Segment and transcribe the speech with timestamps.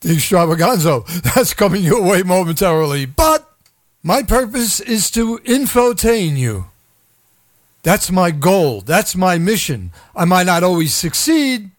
[0.00, 1.02] the extravaganza.
[1.34, 3.06] That's coming your way momentarily.
[3.06, 3.48] But
[4.02, 6.66] my purpose is to infotain you.
[7.82, 8.80] That's my goal.
[8.80, 9.92] That's my mission.
[10.14, 11.70] I might not always succeed,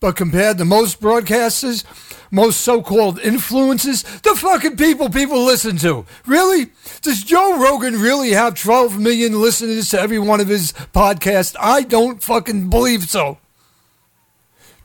[0.00, 1.84] but compared to most broadcasters,
[2.30, 6.04] most so-called influences, the fucking people people listen to.
[6.26, 6.72] Really?
[7.02, 11.54] Does Joe Rogan really have 12 million listeners to every one of his podcasts?
[11.60, 13.38] I don't fucking believe so.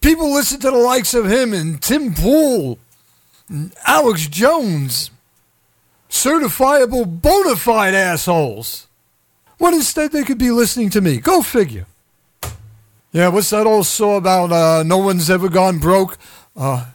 [0.02, 2.80] People listen to the likes of him and Tim Pool,
[3.50, 5.12] and Alex Jones,
[6.10, 8.88] certifiable bona fide assholes.
[9.58, 11.18] When instead they could be listening to me.
[11.18, 11.86] Go figure.
[13.12, 16.18] Yeah, what's that old saw about uh, no one's ever gone broke?
[16.56, 16.86] Uh,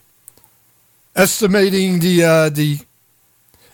[1.14, 2.78] estimating the uh, the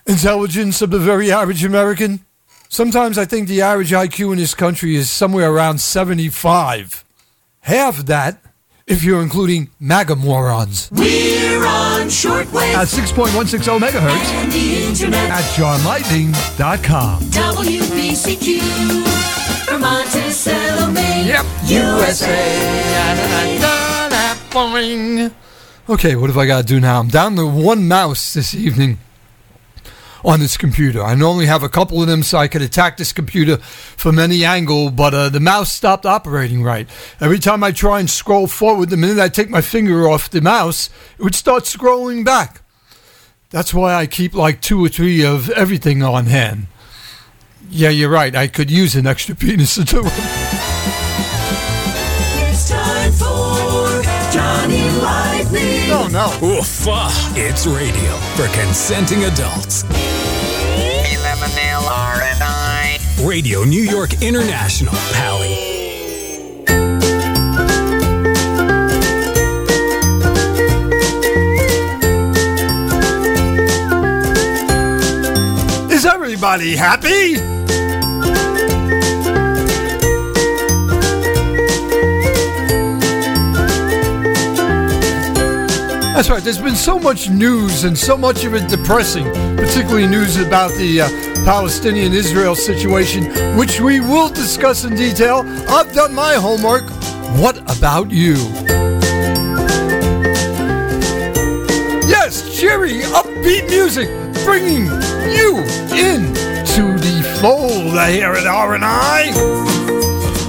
[0.06, 2.24] intelligence of the very average American.
[2.68, 7.04] Sometimes I think the average IQ in this country is somewhere around 75.
[7.60, 8.40] Half that
[8.90, 10.90] if you're including MAGA morons.
[10.92, 15.30] We're on shortwave At 6.160 megahertz and the internet.
[15.30, 17.20] at johnlightning.com.
[17.30, 18.60] WBCQ,
[19.66, 21.46] Vermont to Salome, Yep.
[21.64, 22.66] USA.
[25.88, 26.98] Okay, what have I got to do now?
[27.00, 28.98] I'm down to one mouse this evening
[30.24, 31.02] on this computer.
[31.02, 34.44] I normally have a couple of them so I could attack this computer from any
[34.44, 36.88] angle, but uh, the mouse stopped operating right.
[37.20, 40.40] Every time I try and scroll forward, the minute I take my finger off the
[40.40, 42.62] mouse, it would start scrolling back.
[43.50, 46.68] That's why I keep like two or three of everything on hand.
[47.68, 48.34] Yeah, you're right.
[48.34, 50.12] I could use an extra penis to do it.
[52.48, 55.88] It's time for Johnny Lightning.
[55.88, 56.26] No, no.
[56.46, 59.84] Oof, ah, it's radio for consenting adults.
[63.40, 65.56] Radio New York International, Pally.
[75.90, 77.59] Is everybody happy?
[86.20, 86.42] That's right.
[86.42, 89.24] There's been so much news and so much of it depressing,
[89.56, 91.08] particularly news about the uh,
[91.46, 93.24] Palestinian Israel situation,
[93.56, 95.44] which we will discuss in detail.
[95.70, 96.82] I've done my homework.
[97.40, 98.34] What about you?
[102.06, 104.10] Yes, cheery, upbeat music,
[104.44, 104.84] bringing
[105.34, 105.56] you
[105.96, 106.34] in
[106.74, 109.70] to the fold here at RNI.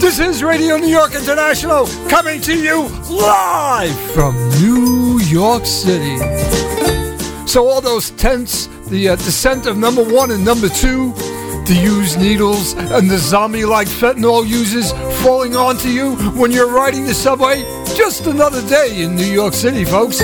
[0.01, 6.17] This is Radio New York International coming to you live from New York City.
[7.47, 11.13] So all those tents, the uh, descent of number one and number two,
[11.65, 14.91] the used needles and the zombie-like fentanyl users
[15.23, 17.63] falling onto you when you're riding the subway.
[17.95, 20.21] Just another day in New York City, folks.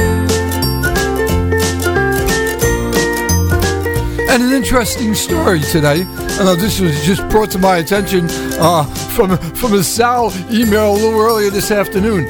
[4.30, 6.04] And an interesting story today.
[6.04, 8.28] I know this was just brought to my attention
[8.60, 8.84] uh,
[9.16, 12.28] from from a Sal email a little earlier this afternoon.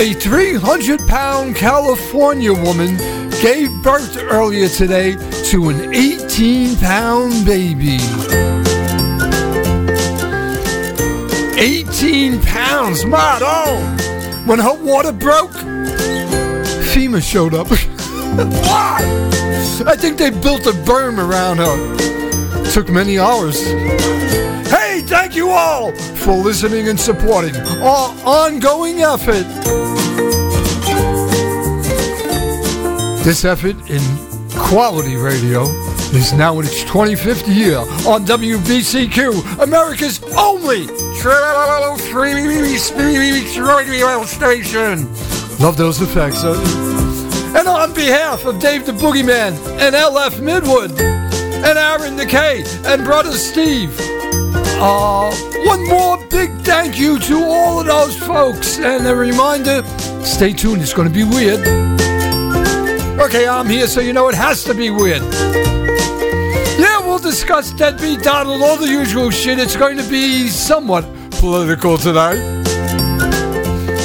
[0.00, 2.96] A 300 pound California woman
[3.42, 5.12] gave birth earlier today
[5.50, 7.98] to an 18 pound baby.
[11.60, 13.76] 18 pounds, mad oh!
[14.46, 15.52] When her water broke,
[16.94, 17.66] FEMA showed up.
[19.86, 22.72] I think they built a berm around her.
[22.72, 23.62] Took many hours.
[24.70, 29.79] Hey, thank you all for listening and supporting our ongoing effort.
[33.22, 34.00] This effort in
[34.56, 35.64] quality radio
[36.14, 37.76] is now in its 25th year
[38.08, 40.86] on WBCQ, America's only
[43.62, 45.06] radio station.
[45.58, 46.42] Love those effects?
[46.44, 53.32] And on behalf of Dave the Boogeyman and LF Midwood and Aaron McKay and brother
[53.32, 53.94] Steve,
[54.80, 55.30] uh,
[55.66, 58.78] one more big thank you to all of those folks.
[58.78, 59.84] And a reminder,
[60.24, 61.99] stay tuned, it's going to be weird.
[63.20, 65.20] Okay, I'm here so you know it has to be weird.
[66.80, 69.58] Yeah, we'll discuss Deadbeat Donald, all the usual shit.
[69.58, 72.38] It's going to be somewhat political tonight.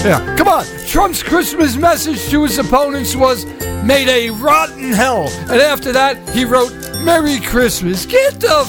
[0.04, 0.66] Yeah, come on.
[0.86, 3.46] Trump's Christmas message to his opponents was
[3.86, 5.30] made a rotten hell.
[5.50, 6.74] And after that, he wrote,
[7.06, 8.06] Merry Christmas.
[8.06, 8.66] Get the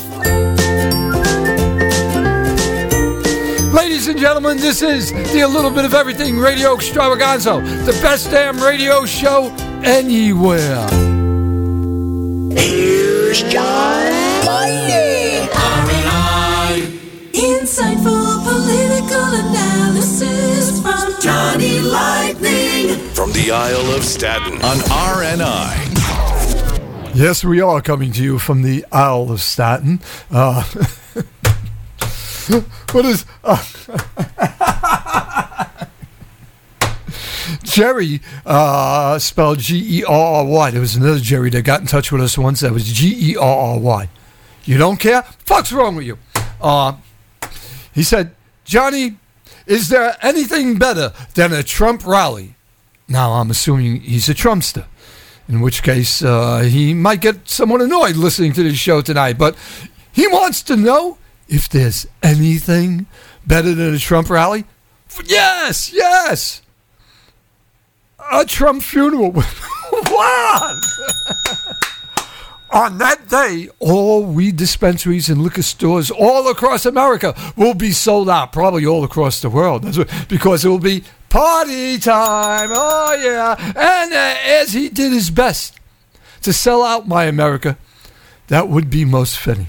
[3.75, 8.31] Ladies and gentlemen, this is the A Little Bit of Everything Radio Extravaganza, the best
[8.31, 9.53] damn radio show
[9.85, 10.87] anywhere.
[12.57, 14.13] Here's John
[14.45, 15.49] Lightning.
[17.33, 22.99] Insightful political analysis from Johnny Lightning.
[23.15, 25.93] from the Isle of Staten on RNI.
[27.15, 30.01] Yes, we are coming to you from the Isle of Staten.
[30.31, 30.63] Uh,
[32.93, 33.25] what is.
[33.43, 33.63] Uh,
[37.63, 40.71] Jerry, uh, spelled G E R R Y.
[40.71, 43.37] There was another Jerry that got in touch with us once that was G E
[43.37, 44.09] R R Y.
[44.65, 45.23] You don't care?
[45.45, 46.19] Fuck's wrong with you?
[46.61, 46.95] Uh,
[47.93, 48.35] he said,
[48.65, 49.17] Johnny,
[49.67, 52.55] is there anything better than a Trump rally?
[53.09, 54.87] Now, I'm assuming he's a Trumpster,
[55.49, 59.39] in which case uh, he might get someone annoyed listening to this show tonight.
[59.39, 59.57] But
[60.13, 63.07] he wants to know if there's anything
[63.47, 64.65] better than a Trump rally.
[65.25, 66.63] Yes, yes.
[68.19, 69.33] A Trump funeral.
[69.33, 70.77] what?
[72.71, 78.29] On that day, all weed dispensaries and liquor stores all across America will be sold
[78.29, 79.83] out, probably all across the world,
[80.29, 82.71] because it will be party time.
[82.73, 83.55] Oh, yeah.
[83.59, 85.79] And uh, as he did his best
[86.43, 87.79] to sell out my America,
[88.49, 89.69] that would be most fitting.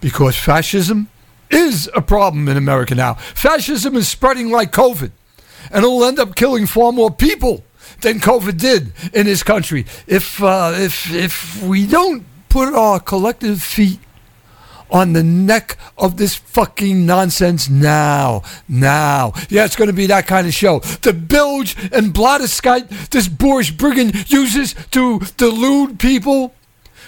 [0.00, 1.08] Because fascism
[1.50, 3.14] is a problem in America now.
[3.14, 5.10] Fascism is spreading like COVID,
[5.70, 7.64] and it'll end up killing far more people
[8.00, 13.62] than COVID did in this country if uh, if if we don't put our collective
[13.62, 14.00] feet
[14.90, 18.42] on the neck of this fucking nonsense now.
[18.68, 19.32] Now.
[19.48, 20.80] Yeah, it's going to be that kind of show.
[20.80, 26.54] The bilge and bladderskite this boorish brigand uses to delude people,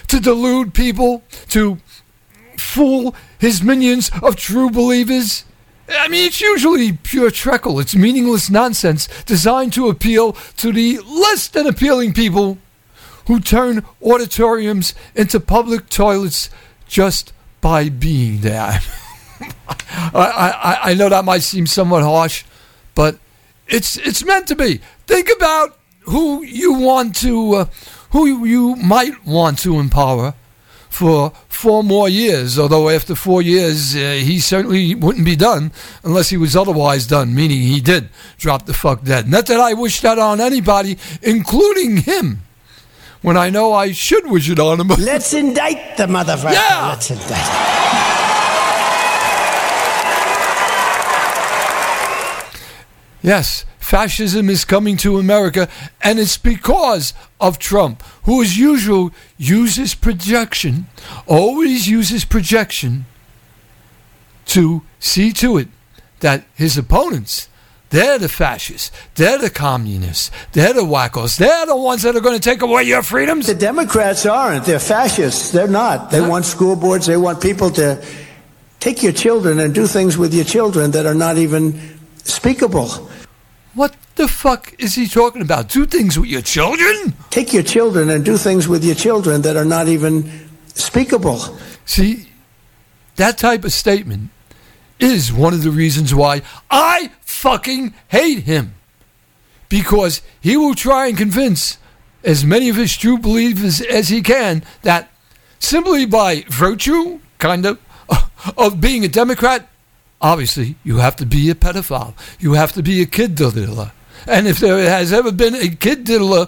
[0.07, 1.79] to delude people, to
[2.57, 5.45] fool his minions of true believers.
[5.91, 7.79] I mean, it's usually pure treacle.
[7.79, 12.57] It's meaningless nonsense designed to appeal to the less than appealing people
[13.27, 16.49] who turn auditoriums into public toilets
[16.87, 18.79] just by being there.
[20.13, 22.43] I, I, I know that might seem somewhat harsh,
[22.95, 23.17] but
[23.67, 24.81] it's it's meant to be.
[25.07, 27.65] Think about who you want to, uh,
[28.11, 30.33] who you might want to empower
[30.91, 32.59] for four more years.
[32.59, 35.71] Although after four years, uh, he certainly wouldn't be done
[36.03, 39.27] unless he was otherwise done, meaning he did drop the fuck dead.
[39.27, 42.41] Not that I wish that on anybody, including him.
[43.21, 44.87] When I know I should wish it on him.
[44.99, 46.53] Let's indict the motherfucker.
[46.53, 46.89] Yeah.
[46.89, 47.81] Let's indict him.
[53.23, 55.67] Yes, fascism is coming to America,
[56.01, 60.87] and it's because of Trump, who, as usual, uses projection,
[61.27, 63.05] always uses projection
[64.45, 65.67] to see to it
[66.21, 67.49] that his opponents,
[67.89, 72.39] they're the fascists, they're the communists, they're the wackos, they're the ones that are going
[72.39, 73.47] to take away your freedoms.
[73.47, 74.63] The Democrats aren't.
[74.63, 75.51] They're fascists.
[75.51, 76.11] They're not.
[76.11, 77.07] They want school boards.
[77.07, 78.01] They want people to
[78.79, 83.09] take your children and do things with your children that are not even speakable.
[83.73, 85.69] What the fuck is he talking about?
[85.69, 87.13] Do things with your children?
[87.29, 91.39] Take your children and do things with your children that are not even speakable.
[91.85, 92.29] See,
[93.15, 94.29] that type of statement
[94.99, 98.75] is one of the reasons why I fucking hate him.
[99.69, 101.77] Because he will try and convince
[102.23, 105.09] as many of his true believers as he can that
[105.59, 107.79] simply by virtue, kind of,
[108.57, 109.67] of being a Democrat,
[110.21, 112.13] obviously you have to be a pedophile.
[112.39, 113.91] You have to be a kid diddler.
[114.27, 116.47] And if there has ever been a kid diddler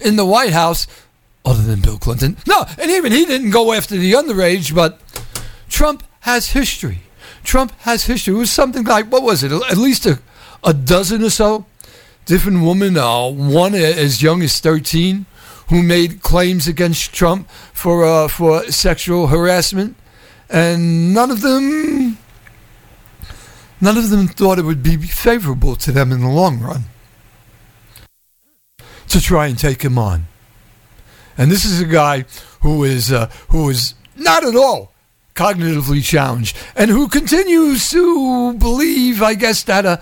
[0.00, 0.86] in the White House,
[1.44, 2.36] other than Bill Clinton.
[2.46, 5.00] No, and even he didn't go after the underage, but
[5.68, 7.00] Trump has history.
[7.42, 8.34] Trump has history.
[8.34, 9.50] It was something like, what was it?
[9.50, 10.20] At least a,
[10.62, 11.66] a dozen or so
[12.24, 15.26] different women, uh, one as young as 13,
[15.68, 19.96] who made claims against Trump for, uh, for sexual harassment.
[20.48, 22.01] And none of them,
[23.82, 26.84] none of them thought it would be favorable to them in the long run
[29.08, 30.24] to try and take him on.
[31.36, 32.24] And this is a guy
[32.60, 34.92] who is uh, who is not at all
[35.34, 39.96] cognitively challenged and who continues to believe, I guess, that uh,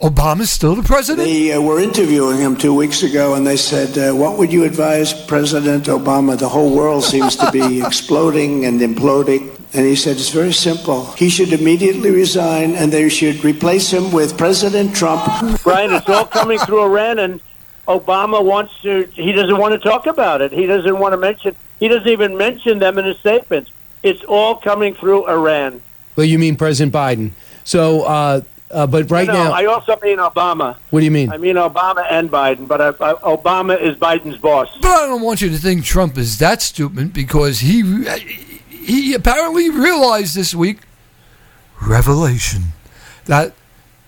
[0.00, 1.26] Obama's still the president.
[1.26, 4.64] They uh, were interviewing him two weeks ago, and they said, uh, "What would you
[4.64, 6.38] advise President Obama?
[6.38, 11.06] The whole world seems to be exploding and imploding." And he said, "It's very simple.
[11.16, 15.22] He should immediately resign, and they should replace him with President Trump."
[15.62, 17.40] Brian, it's all coming through Iran, and
[17.86, 19.08] Obama wants to.
[19.12, 20.52] He doesn't want to talk about it.
[20.52, 21.54] He doesn't want to mention.
[21.78, 23.70] He doesn't even mention them in his statements.
[24.02, 25.82] It's all coming through Iran.
[26.14, 27.32] Well, you mean President Biden.
[27.64, 30.76] So, uh, uh, but right no, now, I also mean Obama.
[30.90, 31.30] what do you mean?
[31.30, 34.68] I mean Obama and Biden, but I, I, Obama is Biden's boss.
[34.80, 37.82] But I don't want you to think Trump is that stupid because he
[38.86, 40.78] he apparently realized this week
[41.82, 42.62] revelation
[43.26, 43.54] that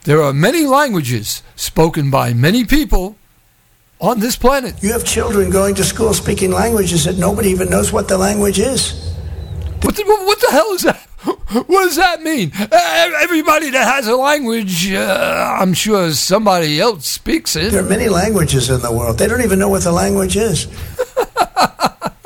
[0.04, 3.16] there are many languages spoken by many people
[4.00, 4.82] on this planet.
[4.82, 8.58] You have children going to school speaking languages that nobody even knows what the language
[8.58, 9.12] is.
[9.82, 11.04] What the, what the hell is that?
[11.66, 12.52] What does that mean?
[12.54, 17.72] Everybody that has a language, uh, I'm sure somebody else speaks it.
[17.72, 19.18] There are many languages in the world.
[19.18, 20.68] They don't even know what the language is.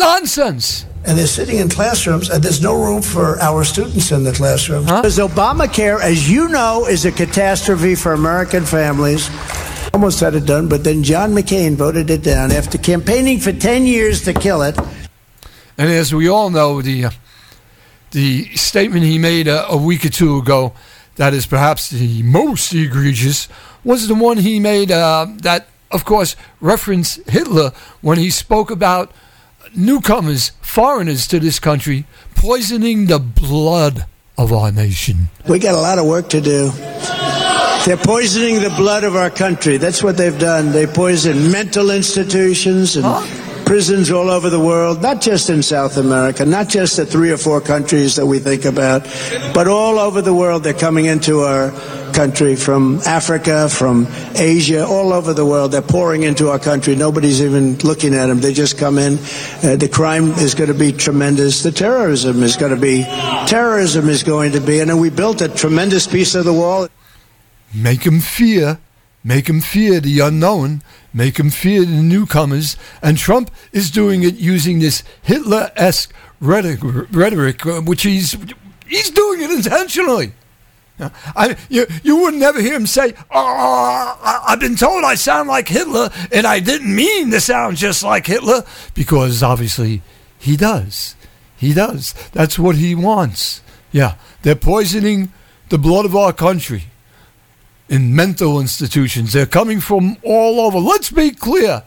[0.00, 0.86] Nonsense.
[1.06, 4.86] And they're sitting in classrooms, and there's no room for our students in the classrooms.
[4.86, 9.30] Because Obamacare, as you know, is a catastrophe for American families.
[9.94, 13.86] Almost had it done, but then John McCain voted it down after campaigning for 10
[13.86, 14.78] years to kill it.
[15.78, 17.10] And as we all know, the uh,
[18.10, 20.72] the statement he made a, a week or two ago,
[21.16, 23.48] that is perhaps the most egregious,
[23.84, 29.12] was the one he made uh, that, of course, referenced Hitler when he spoke about
[29.74, 34.06] newcomers, foreigners to this country, poisoning the blood
[34.38, 35.28] of our nation.
[35.48, 36.70] We got a lot of work to do.
[37.86, 39.78] They're poisoning the blood of our country.
[39.78, 40.72] That's what they've done.
[40.72, 43.06] They poison mental institutions and
[43.70, 47.36] prisons all over the world, not just in South America, not just the three or
[47.36, 49.04] four countries that we think about,
[49.54, 50.64] but all over the world.
[50.64, 51.70] They're coming into our
[52.10, 55.70] country from Africa, from Asia, all over the world.
[55.70, 56.96] They're pouring into our country.
[56.96, 58.40] Nobody's even looking at them.
[58.40, 59.18] They just come in.
[59.62, 61.62] Uh, the crime is going to be tremendous.
[61.62, 63.04] The terrorism is going to be,
[63.46, 64.80] terrorism is going to be.
[64.80, 66.88] And then we built a tremendous piece of the wall.
[67.72, 68.80] Make them fear.
[69.22, 70.82] Make them fear the unknown.
[71.12, 72.76] Make them fear the newcomers.
[73.02, 78.36] And Trump is doing it using this Hitler esque rhetoric, rhetoric uh, which he's,
[78.86, 80.32] he's doing it intentionally.
[81.34, 85.66] I, you, you would never hear him say, oh, I've been told I sound like
[85.66, 88.64] Hitler, and I didn't mean to sound just like Hitler,
[88.94, 90.02] because obviously
[90.38, 91.16] he does.
[91.56, 92.14] He does.
[92.32, 93.62] That's what he wants.
[93.92, 95.32] Yeah, they're poisoning
[95.70, 96.84] the blood of our country
[97.90, 99.32] in mental institutions.
[99.32, 100.78] They're coming from all over.
[100.78, 101.82] Let's be clear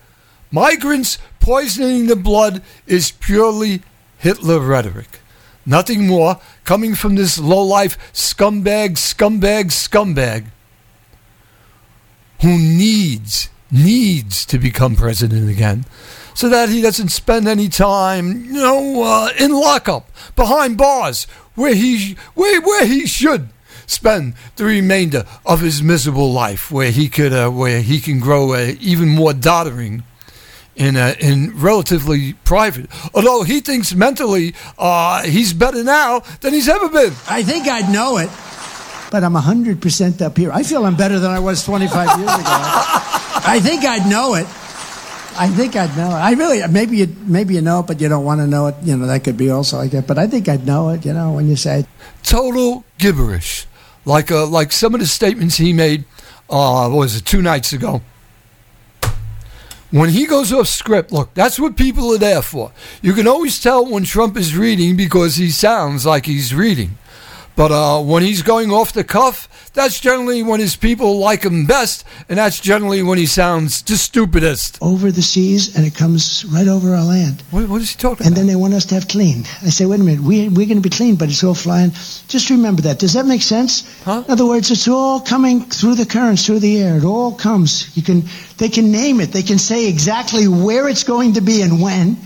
[0.51, 3.81] migrants poisoning the blood is purely
[4.17, 5.22] Hitler rhetoric.
[5.65, 10.45] Nothing more coming from this low-life scumbag, scumbag, scumbag
[12.41, 15.86] who needs, needs to become president again
[16.33, 21.75] so that he doesn't spend any time, you know, uh, in lockup, behind bars, where
[21.75, 23.48] he, where, where he should
[23.85, 28.53] spend the remainder of his miserable life, where he could, uh, where he can grow
[28.53, 30.03] uh, even more doddering
[30.75, 32.89] in uh, in relatively private.
[33.13, 37.13] Although he thinks mentally uh, he's better now than he's ever been.
[37.29, 38.29] I think I'd know it,
[39.11, 40.51] but I'm 100% up here.
[40.51, 42.43] I feel I'm better than I was 25 years ago.
[43.45, 44.47] I think I'd know it.
[45.35, 46.19] I think I'd know it.
[46.19, 48.75] I really, maybe you, maybe you know it, but you don't want to know it.
[48.83, 50.05] You know, that could be also like that.
[50.05, 51.85] But I think I'd know it, you know, when you say.
[52.21, 53.65] Total gibberish,
[54.05, 56.05] like uh, like some of the statements he made.
[56.50, 58.01] Uh, was it two nights ago?
[59.91, 62.72] When he goes off script, look, that's what people are there for.
[63.01, 66.98] You can always tell when Trump is reading because he sounds like he's reading.
[67.55, 71.67] But uh, when he's going off the cuff, that's generally when his people like him
[71.67, 74.79] best, and that's generally when he sounds the stupidest.
[74.81, 77.43] Over the seas, and it comes right over our land.
[77.51, 78.25] What, what is he talking about?
[78.25, 78.38] And about?
[78.38, 79.45] then they want us to have clean.
[79.62, 81.91] I say, wait a minute, we, we're going to be clean, but it's all flying.
[82.27, 82.98] Just remember that.
[82.98, 83.83] Does that make sense?
[84.03, 84.24] Huh?
[84.25, 86.98] In other words, it's all coming through the currents, through the air.
[86.98, 87.95] It all comes.
[87.95, 88.24] You can,
[88.57, 89.31] they can name it.
[89.31, 92.17] They can say exactly where it's going to be and when.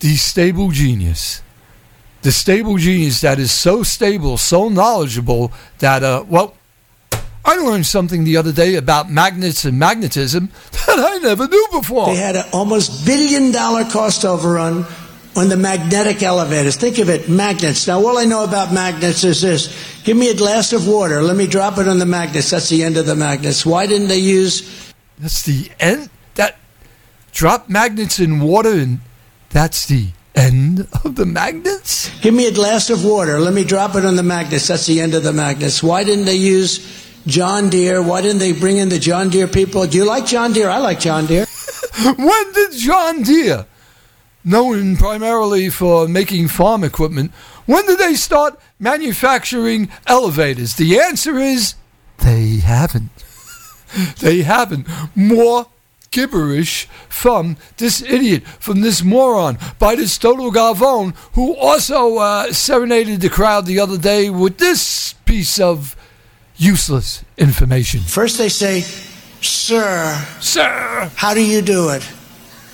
[0.00, 1.41] the stable genius.
[2.22, 6.54] The stable genius that is so stable, so knowledgeable that, uh, well,
[7.44, 10.50] I learned something the other day about magnets and magnetism
[10.86, 12.06] that I never knew before.
[12.06, 14.86] They had an almost billion dollar cost overrun
[15.34, 16.76] on the magnetic elevators.
[16.76, 17.86] Think of it, magnets.
[17.88, 20.02] Now, all I know about magnets is this.
[20.04, 21.22] Give me a glass of water.
[21.22, 22.50] Let me drop it on the magnets.
[22.50, 23.66] That's the end of the magnets.
[23.66, 26.10] Why didn't they use That's the end.
[26.34, 26.58] That
[27.32, 29.00] drop magnets in water, and
[29.50, 32.10] that's the end of the magnets.
[32.20, 33.38] Give me a glass of water.
[33.40, 34.68] Let me drop it on the magnets.
[34.68, 35.82] That's the end of the magnets.
[35.82, 38.02] Why didn't they use John Deere?
[38.02, 39.86] Why didn't they bring in the John Deere people?
[39.86, 40.70] Do you like John Deere?
[40.70, 41.46] I like John Deere.
[42.16, 43.66] when did John Deere,
[44.44, 47.32] known primarily for making farm equipment,
[47.66, 50.74] when did they start manufacturing elevators?
[50.74, 51.74] The answer is
[52.18, 53.10] they haven't.
[54.20, 54.86] they haven't.
[55.14, 55.66] More
[56.12, 63.20] gibberish from this idiot, from this moron, by this Toto Galvon, who also uh, serenaded
[63.20, 65.96] the crowd the other day with this piece of
[66.56, 68.00] useless information.
[68.00, 68.82] First they say,
[69.40, 71.10] Sir, Sir!
[71.16, 72.08] how do you do it?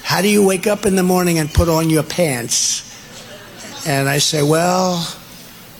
[0.02, 2.84] How do you wake up in the morning and put on your pants?
[3.86, 5.06] And I say, Well,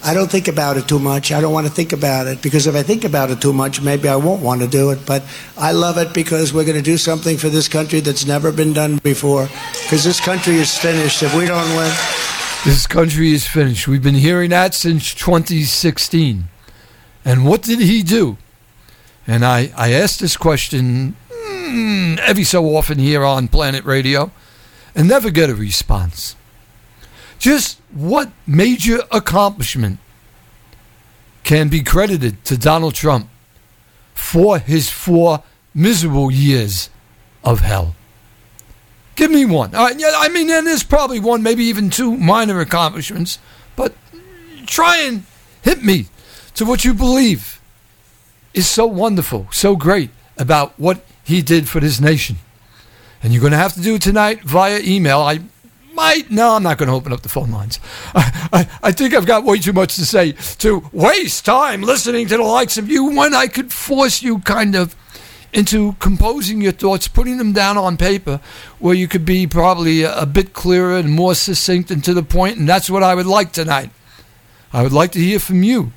[0.04, 1.32] I don't think about it too much.
[1.32, 3.80] I don't want to think about it because if I think about it too much,
[3.80, 5.04] maybe I won't want to do it.
[5.04, 5.22] But
[5.56, 8.72] I love it because we're going to do something for this country that's never been
[8.72, 9.48] done before.
[9.82, 11.92] Because this country is finished if we don't win.
[12.64, 13.88] This country is finished.
[13.88, 16.44] We've been hearing that since 2016.
[17.24, 18.36] And what did he do?
[19.26, 24.30] And I, I asked this question mm, every so often here on Planet Radio
[24.94, 26.34] and never get a response.
[27.38, 29.98] Just what major accomplishment
[31.44, 33.28] can be credited to Donald Trump
[34.14, 35.42] for his four
[35.74, 36.90] miserable years
[37.42, 37.94] of hell?
[39.16, 39.74] Give me one.
[39.74, 43.38] Uh, yeah, I mean, and there's probably one, maybe even two minor accomplishments,
[43.74, 43.94] but
[44.66, 45.24] try and
[45.62, 46.06] hit me
[46.54, 47.60] to what you believe
[48.54, 52.36] is so wonderful, so great about what he did for this nation.
[53.22, 55.20] And you're going to have to do it tonight via email.
[55.20, 55.40] I
[55.98, 57.80] might, no, I'm not going to open up the phone lines.
[58.14, 62.28] I, I, I think I've got way too much to say to waste time listening
[62.28, 64.94] to the likes of you when I could force you kind of
[65.52, 68.40] into composing your thoughts, putting them down on paper,
[68.78, 72.22] where you could be probably a, a bit clearer and more succinct and to the
[72.22, 73.90] point, and that's what I would like tonight.
[74.72, 75.92] I would like to hear from you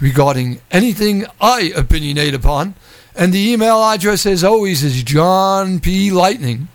[0.00, 2.74] regarding anything I opinionate upon,
[3.14, 6.66] and the email address, as always, is johnplightning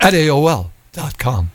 [0.00, 1.50] at AOL.com.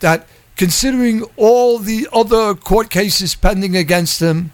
[0.00, 4.50] that considering all the other court cases pending against him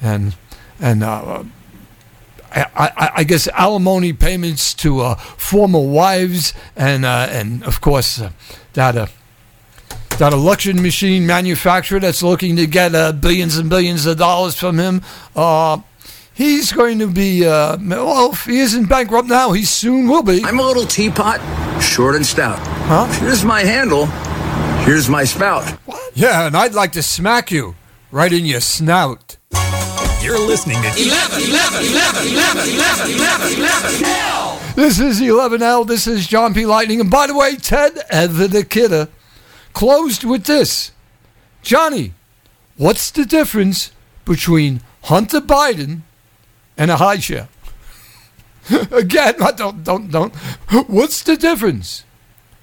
[0.00, 0.34] and,
[0.80, 1.44] and, uh,
[2.52, 8.20] I, I, I, guess alimony payments to uh, former wives and uh, and of course
[8.20, 8.30] uh,
[8.72, 9.06] that uh,
[10.18, 14.78] that election machine manufacturer that's looking to get uh, billions and billions of dollars from
[14.78, 15.02] him.
[15.36, 15.78] Uh,
[16.34, 18.32] he's going to be well.
[18.32, 20.44] If he isn't bankrupt now, he soon will be.
[20.44, 21.40] I'm a little teapot,
[21.82, 22.58] short and stout.
[22.86, 23.06] Huh?
[23.20, 24.06] Here's my handle.
[24.84, 25.68] Here's my spout.
[25.86, 26.16] What?
[26.16, 27.76] Yeah, and I'd like to smack you
[28.10, 29.36] right in your snout.
[30.30, 34.60] You're listening to 11, 11, 11, 11, 11, 11, 11, L.
[34.76, 35.84] This is 11L.
[35.84, 36.66] This is John P.
[36.66, 37.00] Lightning.
[37.00, 37.98] And by the way, Ted
[38.70, 39.08] Kidder
[39.72, 40.92] closed with this
[41.62, 42.14] Johnny,
[42.76, 43.90] what's the difference
[44.24, 46.02] between Hunter Biden
[46.78, 47.48] and a high chair?
[48.92, 50.32] Again, I don't, don't, don't.
[50.86, 52.04] What's the difference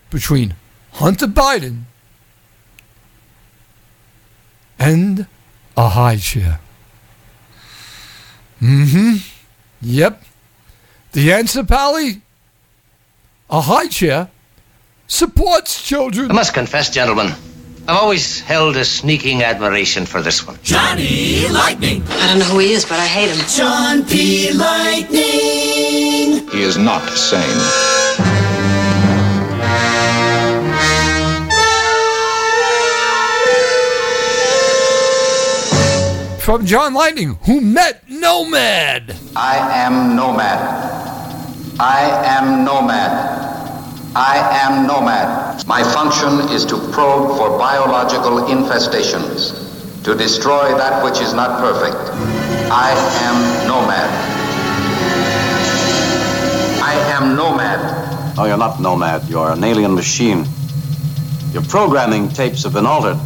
[0.09, 0.55] between
[0.93, 1.81] Hunter Biden
[4.79, 5.27] and
[5.75, 6.61] a high chair?
[8.61, 9.17] Mm-hmm.
[9.81, 10.23] Yep.
[11.13, 12.21] The answer, Pally?
[13.49, 14.29] A high chair
[15.07, 16.29] supports children.
[16.31, 17.33] I must confess, gentlemen,
[17.87, 20.59] I've always held a sneaking admiration for this one.
[20.61, 22.03] Johnny Lightning.
[22.09, 23.45] I don't know who he is, but I hate him.
[23.47, 24.51] John P.
[24.51, 26.49] Lightning.
[26.49, 28.06] He is not sane.
[36.47, 39.13] From John Lightning, who met Nomad.
[39.35, 40.57] I am Nomad.
[41.77, 43.11] I am Nomad.
[44.15, 45.67] I am Nomad.
[45.67, 49.51] My function is to probe for biological infestations,
[50.05, 51.97] to destroy that which is not perfect.
[52.71, 52.91] I
[53.27, 54.09] am Nomad.
[56.81, 58.37] I am Nomad.
[58.37, 59.27] No, you're not Nomad.
[59.27, 60.45] You're an alien machine.
[61.51, 63.19] Your programming tapes have been altered.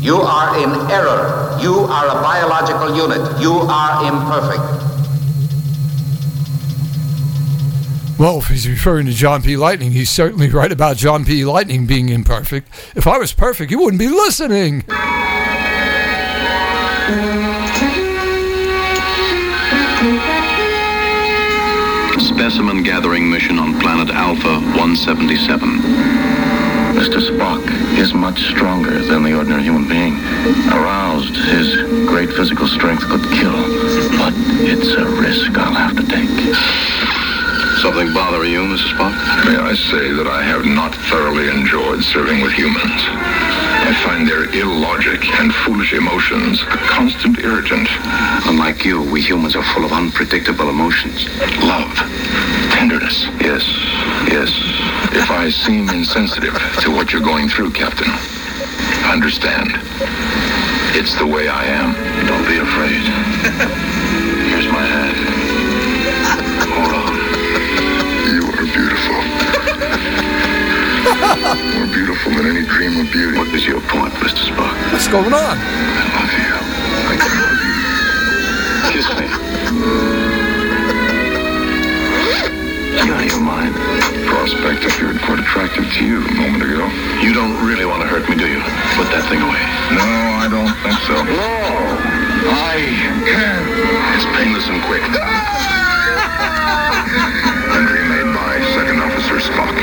[0.00, 1.58] You are in error.
[1.60, 3.40] You are a biological unit.
[3.40, 4.90] You are imperfect.
[8.18, 9.56] Well, if he's referring to John P.
[9.58, 11.44] Lightning, he's certainly right about John P.
[11.44, 12.68] Lightning being imperfect.
[12.96, 14.84] If I was perfect, you wouldn't be listening.
[22.18, 26.69] Specimen gathering mission on planet Alpha 177.
[27.00, 27.18] Mr.
[27.18, 27.64] Spock
[27.96, 30.18] is much stronger than the ordinary human being.
[30.68, 31.74] Aroused, his
[32.06, 33.56] great physical strength could kill,
[34.18, 36.99] but it's a risk I'll have to take.
[37.80, 38.92] Something bother you, Mrs.
[38.92, 39.16] Spock?
[39.48, 43.00] May I say that I have not thoroughly enjoyed serving with humans.
[43.08, 47.88] I find their illogic and foolish emotions a constant irritant.
[48.44, 51.24] Unlike you, we humans are full of unpredictable emotions.
[51.64, 51.88] Love,
[52.76, 53.24] tenderness.
[53.40, 53.64] Yes,
[54.28, 54.52] yes.
[55.16, 56.52] If I seem insensitive
[56.84, 58.12] to what you're going through, Captain,
[59.08, 59.72] understand.
[60.92, 61.96] It's the way I am.
[62.28, 63.00] Don't be afraid.
[64.52, 65.29] Here's my hand.
[71.20, 73.36] More beautiful than any dream of beauty.
[73.36, 74.40] What is your point, Mr.
[74.48, 74.72] Spock?
[74.90, 75.38] What's going on?
[75.60, 76.56] I love you.
[76.56, 77.44] I love you.
[78.88, 79.28] Kiss me.
[83.04, 83.76] You out of your mind?
[84.32, 86.88] Prospect appeared quite attractive to you a moment ago.
[87.20, 88.60] You don't really want to hurt me, do you?
[88.96, 89.60] Put that thing away.
[89.92, 90.08] No,
[90.40, 91.20] I don't think so.
[91.20, 91.52] No,
[92.48, 92.80] I
[93.28, 93.60] can.
[94.16, 95.04] It's painless and quick.
[97.76, 99.76] Entry made by Second Officer Spock.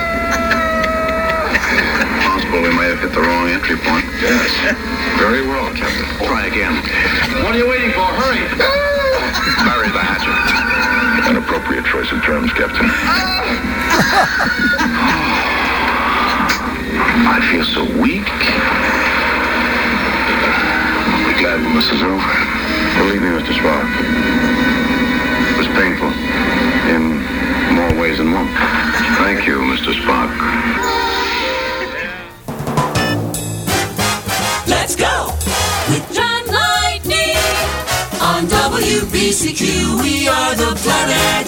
[1.58, 4.04] Possible we may have hit the wrong entry point.
[4.18, 4.50] Yes.
[5.18, 6.04] Very well, Captain.
[6.26, 6.74] Try again.
[7.44, 8.02] What are you waiting for?
[8.02, 8.42] Hurry!
[9.64, 10.34] Bury the hatchet.
[11.30, 12.86] An appropriate choice of terms, Captain.
[17.26, 18.26] I feel so weak.
[21.14, 22.34] I'll be glad when this is over.
[22.98, 23.54] Believe me, Mr.
[23.54, 23.86] Spock.
[25.50, 26.10] It was painful.
[26.90, 27.22] In
[27.74, 28.48] more ways than one.
[29.18, 29.94] Thank you, Mr.
[30.02, 31.13] Spock.
[34.84, 35.28] Let's go
[35.88, 37.38] with John Lightning
[38.20, 40.02] on WBCQ.
[40.02, 41.46] We are the planet.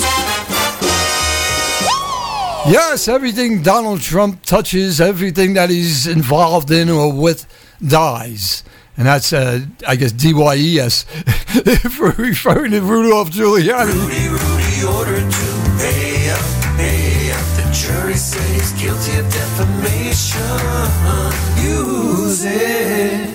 [2.66, 7.46] Yes, everything Donald Trump touches, everything that he's involved in or with,
[7.86, 8.64] dies.
[8.96, 11.02] And that's, uh, I guess, D Y E S,
[11.90, 13.92] for referring to Rudolph Giuliani.
[13.92, 16.40] Rudy, Rudy ordered to pay up,
[16.78, 17.44] pay up.
[17.58, 20.40] The jury said he's guilty of defamation.
[21.62, 23.25] Use it.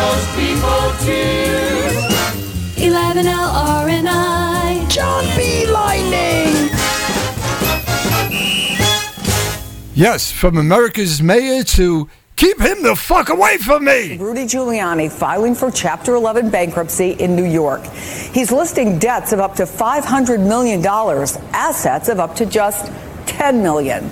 [0.00, 1.20] Most people to.
[2.80, 3.48] 11L
[3.84, 4.88] RNI.
[4.88, 5.66] John P.
[5.66, 6.70] Lightning.
[9.94, 14.16] Yes, from America's mayor to keep him the fuck away from me.
[14.16, 17.84] Rudy Giuliani filing for Chapter 11 bankruptcy in New York.
[18.32, 20.82] He's listing debts of up to $500 million,
[21.52, 22.86] assets of up to just
[23.26, 24.10] $10 million.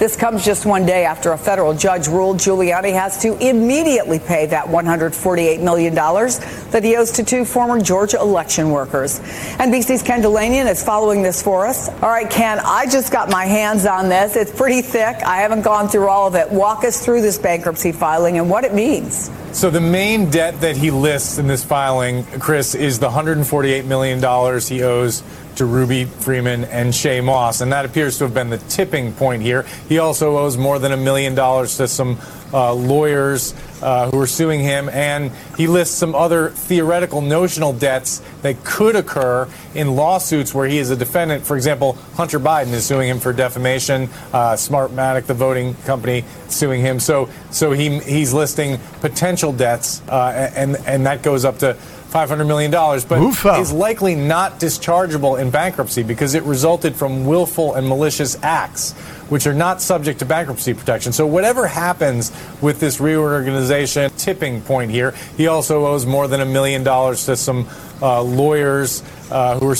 [0.00, 4.46] This comes just one day after a federal judge ruled Giuliani has to immediately pay
[4.46, 9.20] that $148 million that he owes to two former Georgia election workers.
[9.20, 11.90] NBC's Ken Dilanian is following this for us.
[11.90, 14.36] All right, Ken, I just got my hands on this.
[14.36, 15.16] It's pretty thick.
[15.22, 16.50] I haven't gone through all of it.
[16.50, 19.30] Walk us through this bankruptcy filing and what it means.
[19.52, 24.18] So the main debt that he lists in this filing, Chris, is the $148 million
[24.60, 25.22] he owes
[25.56, 29.42] to Ruby Freeman and Shaye Moss, and that appears to have been the tipping point
[29.42, 29.62] here.
[29.88, 32.18] He also owes more than a million dollars to some
[32.52, 38.20] uh, lawyers uh, who are suing him, and he lists some other theoretical notional debts
[38.42, 41.46] that could occur in lawsuits where he is a defendant.
[41.46, 44.04] For example, Hunter Biden is suing him for defamation.
[44.32, 47.00] Uh, Smartmatic, the voting company, suing him.
[47.00, 51.76] So, so he he's listing potential debts, uh, and and that goes up to.
[52.10, 53.60] $500 million, but Oofa.
[53.60, 58.92] is likely not dischargeable in bankruptcy because it resulted from willful and malicious acts,
[59.28, 61.12] which are not subject to bankruptcy protection.
[61.12, 66.46] So, whatever happens with this reorganization, tipping point here, he also owes more than a
[66.46, 67.68] million dollars to some
[68.02, 69.76] uh, lawyers uh, who are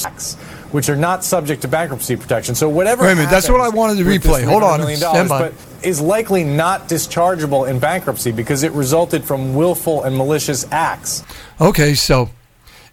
[0.71, 2.55] which are not subject to bankruptcy protection.
[2.55, 3.03] So, whatever.
[3.03, 4.45] Wait a minute, that's what I wanted to replay.
[4.45, 5.53] Hold on, $300 million, stand by.
[5.83, 11.23] Is likely not dischargeable in bankruptcy because it resulted from willful and malicious acts.
[11.61, 12.31] Okay, so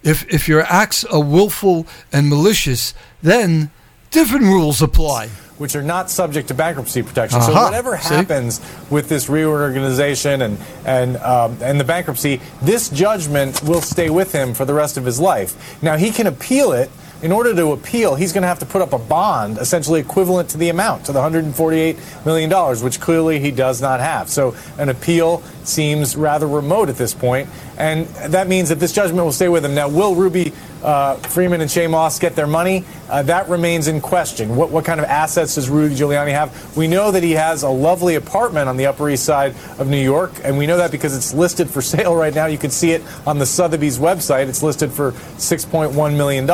[0.04, 3.71] if if your acts are willful and malicious, then
[4.12, 5.30] different rules apply.
[5.58, 7.41] which are not subject to bankruptcy protection.
[7.41, 8.13] So Aha, whatever see?
[8.13, 14.32] happens with this reorganization and and um, and the bankruptcy, this judgment will stay with
[14.32, 15.82] him for the rest of his life.
[15.82, 16.91] Now he can appeal it.
[17.23, 20.49] In order to appeal, he's going to have to put up a bond, essentially equivalent
[20.49, 24.30] to the amount, to the 148 million dollars, which clearly he does not have.
[24.30, 29.23] So an appeal seems rather remote at this point, and that means that this judgment
[29.23, 29.75] will stay with him.
[29.75, 30.53] Now, will Ruby
[30.84, 32.86] uh, Freeman and Shaye Moss get their money?
[33.10, 34.56] Uh, that remains in question.
[34.56, 36.77] What, what kind of assets does Rudy Giuliani have?
[36.77, 40.01] We know that he has a lovely apartment on the Upper East Side of New
[40.01, 42.45] York, and we know that because it's listed for sale right now.
[42.45, 44.47] You can see it on the Sotheby's website.
[44.47, 46.47] It's listed for $6.1 million.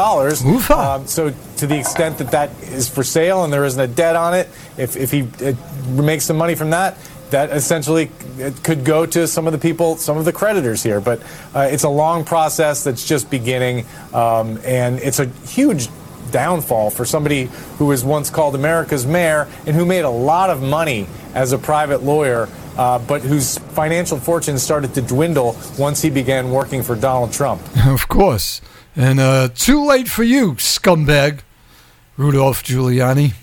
[0.80, 4.15] Um, so, to the extent that that is for sale and there isn't a debt
[4.15, 5.54] on it, if, if he uh,
[5.89, 6.97] makes some money from that,
[7.30, 8.12] that essentially
[8.64, 11.02] could go to some of the people, some of the creditors here.
[11.02, 11.22] But
[11.56, 15.88] uh, it's a long process that's just beginning, um, and it's a huge
[16.32, 20.62] downfall for somebody who was once called America's mayor and who made a lot of
[20.62, 26.10] money as a private lawyer, uh, but whose financial fortune started to dwindle once he
[26.10, 27.62] began working for Donald Trump.
[27.86, 28.62] Of course.
[28.96, 31.40] And uh, too late for you, scumbag.
[32.18, 33.34] Rudolph Giuliani.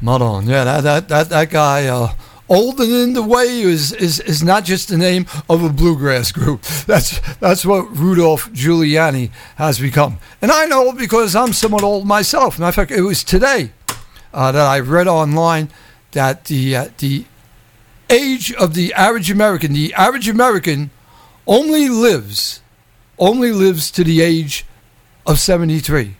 [0.00, 0.46] Not on.
[0.46, 2.12] Yeah, that that that, that guy, uh,
[2.48, 6.30] old and in the way, is, is is not just the name of a bluegrass
[6.30, 6.62] group.
[6.86, 10.18] That's that's what Rudolph Giuliani has become.
[10.40, 12.58] And I know because I'm somewhat old myself.
[12.58, 13.72] Matter of fact, it was today
[14.32, 15.68] uh, that I read online
[16.12, 17.24] that the uh, the
[18.08, 20.90] age of the average American, the average American,
[21.46, 22.62] only lives
[23.18, 24.64] only lives to the age
[25.26, 26.14] of 73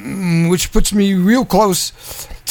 [0.00, 1.92] Mm, which puts me real close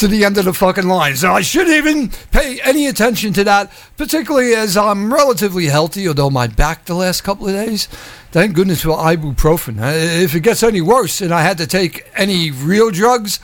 [0.00, 1.14] to the end of the fucking line.
[1.14, 6.30] So I shouldn't even pay any attention to that, particularly as I'm relatively healthy, although
[6.30, 7.86] my back the last couple of days,
[8.32, 9.78] thank goodness for ibuprofen.
[9.78, 13.40] Uh, If it gets any worse and I had to take any real drugs,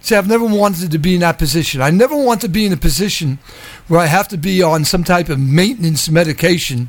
[0.00, 1.82] see, I've never wanted to be in that position.
[1.82, 3.38] I never want to be in a position
[3.88, 6.88] where I have to be on some type of maintenance medication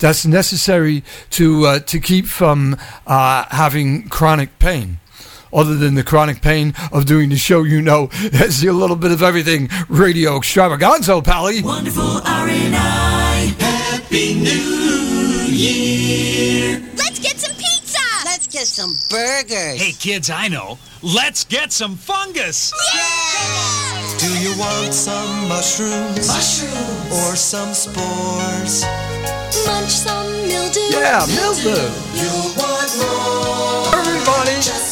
[0.00, 4.98] that's necessary to uh, to keep from uh, having chronic pain.
[5.52, 9.10] Other than the chronic pain of doing the show, you know, as a little bit
[9.12, 11.62] of everything radio extravaganza, Pally.
[11.62, 13.60] Wonderful RNI.
[13.60, 16.80] Happy New Year.
[16.96, 17.98] Let's get some pizza.
[18.24, 19.80] Let's get some burgers.
[19.80, 20.78] Hey, kids, I know.
[21.02, 22.72] Let's get some fungus.
[22.94, 24.18] Yeah!
[24.18, 26.28] Do you want some mushrooms?
[26.28, 27.12] Mushrooms.
[27.12, 28.84] Or some spores?
[29.66, 30.80] Munch some mildew.
[30.92, 31.88] Yeah, mildew.
[32.14, 33.98] You'll want more.
[33.98, 34.54] Everybody.
[34.60, 34.89] Just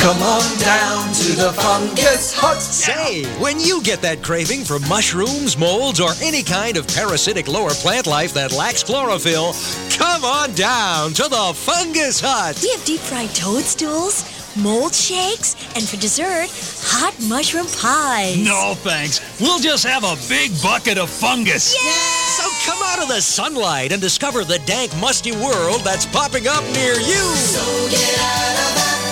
[0.00, 2.62] Come on down to the fungus hut.
[2.62, 7.70] Say, when you get that craving for mushrooms, molds, or any kind of parasitic lower
[7.70, 9.54] plant life that lacks chlorophyll,
[9.90, 12.58] come on down to the Fungus Hut.
[12.62, 14.24] We have deep fried toadstools,
[14.56, 16.48] mold shakes, and for dessert,
[16.80, 18.38] hot mushroom pies.
[18.38, 19.20] No thanks.
[19.40, 21.74] We'll just have a big bucket of fungus.
[21.74, 26.62] So come out of the sunlight and discover the dank, musty world that's popping up
[26.72, 27.22] near you.
[27.34, 29.07] So get out of that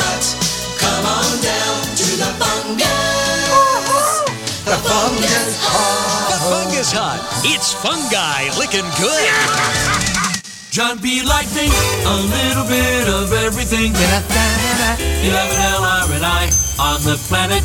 [0.00, 0.24] fast rut.
[0.80, 4.08] Come on down to the fungus.
[4.64, 6.30] The fungus hot!
[6.30, 7.20] The Fungus Hut.
[7.44, 9.30] It's fungi licking good.
[10.70, 11.22] John P.
[11.22, 11.72] Lightning,
[12.06, 13.92] a little bit of everything.
[13.92, 13.96] 11
[15.26, 17.64] LRNI on the planet.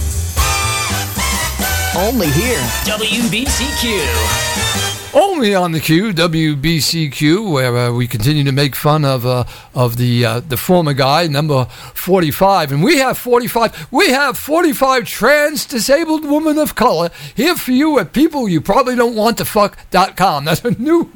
[1.95, 2.60] Only here.
[2.84, 4.85] WBCQ.
[5.15, 9.95] Only on the Q, WBCQ, where uh, we continue to make fun of uh, of
[9.95, 12.73] the uh, the former guy, number 45.
[12.73, 13.93] And we have 45.
[13.93, 18.97] We have 45 trans disabled women of color here for you at people you probably
[18.97, 20.43] don't want to fuck.com.
[20.43, 21.10] That's a new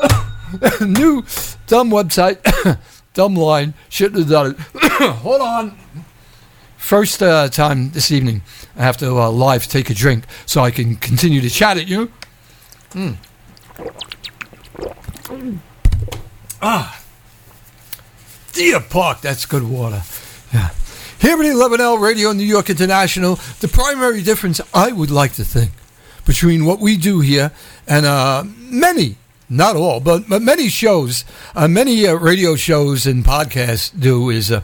[0.80, 1.22] new
[1.68, 2.78] dumb website,
[3.14, 3.74] dumb line.
[3.90, 4.58] Shouldn't have done it.
[5.22, 5.78] Hold on.
[6.78, 8.42] First uh, time this evening,
[8.76, 11.86] I have to uh, live take a drink so I can continue to chat at
[11.86, 12.10] you.
[12.94, 13.16] Mm.
[16.62, 17.00] Ah.
[18.52, 20.02] Deer Park, that's good water.
[20.52, 20.70] Yeah.
[21.18, 25.72] Here at 11L Radio New York International, the primary difference, I would like to think,
[26.24, 27.50] between what we do here
[27.88, 29.16] and uh, many,
[29.48, 31.24] not all, but, but many shows,
[31.56, 34.62] uh, many uh, radio shows and podcasts do is uh,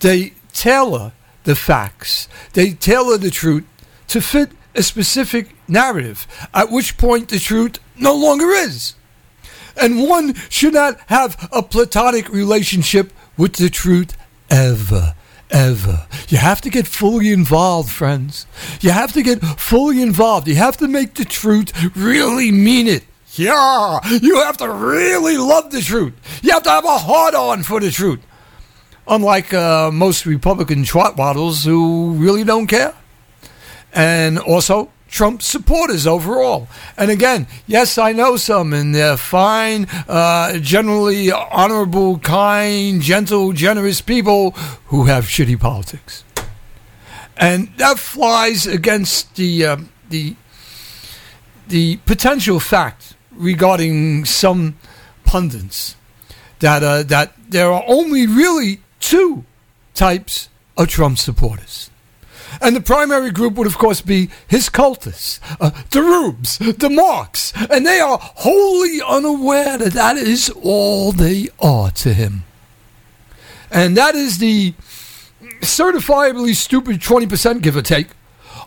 [0.00, 1.12] they tailor
[1.44, 3.64] the facts, they tailor the truth
[4.08, 8.94] to fit a specific narrative, at which point the truth no longer is.
[9.76, 14.16] And one should not have a platonic relationship with the truth
[14.50, 15.14] ever.
[15.50, 16.08] Ever.
[16.28, 18.46] You have to get fully involved, friends.
[18.80, 20.48] You have to get fully involved.
[20.48, 23.04] You have to make the truth really mean it.
[23.34, 26.14] Yeah, you have to really love the truth.
[26.42, 28.20] You have to have a heart on for the truth.
[29.06, 32.94] Unlike uh, most Republican twatwaddles who really don't care.
[33.92, 36.68] And also Trump supporters overall.
[36.98, 44.02] And again, yes, I know some, and they're fine, uh, generally honorable, kind, gentle, generous
[44.02, 44.50] people
[44.88, 46.22] who have shitty politics.
[47.34, 49.76] And that flies against the uh,
[50.10, 50.36] the
[51.68, 54.76] the potential fact regarding some
[55.24, 55.96] pundits
[56.58, 59.44] that uh, that there are only really two
[59.94, 61.90] types of Trump supporters.
[62.60, 67.52] And the primary group would, of course, be his cultists, uh, the Rubes, the Marks,
[67.70, 72.44] and they are wholly unaware that that is all they are to him.
[73.70, 74.74] And that is the
[75.60, 78.08] certifiably stupid 20% give or take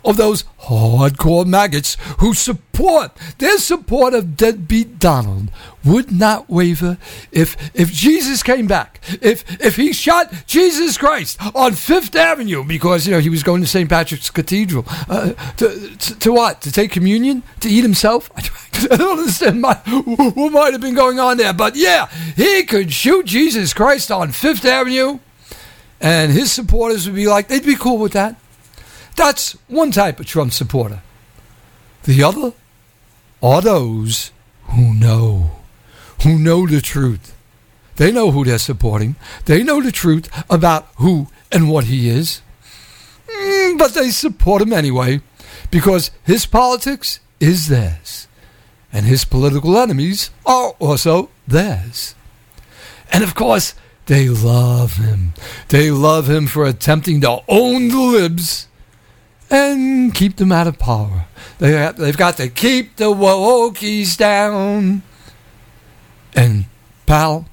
[0.03, 5.51] of those hardcore maggots who support their support of deadbeat Donald
[5.83, 6.97] would not waver
[7.31, 13.07] if if Jesus came back if if he shot Jesus Christ on Fifth Avenue because
[13.07, 14.85] you know he was going to St Patrick's Cathedral.
[15.09, 16.61] Uh, to, to to what?
[16.61, 17.43] To take communion?
[17.61, 18.29] To eat himself?
[18.91, 22.93] I don't understand my, what might have been going on there but yeah he could
[22.93, 25.19] shoot Jesus Christ on Fifth Avenue
[25.99, 28.35] and his supporters would be like they'd be cool with that
[29.19, 31.01] that's one type of Trump supporter.
[32.03, 32.53] The other
[33.43, 34.31] are those
[34.69, 35.51] who know,
[36.23, 37.35] who know the truth.
[37.97, 39.17] They know who they're supporting.
[39.43, 42.41] They know the truth about who and what he is.
[43.27, 45.19] Mm, but they support him anyway
[45.69, 48.27] because his politics is theirs.
[48.91, 52.15] And his political enemies are also theirs.
[53.11, 55.33] And of course, they love him.
[55.67, 58.68] They love him for attempting to own the libs
[59.49, 61.25] and keep them out of power.
[61.57, 65.01] They have, they've got to keep the Wokies down.
[66.35, 66.65] And,
[67.05, 67.45] pal,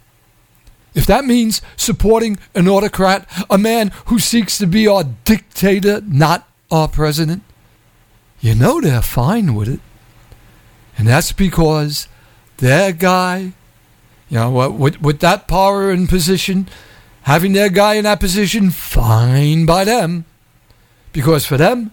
[0.94, 6.48] if that means supporting an autocrat, a man who seeks to be our dictator, not
[6.70, 7.42] our president,
[8.40, 9.80] you know they're fine with it.
[10.98, 12.08] And that's because
[12.58, 13.52] their guy,
[14.28, 16.68] you know, with, with that power and position,
[17.22, 20.24] having their guy in that position, fine by them.
[21.16, 21.92] Because for them,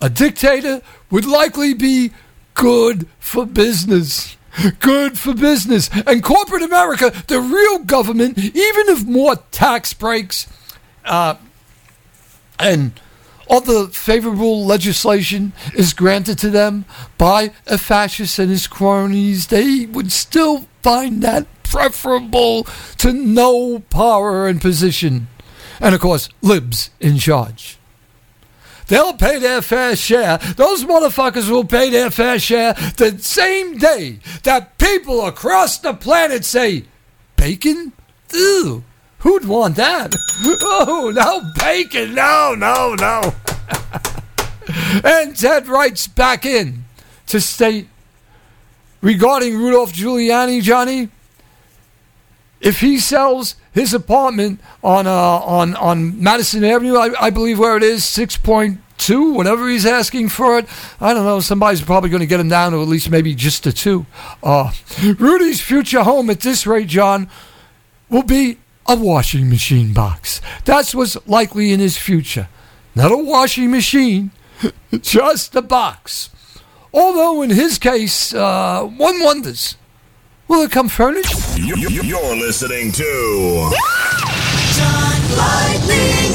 [0.00, 2.10] a dictator would likely be
[2.54, 4.36] good for business.
[4.80, 5.88] Good for business.
[6.04, 10.48] And corporate America, the real government, even if more tax breaks
[11.04, 11.36] uh,
[12.58, 13.00] and
[13.48, 16.84] other favorable legislation is granted to them
[17.16, 22.64] by a fascist and his cronies, they would still find that preferable
[22.98, 25.28] to no power and position.
[25.80, 27.78] And of course, libs in charge.
[28.88, 30.38] They'll pay their fair share.
[30.56, 36.44] Those motherfuckers will pay their fair share the same day that people across the planet
[36.44, 36.84] say,
[37.36, 37.92] bacon?
[38.32, 38.84] Ew.
[39.18, 40.14] Who'd want that?
[40.46, 42.14] Oh, no bacon.
[42.14, 43.32] No, no, no.
[45.04, 46.84] and Ted writes back in
[47.28, 47.88] to state
[49.00, 51.08] regarding Rudolph Giuliani, Johnny,
[52.60, 57.76] if he sells his apartment on uh, on on Madison Avenue, I, I believe where
[57.76, 60.66] it is, six point two, whatever he's asking for it.
[61.00, 61.40] I don't know.
[61.40, 64.06] Somebody's probably going to get him down to at least maybe just a two.
[64.42, 64.72] Uh,
[65.18, 67.28] Rudy's future home at this rate, John,
[68.08, 70.40] will be a washing machine box.
[70.64, 72.48] That's what's likely in his future.
[72.94, 74.30] Not a washing machine,
[75.00, 76.30] just a box.
[76.92, 79.76] Although in his case, uh, one wonders
[80.48, 81.34] Will it come furnished?
[81.58, 83.70] You- you- You're listening to
[84.76, 86.32] John Lightning!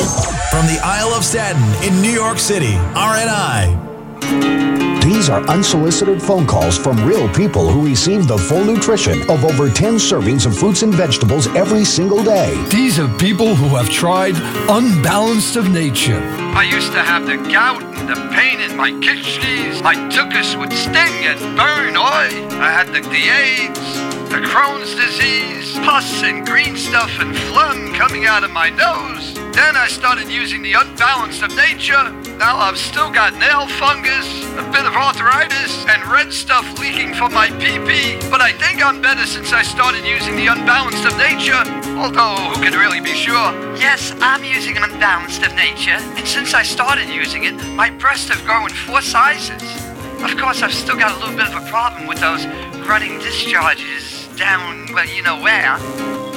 [0.51, 4.98] From the Isle of Staten in New York City, RNI.
[5.09, 9.67] These are unsolicited phone calls from real people who receive the full nutrition of over
[9.67, 12.53] 10 servings of fruits and vegetables every single day.
[12.69, 14.35] These are people who have tried
[14.69, 16.19] unbalanced of nature.
[16.53, 19.81] I used to have the gout and the pain in my kidneys.
[19.81, 21.97] My tuchus would sting and burn.
[21.97, 22.29] Oi!
[22.61, 28.27] I had the, the AIDS, the Crohn's disease, pus and green stuff and phlegm coming
[28.27, 29.33] out of my nose.
[29.55, 32.11] Then I started using the unbalanced of nature.
[32.37, 37.33] Now I've still got nail fungus, a bit of arthritis, and red stuff leaking from
[37.33, 38.29] my pee-pee.
[38.29, 41.63] But I think I'm better since I started using the unbalanced of nature.
[41.97, 43.51] Although, who can really be sure?
[43.81, 48.45] Yes, I'm using unbalanced of nature, and since I started using it, my breasts have
[48.45, 49.63] grown four sizes.
[50.21, 52.45] Of course, I've still got a little bit of a problem with those
[52.87, 55.77] running discharges down, well, you know where.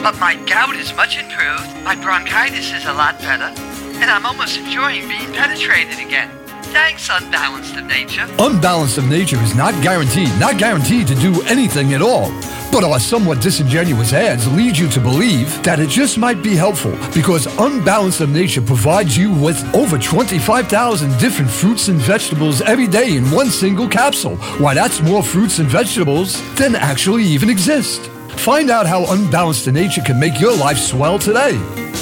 [0.02, 3.54] But my gout is much improved, my bronchitis is a lot better,
[4.00, 6.41] and I'm almost enjoying being penetrated again.
[6.72, 8.26] Thanks, Unbalanced of Nature.
[8.38, 12.30] Unbalanced of nature is not guaranteed, not guaranteed to do anything at all.
[12.72, 16.96] But our somewhat disingenuous ads lead you to believe that it just might be helpful
[17.12, 23.16] because Unbalanced of Nature provides you with over 25,000 different fruits and vegetables every day
[23.16, 24.36] in one single capsule.
[24.56, 28.06] Why, that's more fruits and vegetables than actually even exist.
[28.38, 31.52] Find out how Unbalanced of Nature can make your life swell today.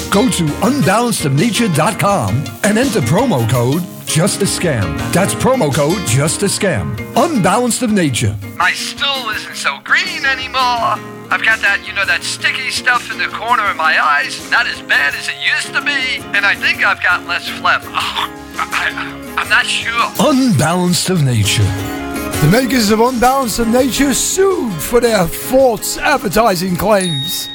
[0.09, 4.97] Go to unbalancedofnature.com and enter promo code just a scam.
[5.13, 6.99] That's promo code just a scam.
[7.15, 8.35] Unbalanced of nature.
[8.57, 10.99] My stool isn't so green anymore.
[11.31, 14.51] I've got that, you know, that sticky stuff in the corner of my eyes.
[14.51, 16.19] Not as bad as it used to be.
[16.35, 17.81] And I think I've got less phlegm.
[17.85, 17.87] Oh,
[18.57, 20.11] I, I'm not sure.
[20.19, 21.63] Unbalanced of nature.
[21.63, 27.47] The makers of Unbalanced of Nature sued for their false advertising claims.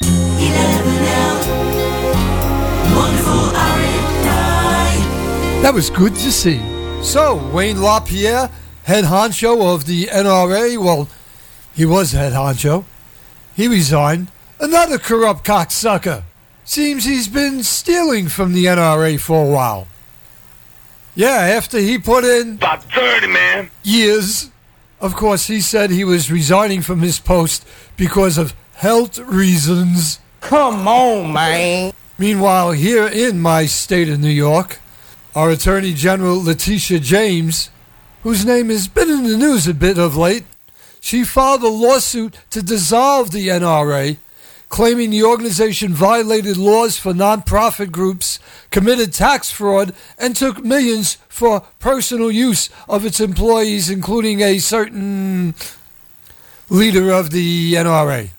[0.00, 0.87] 11.
[5.62, 6.60] That was good to see.
[7.02, 8.48] So, Wayne LaPierre,
[8.84, 11.08] head honcho of the NRA, well,
[11.74, 12.84] he was head honcho.
[13.54, 14.28] He resigned.
[14.60, 16.22] Another corrupt cocksucker.
[16.64, 19.88] Seems he's been stealing from the NRA for a while.
[21.14, 21.28] Yeah,
[21.58, 23.70] after he put in About 30, man.
[23.82, 24.50] years.
[25.00, 30.18] Of course, he said he was resigning from his post because of health reasons.
[30.40, 31.92] Come on, man.
[32.16, 34.80] Meanwhile, here in my state of New York,
[35.34, 37.70] our Attorney General Letitia James,
[38.22, 40.44] whose name has been in the news a bit of late,
[41.00, 44.16] she filed a lawsuit to dissolve the NRA,
[44.68, 48.38] claiming the organization violated laws for nonprofit groups,
[48.70, 55.54] committed tax fraud, and took millions for personal use of its employees, including a certain
[56.68, 58.30] leader of the NRA.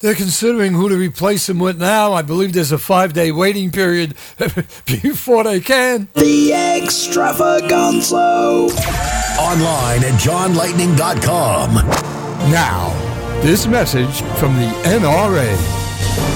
[0.00, 2.12] They're considering who to replace him with now.
[2.12, 4.14] I believe there's a five day waiting period
[4.86, 6.06] before they can.
[6.14, 8.16] The extravaganza.
[8.16, 11.74] Online at johnlightning.com.
[12.52, 12.90] Now,
[13.42, 15.56] this message from the NRA.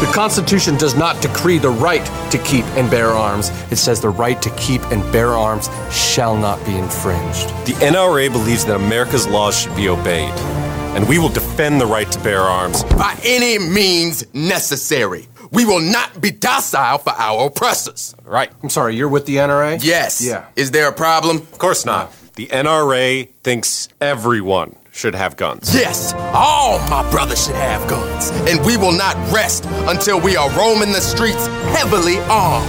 [0.01, 3.51] The Constitution does not decree the right to keep and bear arms.
[3.71, 7.49] It says the right to keep and bear arms shall not be infringed.
[7.67, 10.35] The NRA believes that America's laws should be obeyed,
[10.95, 12.85] and we will defend the right to bear arms.
[12.85, 15.29] By any means necessary.
[15.51, 18.15] We will not be docile for our oppressors.
[18.25, 18.51] Right.
[18.63, 19.79] I'm sorry, you're with the NRA?
[19.83, 20.25] Yes.
[20.25, 20.47] Yeah.
[20.57, 21.37] Is there a problem?
[21.39, 22.13] Of course not.
[22.37, 25.75] The NRA thinks everyone should have guns.
[25.75, 28.31] Yes, all my brothers should have guns.
[28.51, 32.69] And we will not rest until we are roaming the streets heavily armed.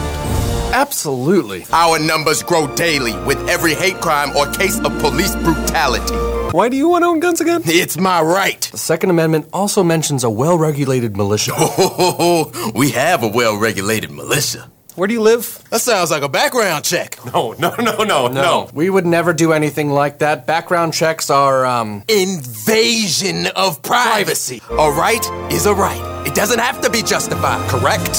[0.73, 1.65] Absolutely.
[1.71, 6.15] Our numbers grow daily with every hate crime or case of police brutality.
[6.51, 7.61] Why do you want to own guns again?
[7.65, 8.59] It's my right.
[8.71, 11.53] The Second Amendment also mentions a well regulated militia.
[11.55, 14.69] Oh, we have a well regulated militia.
[14.95, 15.63] Where do you live?
[15.69, 17.17] That sounds like a background check.
[17.33, 18.27] No, no, no, no, no.
[18.27, 18.69] no.
[18.73, 20.45] We would never do anything like that.
[20.45, 22.03] Background checks are, um.
[22.07, 24.61] Invasion of privacy.
[24.71, 26.27] A right is a right.
[26.27, 27.67] It doesn't have to be justified.
[27.69, 28.13] Correct.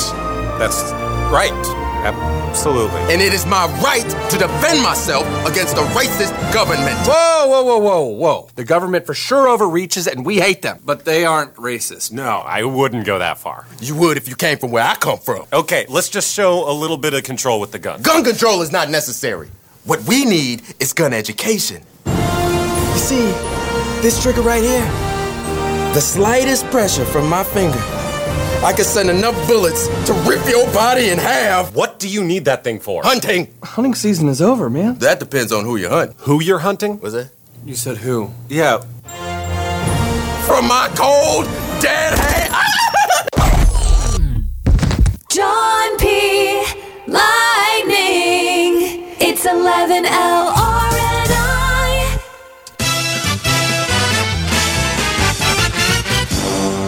[0.58, 0.92] That's
[1.32, 1.83] right.
[2.04, 3.00] Absolutely.
[3.12, 6.94] And it is my right to defend myself against a racist government.
[7.06, 8.48] Whoa, whoa, whoa, whoa, whoa.
[8.54, 12.12] The government for sure overreaches and we hate them, but they aren't racist.
[12.12, 13.66] No, I wouldn't go that far.
[13.80, 15.46] You would if you came from where I come from.
[15.52, 18.02] Okay, let's just show a little bit of control with the gun.
[18.02, 19.48] Gun control is not necessary.
[19.84, 21.82] What we need is gun education.
[22.06, 23.32] You see,
[24.02, 24.86] this trigger right here,
[25.94, 27.82] the slightest pressure from my finger,
[28.64, 31.74] I could send enough bullets to rip your body in half.
[31.74, 33.02] What do you need that thing for?
[33.02, 33.52] Hunting.
[33.62, 34.98] Hunting season is over, man.
[34.98, 36.14] That depends on who you hunt.
[36.18, 36.98] Who you're hunting?
[37.00, 37.28] Was it?
[37.64, 38.30] You said who?
[38.48, 38.78] Yeah.
[40.46, 41.46] From my cold,
[41.80, 42.54] dead hand.
[45.30, 46.64] John P.
[47.06, 49.04] Lightning.
[49.18, 52.18] It's 11 L R and I.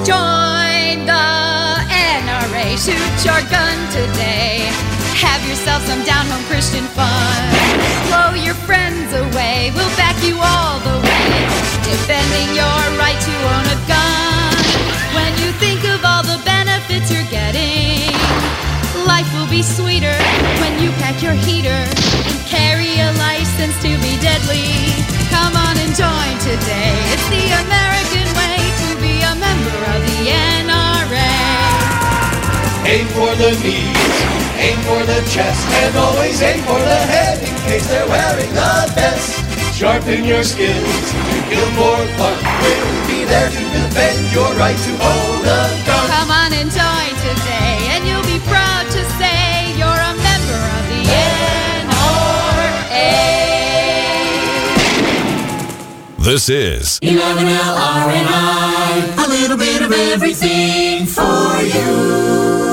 [0.04, 2.76] Join the NRA.
[2.76, 4.68] Shoot your gun today.
[5.16, 7.40] Have yourself some down home Christian fun.
[8.08, 9.72] Blow your friends away.
[9.72, 11.28] We'll back you all the way.
[11.88, 14.60] Defending your right to own a gun.
[15.16, 18.12] When you think of all the benefits you're getting,
[19.08, 20.20] life will be sweeter
[20.60, 21.80] when you pack your heater
[22.28, 24.68] and carry a license to be deadly.
[25.32, 26.92] Come on and join today.
[27.16, 27.95] It's the American
[32.86, 34.16] Aim for the knees,
[34.62, 38.92] aim for the chest, and always aim for the head in case they're wearing the
[38.94, 39.42] vest.
[39.74, 42.38] Sharpen your skills to kill for fun.
[42.62, 46.06] We'll be there to defend your right to own a gun.
[46.14, 50.86] Come on and join today, and you'll be proud to say you're a member of
[50.86, 51.02] the
[51.90, 53.10] NRA.
[56.22, 57.76] This is 11L
[58.06, 62.65] RNI, a little bit of everything for you.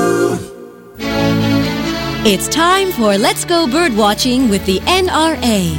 [2.26, 5.78] It's time for Let's Go Bird Watching with the NRA.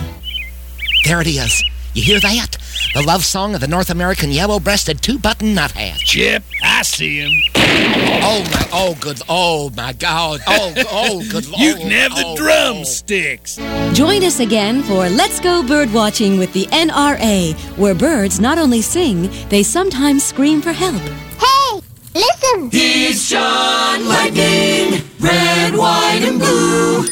[1.07, 1.65] There it is.
[1.95, 2.59] You hear that?
[2.93, 6.05] The love song of the North American yellow-breasted two-button nuthatch.
[6.05, 7.33] Chip, I see him.
[7.57, 8.69] Oh my!
[8.75, 9.23] Oh good!
[9.27, 10.43] Oh my God!
[10.47, 11.47] Oh oh good!
[11.57, 13.57] You oh, can have the oh, drumsticks.
[13.59, 13.93] Oh.
[13.95, 18.83] Join us again for Let's Go Bird Watching with the NRA, where birds not only
[18.83, 21.01] sing, they sometimes scream for help.
[21.41, 21.81] Hey,
[22.15, 22.71] listen.
[22.71, 27.03] He's John Lightning, red, white, and blue.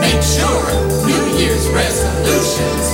[0.00, 2.93] Make sure New Year's resolutions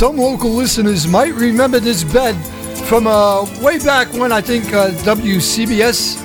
[0.00, 2.34] some local listeners might remember this bed
[2.86, 6.16] from uh, way back when I think uh, WCBS,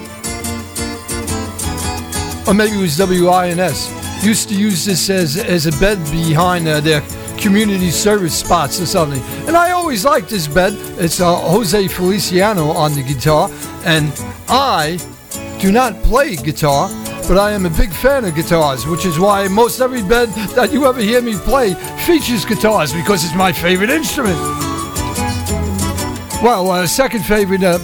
[2.47, 3.91] or maybe it was WINS,
[4.23, 7.01] used to use this as, as a bed behind uh, their
[7.37, 9.21] community service spots or something.
[9.45, 10.71] And I always liked this bed.
[10.97, 13.49] It's uh, Jose Feliciano on the guitar,
[13.83, 14.09] and
[14.47, 14.97] I
[15.59, 16.87] do not play guitar,
[17.27, 20.71] but I am a big fan of guitars, which is why most every band that
[20.71, 21.73] you ever hear me play
[22.05, 24.37] features guitars because it's my favorite instrument.
[26.43, 27.79] Well, uh, second favorite uh,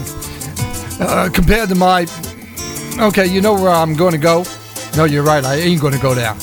[1.00, 2.06] uh, compared to my.
[3.00, 4.44] Okay, you know where I'm going to go?
[4.96, 5.44] No, you're right.
[5.44, 6.36] I ain't going to go there.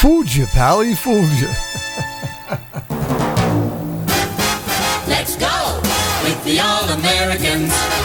[0.00, 0.94] Fooled you, Pally.
[0.94, 1.48] Fooled you.
[5.08, 5.80] Let's go
[6.24, 7.97] with the All Americans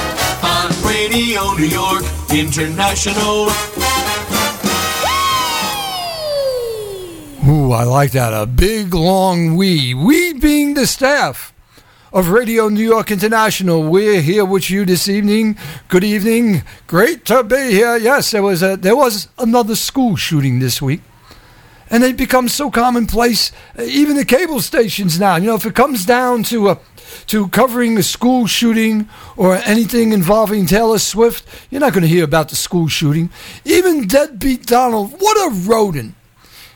[1.03, 3.49] Radio New York International.
[7.45, 8.31] Ooh, I like that.
[8.33, 9.93] A big long we.
[9.93, 11.53] We being the staff
[12.13, 13.83] of Radio New York International.
[13.83, 15.57] We're here with you this evening.
[15.89, 16.63] Good evening.
[16.87, 17.97] Great to be here.
[17.97, 21.01] Yes, there was a there was another school shooting this week.
[21.89, 25.35] And they've become so commonplace, uh, even the cable stations now.
[25.35, 26.79] You know, if it comes down to a
[27.27, 29.07] to covering a school shooting
[29.37, 33.29] or anything involving Taylor Swift, you're not going to hear about the school shooting.
[33.65, 36.15] Even Deadbeat Donald, what a rodent.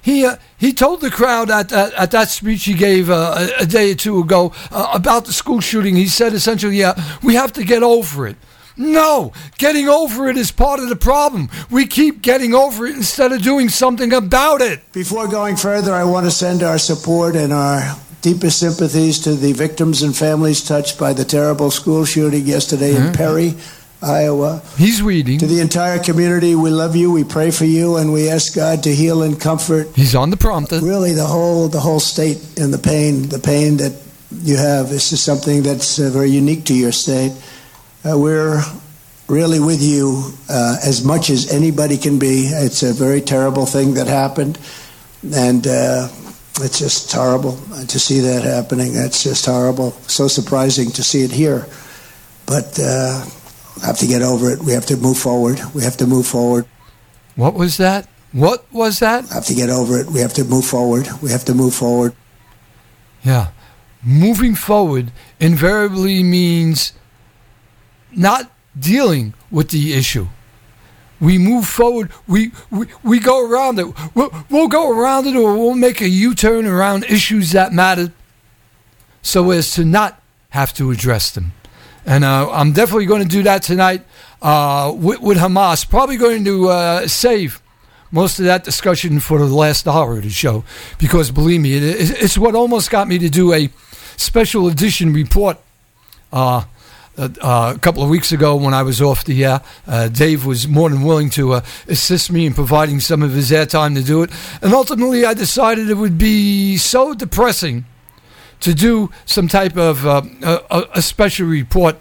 [0.02, 3.64] He, uh, he told the crowd at, at, at that speech he gave uh, a,
[3.64, 5.98] a day or two ago uh, about the school shooting.
[5.98, 8.38] He said essentially, yeah, we have to get over it.
[8.78, 11.50] No, getting over it is part of the problem.
[11.72, 14.80] We keep getting over it instead of doing something about it.
[14.94, 17.98] Before going further, I want to send our support and our
[18.34, 23.14] deepest sympathies to the victims and families touched by the terrible school shooting yesterday in
[23.14, 23.56] Perry,
[24.02, 24.62] Iowa.
[24.78, 25.40] He's reading.
[25.40, 28.84] To the entire community, we love you, we pray for you, and we ask God
[28.84, 29.88] to heal and comfort.
[29.96, 30.80] He's on the prompter.
[30.82, 33.94] Really, the whole the whole state and the pain, the pain that
[34.44, 34.90] you have.
[34.90, 37.32] This is something that's uh, very unique to your state.
[38.04, 38.62] Uh, we're
[39.30, 42.48] really with you uh, as much as anybody can be.
[42.52, 44.60] It's a very terrible thing that happened,
[45.34, 46.10] and uh,
[46.62, 47.54] it's just horrible
[47.88, 48.94] to see that happening.
[48.94, 49.92] That's just horrible.
[50.08, 51.68] So surprising to see it here,
[52.46, 53.26] but uh,
[53.84, 54.60] have to get over it.
[54.60, 55.60] We have to move forward.
[55.74, 56.66] We have to move forward.
[57.36, 58.08] What was that?
[58.32, 59.28] What was that?
[59.30, 60.08] Have to get over it.
[60.08, 61.08] We have to move forward.
[61.22, 62.14] We have to move forward.
[63.24, 63.52] Yeah.
[64.04, 66.94] Moving forward invariably means
[68.12, 70.28] not dealing with the issue.
[71.20, 72.12] We move forward.
[72.28, 73.88] We, we, we go around it.
[74.16, 78.12] We'll, we'll go around it or we'll make a U turn around issues that matter
[79.22, 81.54] so as to not have to address them.
[82.06, 84.04] And uh, I'm definitely going to do that tonight
[84.42, 85.90] uh, with, with Hamas.
[85.90, 87.62] Probably going to uh, save
[88.12, 90.64] most of that discussion for the last hour of the show
[90.98, 93.70] because believe me, it, it's what almost got me to do a
[94.16, 95.58] special edition report.
[97.18, 99.62] Uh, uh, a couple of weeks ago when I was off the air.
[99.88, 103.50] Uh, Dave was more than willing to uh, assist me in providing some of his
[103.50, 104.30] airtime to do it.
[104.62, 107.86] And ultimately, I decided it would be so depressing
[108.60, 111.96] to do some type of uh, a, a, special report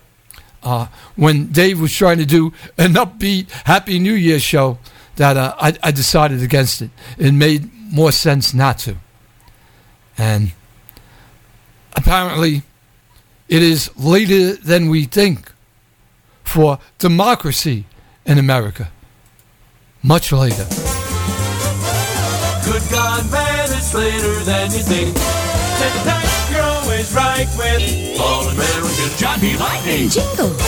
[0.62, 4.78] uh, when Dave was trying to do an upbeat Happy New Year show
[5.16, 6.90] that uh, I, I decided against it.
[7.16, 8.96] It made more sense not to.
[10.18, 10.52] And
[11.94, 12.62] apparently,
[13.48, 15.52] it is later than we think
[16.42, 17.84] for democracy
[18.24, 18.90] in America.
[20.02, 20.66] Much later.
[22.64, 25.14] Good God, man, it's later than you think.
[25.78, 30.08] Take the time, you're always right with All American Johnny Lightning.
[30.08, 30.60] Jingles.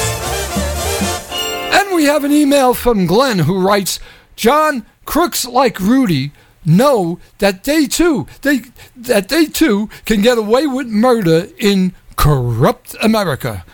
[1.73, 3.99] And we have an email from Glenn who writes
[4.37, 6.33] John, crooks like Rudy
[6.65, 8.61] know that they too they
[8.95, 13.65] that they too can get away with murder in corrupt America.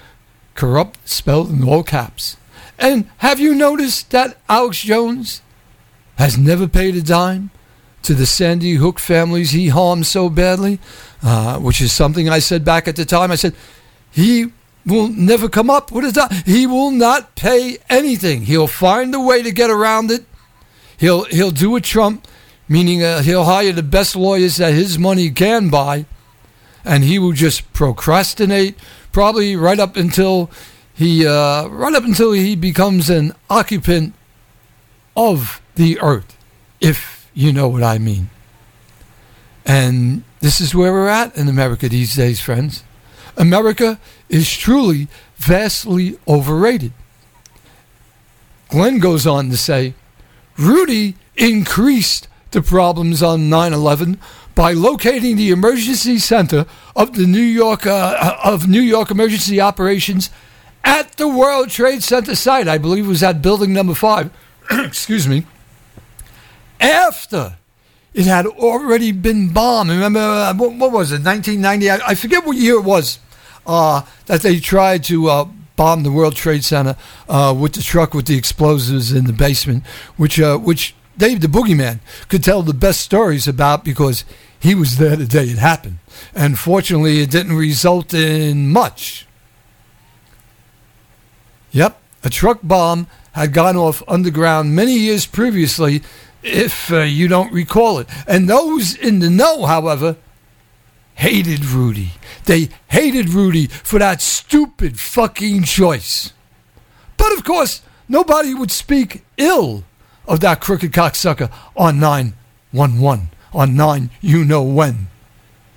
[0.54, 2.36] Corrupt spelled in all caps.
[2.78, 5.40] And have you noticed that Alex Jones
[6.18, 7.50] has never paid a dime
[8.02, 10.78] to the Sandy Hook families he harmed so badly?
[11.22, 13.32] Uh, which is something I said back at the time.
[13.32, 13.54] I said,
[14.10, 14.52] he
[14.84, 16.42] will never come up with a dime.
[16.44, 18.42] He will not pay anything.
[18.42, 20.26] He'll find a way to get around it.
[20.98, 22.28] He'll, he'll do a Trump,
[22.68, 26.04] meaning uh, he'll hire the best lawyers that his money can buy
[26.84, 28.76] and he will just procrastinate
[29.12, 30.50] probably right up until
[30.92, 34.14] he uh, right up until he becomes an occupant
[35.16, 36.36] of the earth
[36.80, 38.30] if you know what i mean.
[39.66, 42.82] And this is where we're at in america these days friends.
[43.36, 46.92] America is truly vastly overrated.
[48.68, 49.94] Glenn goes on to say
[50.56, 54.18] rudy increased the problems on 9-11
[54.54, 60.30] by locating the emergency center of the New York uh, of New York Emergency Operations
[60.84, 62.68] at the World Trade Center site.
[62.68, 64.30] I believe it was at building number five.
[64.70, 65.44] Excuse me.
[66.80, 67.56] After
[68.14, 69.90] it had already been bombed.
[69.90, 71.90] Remember, uh, what, what, was it, 1990?
[71.90, 73.18] I, I, forget what year it was
[73.66, 75.44] uh, that they tried to uh,
[75.74, 76.96] bomb the World Trade Center
[77.28, 79.84] uh, with the truck with the explosives in the basement,
[80.16, 84.24] which, uh, which Dave the Boogeyman could tell the best stories about because
[84.58, 85.98] he was there the day it happened.
[86.34, 89.26] And fortunately, it didn't result in much.
[91.70, 96.02] Yep, a truck bomb had gone off underground many years previously
[96.42, 98.08] if uh, you don't recall it.
[98.26, 100.16] And those in the know, however,
[101.14, 102.12] hated Rudy.
[102.44, 106.32] They hated Rudy for that stupid fucking choice.
[107.16, 109.84] But of course, nobody would speak ill
[110.26, 115.08] of that crooked cocksucker on 911, on 9 you know when.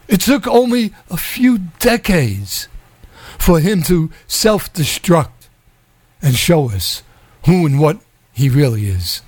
[0.08, 2.68] It took only a few decades
[3.38, 5.50] for him to self destruct
[6.22, 7.04] and show us
[7.46, 8.00] who and what
[8.34, 9.22] he really is.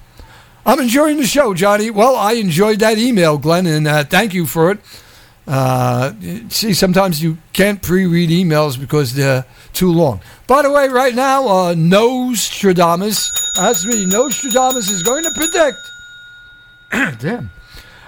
[0.65, 1.89] I'm enjoying the show, Johnny.
[1.89, 4.79] Well, I enjoyed that email, Glenn, and uh, thank you for it.
[5.47, 6.13] Uh,
[6.49, 10.21] see, sometimes you can't pre-read emails because they're too long.
[10.47, 15.77] By the way, right now, uh, Nostradamus, that's me, Nostradamus is going to predict.
[17.21, 17.51] Damn.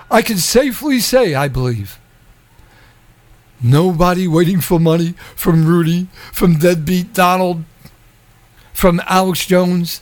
[0.09, 1.99] I can safely say, I believe,
[3.61, 7.63] nobody waiting for money from Rudy, from Deadbeat Donald,
[8.73, 10.01] from Alex Jones,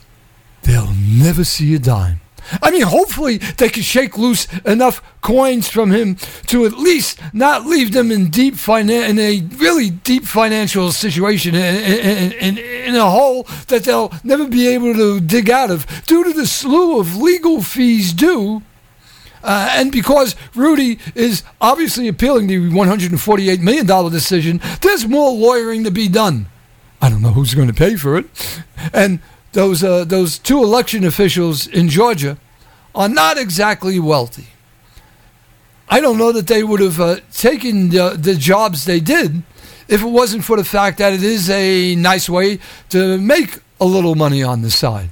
[0.62, 2.20] they'll never see a dime.
[2.62, 6.16] I mean, hopefully they can shake loose enough coins from him
[6.46, 11.54] to at least not leave them in deep finan- in a really deep financial situation,
[11.54, 15.86] in, in, in, in, a hole that they'll never be able to dig out of
[16.06, 18.62] due to the slew of legal fees due.
[19.42, 25.90] Uh, and because Rudy is obviously appealing the $148 million decision, there's more lawyering to
[25.90, 26.46] be done.
[27.00, 28.26] I don't know who's going to pay for it.
[28.92, 29.20] And
[29.52, 32.38] those uh, those two election officials in Georgia
[32.94, 34.48] are not exactly wealthy.
[35.88, 39.42] I don't know that they would have uh, taken the, the jobs they did
[39.88, 43.84] if it wasn't for the fact that it is a nice way to make a
[43.84, 45.10] little money on the side.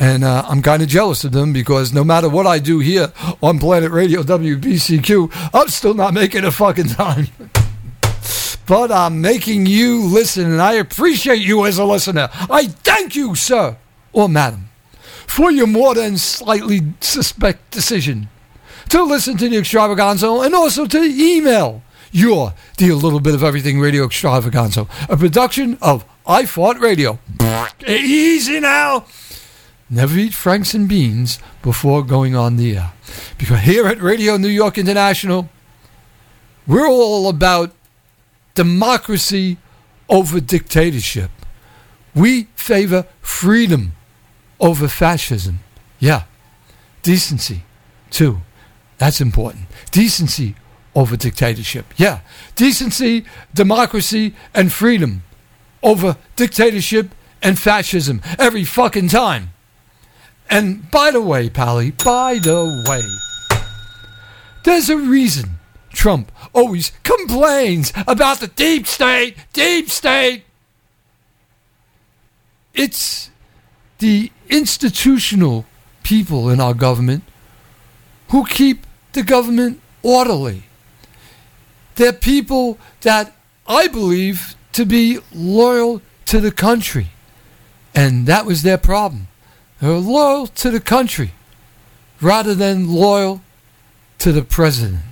[0.00, 3.12] And uh, I'm kind of jealous of them because no matter what I do here
[3.40, 7.28] on Planet Radio WBCQ, I'm still not making a fucking time.
[8.66, 12.28] but I'm making you listen, and I appreciate you as a listener.
[12.32, 13.76] I thank you, sir
[14.16, 14.70] or madam,
[15.26, 18.28] for your more than slightly suspect decision
[18.88, 23.78] to listen to the extravaganza and also to email your the little bit of everything
[23.78, 27.18] radio extravaganza, a production of I Fought Radio.
[27.86, 29.04] Easy now.
[29.90, 32.92] Never eat Franks and beans before going on the air.
[33.38, 35.48] Because here at Radio New York International,
[36.66, 37.75] we're all about
[38.56, 39.58] democracy
[40.08, 41.30] over dictatorship.
[42.14, 43.92] We favor freedom
[44.58, 45.60] over fascism.
[46.00, 46.24] Yeah.
[47.02, 47.62] Decency,
[48.10, 48.40] too.
[48.98, 49.66] That's important.
[49.92, 50.56] Decency
[50.94, 51.86] over dictatorship.
[51.96, 52.20] Yeah.
[52.56, 55.22] Decency, democracy, and freedom
[55.82, 59.50] over dictatorship and fascism every fucking time.
[60.48, 63.04] And by the way, Pally, by the way,
[64.64, 65.58] there's a reason
[65.92, 70.42] Trump always complains about the deep state, deep state.
[72.72, 73.30] It's
[73.98, 75.66] the institutional
[76.02, 77.24] people in our government
[78.30, 80.64] who keep the government orderly.
[81.96, 83.34] They're people that
[83.66, 87.08] I believe to be loyal to the country.
[87.94, 89.28] And that was their problem.
[89.80, 91.32] They were loyal to the country
[92.20, 93.42] rather than loyal
[94.18, 95.05] to the president.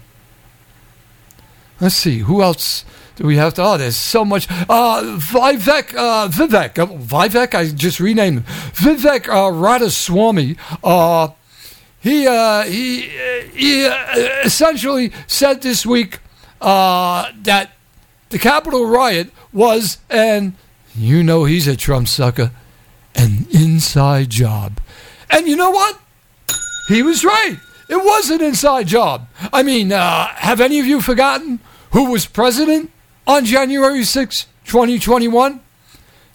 [1.80, 2.84] Let's see, who else
[3.16, 3.62] do we have to?
[3.62, 4.48] Oh, there's so much.
[4.50, 8.44] Uh, Vivek, uh, Vivek, uh, Vivek, I just renamed him.
[8.72, 10.56] Vivek uh, Radhaswamy.
[10.82, 11.28] Uh,
[12.00, 13.02] he, uh, he,
[13.54, 13.94] he uh,
[14.44, 16.20] essentially said this week
[16.60, 17.72] uh, that
[18.30, 20.54] the Capitol riot was, and
[20.94, 22.50] you know he's a Trump sucker,
[23.14, 24.80] an inside job.
[25.30, 25.98] And you know what?
[26.88, 27.58] He was right.
[27.94, 29.28] It was an inside job.
[29.52, 31.60] I mean, uh, have any of you forgotten
[31.92, 32.90] who was president
[33.24, 35.60] on January 6, 2021?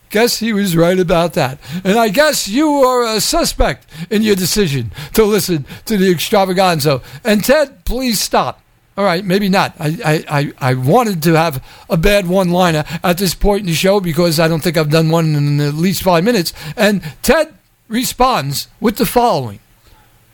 [0.10, 1.60] Guess he was right about that.
[1.84, 7.02] And I guess you are a suspect in your decision to listen to the extravaganza.
[7.26, 8.62] And Ted, please stop.
[8.96, 9.76] All right, maybe not.
[9.82, 13.74] I, I, I wanted to have a bad one liner at this point in the
[13.74, 16.54] show because I don't think I've done one in at least five minutes.
[16.78, 17.54] And Ted
[17.90, 19.60] responds with the following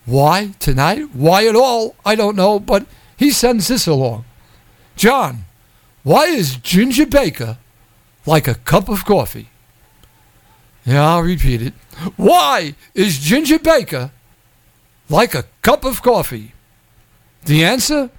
[0.06, 1.10] Why tonight?
[1.12, 1.96] Why at all?
[2.04, 2.86] I don't know, but
[3.16, 4.24] he sends this along.
[4.94, 5.44] John,
[6.04, 7.58] why is Ginger Baker
[8.24, 9.50] like a cup of coffee?
[10.84, 11.74] Yeah, I'll repeat it.
[12.16, 14.12] Why is Ginger Baker
[15.08, 16.52] like a cup of coffee?
[17.44, 18.10] The answer?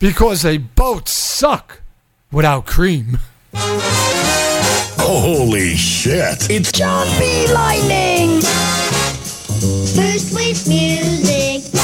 [0.00, 1.80] Because they both suck
[2.32, 3.20] without cream.
[4.98, 6.50] Holy shit.
[6.50, 7.46] It's John P.
[7.52, 8.40] Lightning.
[10.52, 11.80] First with music.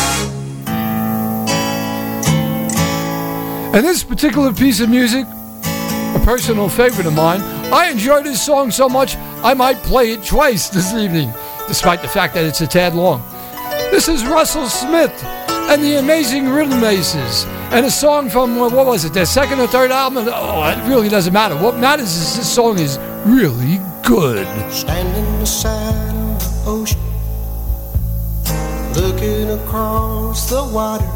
[3.74, 7.40] And this particular piece of music, a personal favorite of mine,
[7.72, 11.32] I enjoy this song so much I might play it twice this evening,
[11.66, 13.22] despite the fact that it's a tad long.
[13.90, 18.86] This is Russell Smith and the Amazing Rhythm Aces, and a song from, uh, what
[18.86, 20.26] was it, their second or third album?
[20.28, 21.56] Oh, it really doesn't matter.
[21.56, 24.46] What matters is this song is really good.
[24.70, 27.07] Standing beside the ocean,
[29.00, 31.10] looking across the water.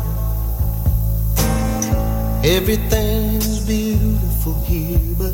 [2.45, 5.33] Everything's beautiful here, but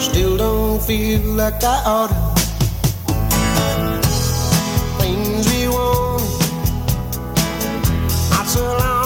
[0.00, 2.20] still don't feel like I oughta.
[4.98, 6.00] Things we wanted
[8.30, 8.99] not so long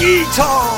[0.00, 0.77] about the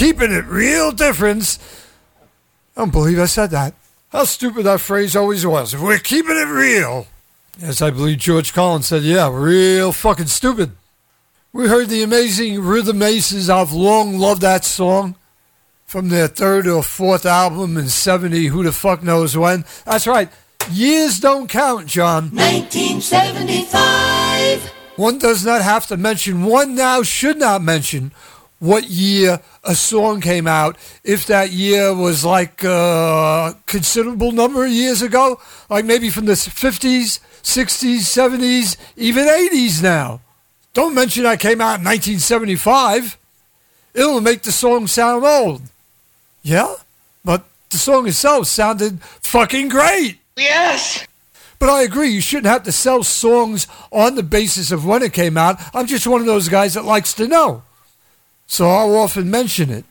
[0.00, 1.58] keeping it real difference.
[2.74, 3.74] I don't believe I said that.
[4.08, 5.74] How stupid that phrase always was.
[5.74, 7.06] If we're keeping it real.
[7.58, 10.72] Yes, I believe George Carlin said, yeah, real fucking stupid.
[11.52, 13.50] We heard the amazing Rhythm Aces.
[13.50, 15.16] I've long loved that song
[15.84, 19.66] from their third or fourth album in 70, who the fuck knows when.
[19.84, 20.30] That's right.
[20.70, 22.30] Years don't count, John.
[22.30, 24.72] 1975.
[24.96, 28.12] One does not have to mention, one now should not mention
[28.60, 34.70] what year a song came out if that year was like a considerable number of
[34.70, 40.20] years ago, like maybe from the 50s, 60s, 70s, even 80s now.
[40.72, 43.18] Don't mention I came out in 1975.
[43.94, 45.62] It'll make the song sound old.
[46.42, 46.76] Yeah,
[47.24, 50.18] but the song itself sounded fucking great.
[50.36, 51.06] Yes.
[51.58, 55.12] But I agree, you shouldn't have to sell songs on the basis of when it
[55.12, 55.60] came out.
[55.74, 57.62] I'm just one of those guys that likes to know.
[58.50, 59.84] So I'll often mention it.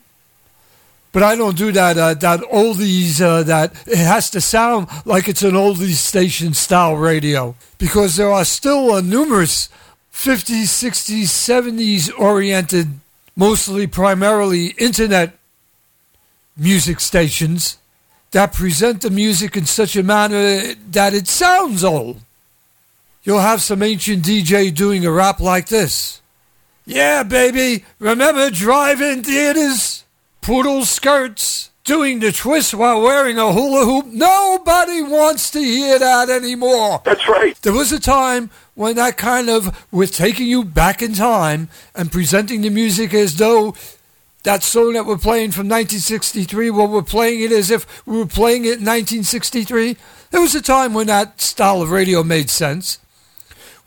[1.12, 5.28] But I don't do that, uh, that oldies, uh, that it has to sound like
[5.28, 7.56] it's an oldies station style radio.
[7.78, 9.70] Because there are still uh, numerous
[10.12, 13.00] 50s, 60s, 70s oriented,
[13.34, 15.38] mostly primarily internet
[16.54, 17.78] music stations
[18.32, 22.20] that present the music in such a manner that it sounds old.
[23.22, 26.20] You'll have some ancient DJ doing a rap like this.
[26.86, 30.04] Yeah, baby, remember drive-in theaters?
[30.40, 34.06] Poodle skirts, doing the twist while wearing a hula hoop?
[34.06, 37.02] Nobody wants to hear that anymore.
[37.04, 37.60] That's right.
[37.62, 42.10] There was a time when that kind of, with taking you back in time and
[42.10, 43.74] presenting the music as though
[44.42, 48.26] that song that we're playing from 1963, well, we're playing it as if we were
[48.26, 49.96] playing it in 1963.
[50.30, 52.98] There was a time when that style of radio made sense,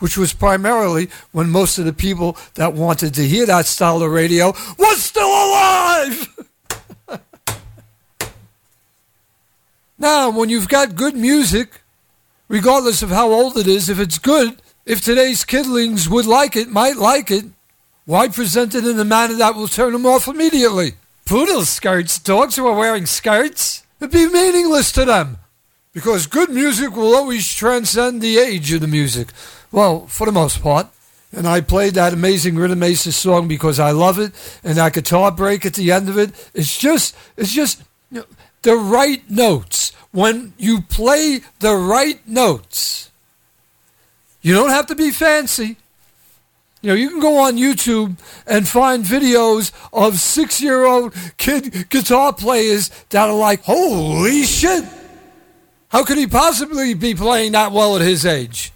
[0.04, 4.12] which was primarily when most of the people that wanted to hear that style of
[4.12, 4.47] radio
[4.78, 6.39] was still alive.
[9.97, 11.84] now, when you've got good music,
[12.49, 16.68] regardless of how old it is, if it's good, if today's kidlings would like it,
[16.68, 17.45] might like it,
[18.04, 20.95] why present it in a manner that will turn them off immediately?
[21.26, 25.38] Poodle skirts, dogs who are wearing skirts, it'd be meaningless to them.
[25.93, 29.30] Because good music will always transcend the age of the music.
[29.74, 30.88] Well, for the most part.
[31.36, 34.32] And I played that amazing Rhythm Aces song because I love it.
[34.63, 38.26] And that guitar break at the end of it, it's just, it's just you know,
[38.61, 39.91] the right notes.
[40.11, 43.09] When you play the right notes,
[44.43, 45.78] you don't have to be fancy.
[46.84, 51.89] You know, you can go on YouTube and find videos of six year old kid
[51.89, 54.86] guitar players that are like, holy shit!
[55.89, 58.72] How could he possibly be playing that well at his age?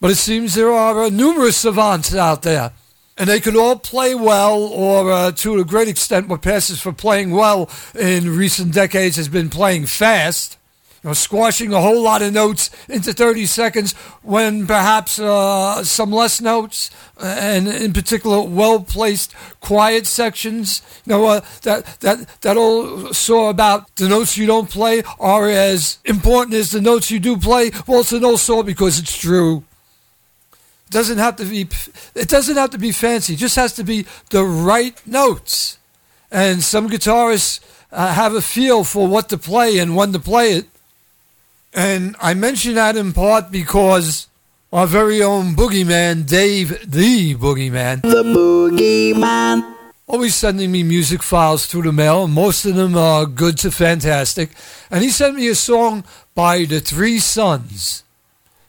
[0.00, 2.72] But it seems there are uh, numerous savants out there.
[3.18, 6.92] And they can all play well, or uh, to a great extent, what passes for
[6.92, 10.58] playing well in recent decades has been playing fast
[11.06, 13.92] you know, squashing a whole lot of notes into 30 seconds
[14.22, 16.90] when perhaps uh, some less notes,
[17.22, 20.82] uh, and in particular, well placed quiet sections.
[21.04, 25.48] You know, uh, that, that, that old saw about the notes you don't play are
[25.48, 27.70] as important as the notes you do play.
[27.86, 29.62] Well, it's an old saw because it's true.
[30.86, 31.68] It doesn't have to be.
[32.14, 33.34] It doesn't have to be fancy.
[33.34, 35.78] It just has to be the right notes.
[36.30, 37.60] And some guitarists
[37.90, 40.66] uh, have a feel for what to play and when to play it.
[41.74, 44.28] And I mention that in part because
[44.72, 49.74] our very own boogeyman, Dave the Boogeyman, The Boogeyman.
[50.06, 53.70] always sending me music files through the mail, and most of them are good to
[53.70, 54.50] fantastic.
[54.90, 58.02] And he sent me a song by the Three Suns.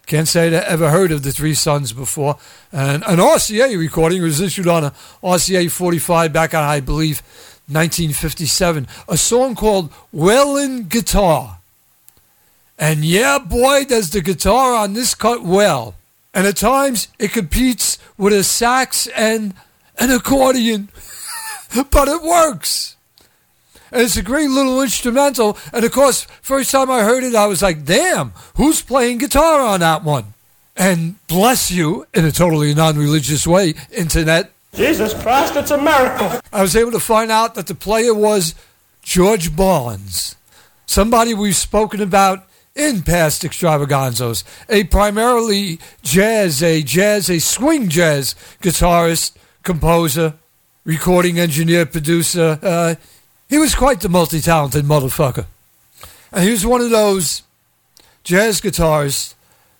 [0.07, 2.37] Can't say that I ever heard of the Three Suns before.
[2.71, 4.91] And an RCA recording was issued on a
[5.21, 7.21] RCA 45 back on, I believe,
[7.67, 8.87] 1957.
[9.09, 11.59] A song called Wailing Guitar.
[12.79, 15.95] And yeah, boy, does the guitar on this cut well.
[16.33, 19.55] And at times it competes with a sax and
[19.97, 20.87] an accordion.
[21.91, 22.96] but it works.
[23.91, 25.57] And it's a great little instrumental.
[25.73, 29.61] And of course, first time I heard it, I was like, damn, who's playing guitar
[29.61, 30.33] on that one?
[30.75, 34.51] And bless you, in a totally non religious way, Internet.
[34.75, 36.39] Jesus Christ, it's a miracle.
[36.53, 38.53] I was able to find out that the player was
[39.01, 40.35] George Barnes,
[40.85, 48.35] somebody we've spoken about in past extravaganzas, a primarily jazz, a jazz, a swing jazz
[48.61, 50.35] guitarist, composer,
[50.83, 52.59] recording engineer, producer.
[52.61, 52.95] Uh,
[53.49, 55.45] he was quite the multi talented motherfucker.
[56.31, 57.43] And he was one of those
[58.23, 59.35] jazz guitarists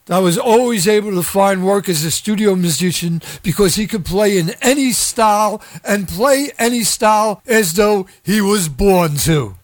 [0.06, 4.38] that was always able to find work as a studio musician because he could play
[4.38, 9.56] in any style and play any style as though he was born to.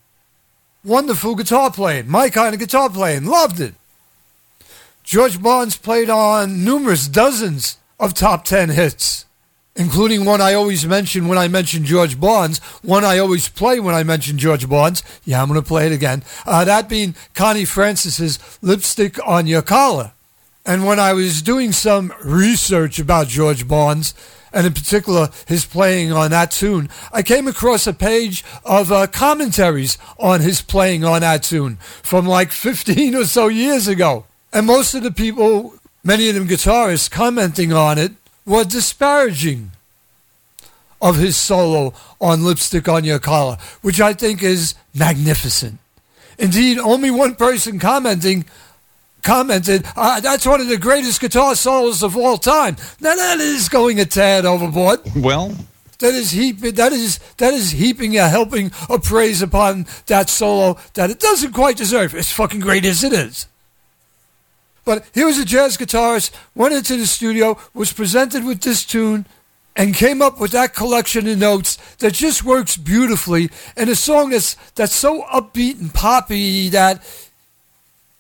[0.83, 3.73] Wonderful guitar playing, my kind of guitar playing, loved it.
[5.03, 9.25] George Barnes played on numerous dozens of top 10 hits,
[9.75, 13.95] including one I always mention when I mention George Barnes, one I always play when
[13.95, 15.03] I mention George Barnes.
[15.25, 16.23] Yeah, I'm going to play it again.
[16.45, 20.11] Uh, that being Connie Francis's Lipstick on Your Collar.
[20.65, 24.13] And when I was doing some research about George Barnes,
[24.53, 29.07] and in particular his playing on that tune, I came across a page of uh,
[29.07, 34.25] commentaries on his playing on that tune from like 15 or so years ago.
[34.53, 38.11] And most of the people, many of them guitarists, commenting on it
[38.45, 39.71] were disparaging
[41.01, 45.79] of his solo on Lipstick on Your Collar, which I think is magnificent.
[46.39, 48.45] Indeed, only one person commenting
[49.21, 52.75] commented, uh, that's one of the greatest guitar solos of all time.
[52.99, 54.99] Now that is going a tad overboard.
[55.15, 55.55] Well,
[55.99, 60.77] That is heap, that is that is heaping a helping of praise upon that solo
[60.95, 62.13] that it doesn't quite deserve.
[62.13, 63.47] As fucking great as it is.
[64.85, 69.25] But here was a jazz guitarist, went into the studio, was presented with this tune,
[69.75, 74.29] and came up with that collection of notes that just works beautifully and a song
[74.29, 77.01] that's that's so upbeat and poppy that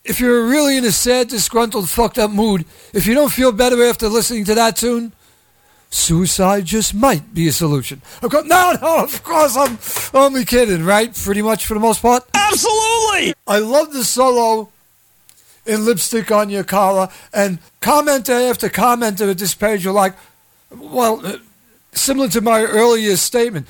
[0.03, 3.81] if you're really in a sad, disgruntled, fucked up mood, if you don't feel better
[3.85, 5.13] after listening to that tune,
[5.89, 8.01] suicide just might be a solution.
[8.21, 9.77] Of course, no, no, of course, I'm
[10.13, 11.13] only kidding, right?
[11.13, 12.25] Pretty much for the most part.
[12.33, 13.33] Absolutely!
[13.47, 14.72] I love the solo
[15.65, 20.13] in Lipstick on Your Collar, and commenter after commenter at this page are like,
[20.71, 21.37] well, uh,
[21.91, 23.67] similar to my earlier statement.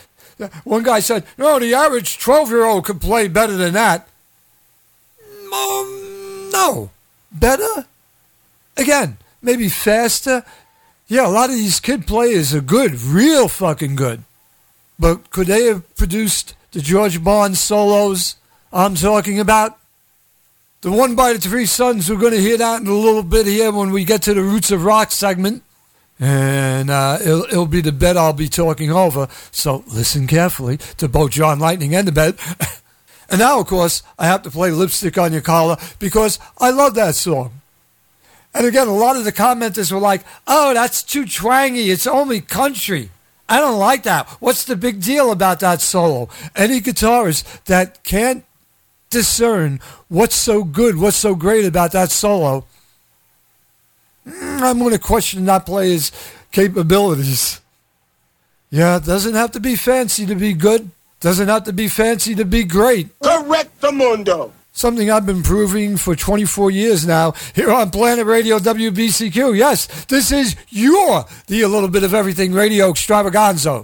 [0.63, 4.07] One guy said, no, the average 12 year old could play better than that.
[5.53, 6.89] Um, no.
[7.31, 7.85] Better?
[8.75, 10.43] Again, maybe faster?
[11.07, 14.23] Yeah, a lot of these kid players are good, real fucking good.
[14.97, 18.35] But could they have produced the George Barnes solos
[18.71, 19.77] I'm talking about?
[20.83, 23.45] The one by the three suns, we're going to hear that in a little bit
[23.45, 25.63] here when we get to the Roots of Rock segment.
[26.19, 29.29] And uh, it'll, it'll be the bed I'll be talking over.
[29.49, 32.37] So listen carefully to both John Lightning and the bed.
[33.29, 36.95] and now, of course, I have to play Lipstick on Your Collar because I love
[36.95, 37.61] that song.
[38.53, 41.91] And again, a lot of the commenters were like, oh, that's too twangy.
[41.91, 43.09] It's only country.
[43.47, 44.27] I don't like that.
[44.41, 46.27] What's the big deal about that solo?
[46.57, 48.43] Any guitarist that can't
[49.13, 52.65] discern what's so good, what's so great about that solo,
[54.27, 56.11] mm, I'm going to question that player's
[56.51, 57.61] capabilities.
[58.69, 60.89] Yeah, it doesn't have to be fancy to be good.
[61.21, 63.07] Doesn't have to be fancy to be great.
[63.21, 64.51] Correct the mundo.
[64.73, 69.55] Something I've been proving for 24 years now here on Planet Radio WBCQ.
[69.55, 73.83] Yes, this is your The A Little Bit of Everything Radio Extravaganza.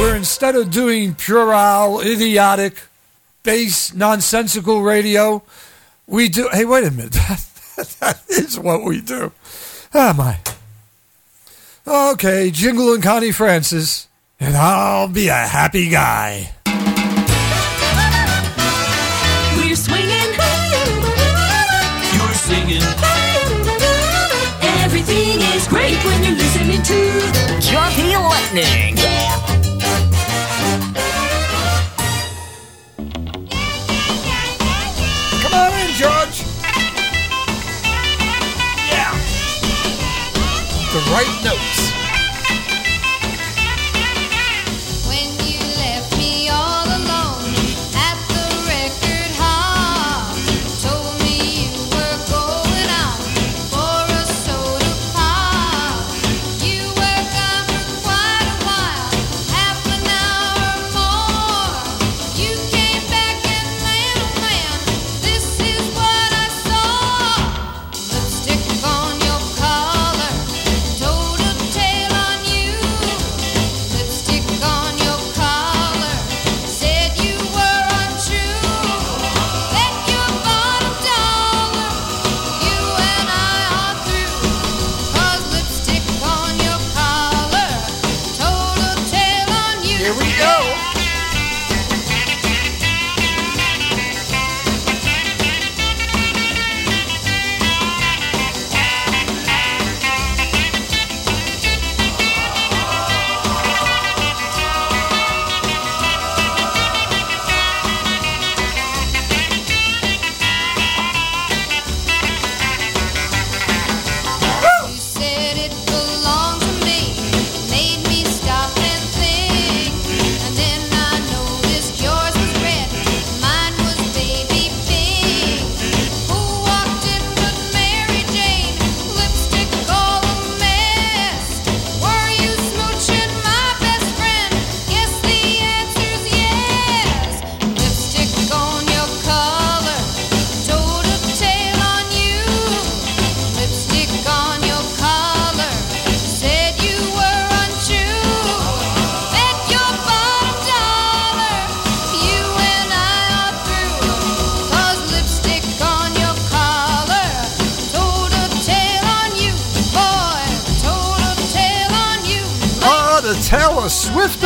[0.00, 2.80] Where instead of doing puerile, idiotic,
[3.42, 5.42] base, nonsensical radio,
[6.06, 6.48] we do.
[6.52, 7.12] Hey, wait a minute.
[8.00, 9.32] that is what we do.
[9.94, 10.38] Ah, my.
[11.86, 16.54] Okay, Jingle and Connie Francis, and I'll be a happy guy.
[19.56, 20.32] We're swinging.
[22.14, 22.82] You're singing.
[24.84, 28.91] Everything is great when you're listening to Jumpy Lightning.
[41.12, 41.71] Right notes.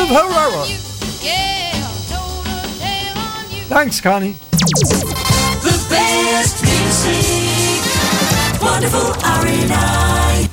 [0.06, 0.64] Of Herrera.
[3.66, 4.36] Thanks, Connie.
[5.62, 7.82] The best music.
[8.62, 10.48] Wonderful RNI.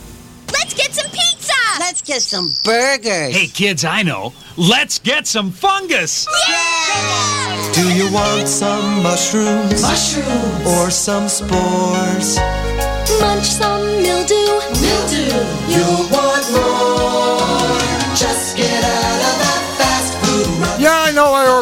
[0.51, 1.53] Let's get some pizza!
[1.79, 3.35] Let's get some burgers.
[3.35, 4.33] Hey, kids, I know.
[4.57, 6.25] Let's get some fungus.
[6.49, 7.71] Yeah!
[7.73, 9.83] Do you want some mushrooms?
[9.83, 10.65] Mushrooms.
[10.65, 12.37] Or some spores?
[13.19, 14.59] Munch some mildew.
[14.81, 15.45] Mildew.
[15.67, 16.09] You'll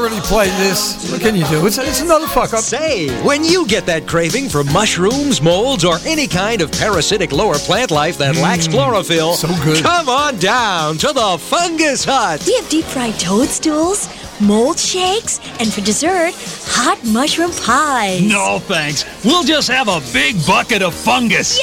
[0.01, 1.11] already played this.
[1.11, 1.67] What can you do?
[1.67, 2.61] It's, it's another fuck up.
[2.61, 7.53] Say, when you get that craving for mushrooms, molds, or any kind of parasitic lower
[7.55, 8.41] plant life that mm.
[8.41, 9.83] lacks chlorophyll, so good.
[9.83, 12.43] come on down to the Fungus Hut.
[12.47, 14.09] We have deep fried toadstools,
[14.41, 16.33] mold shakes, and for dessert,
[16.65, 18.21] hot mushroom pies.
[18.23, 19.05] No thanks.
[19.23, 21.59] We'll just have a big bucket of fungus.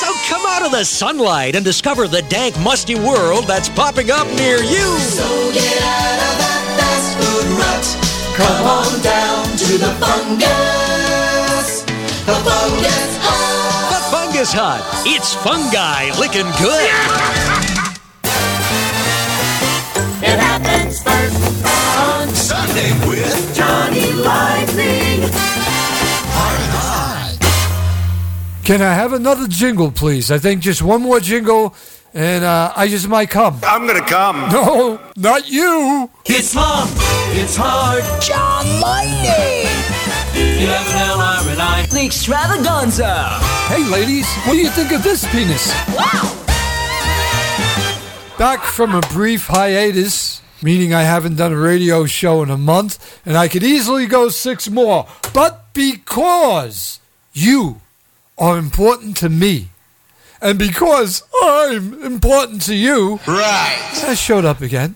[0.00, 4.26] So come out of the sunlight and discover the dank, musty world that's popping up
[4.34, 4.98] near you.
[4.98, 6.49] So get out of that fast food rut.
[8.40, 11.68] Come on down to the fungus.
[12.28, 13.90] The fungus hut.
[13.92, 14.80] The Fungus Hut.
[15.06, 16.90] It's fungi licking good.
[20.22, 21.66] It happens first
[21.98, 25.30] on Sunday with Johnny Lightning.
[28.64, 30.30] Can I have another jingle, please?
[30.30, 31.74] I think just one more jingle,
[32.14, 33.58] and uh, I just might come.
[33.64, 34.48] I'm gonna come.
[34.52, 36.10] No, not you.
[36.26, 36.86] It's long,
[37.38, 38.02] it's hard.
[38.22, 39.68] John Lightning.
[40.68, 41.86] L-I-R-N-I.
[41.90, 43.28] The extravaganza.
[43.68, 45.72] Hey, ladies, what do you think of this penis?
[45.94, 46.36] Wow.
[48.38, 53.20] Back from a brief hiatus, meaning I haven't done a radio show in a month,
[53.26, 55.06] and I could easily go six more.
[55.34, 57.00] But because
[57.32, 57.80] you
[58.38, 59.68] are important to me,
[60.40, 64.04] and because I'm important to you, Right.
[64.06, 64.94] I showed up again.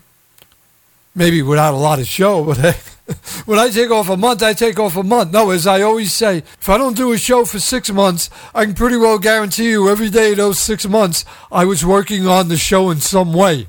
[1.14, 2.74] Maybe without a lot of show, but hey,
[3.44, 5.32] when I take off a month, I take off a month.
[5.32, 8.64] No, as I always say, if I don't do a show for six months, I
[8.64, 12.48] can pretty well guarantee you every day of those six months, I was working on
[12.48, 13.68] the show in some way.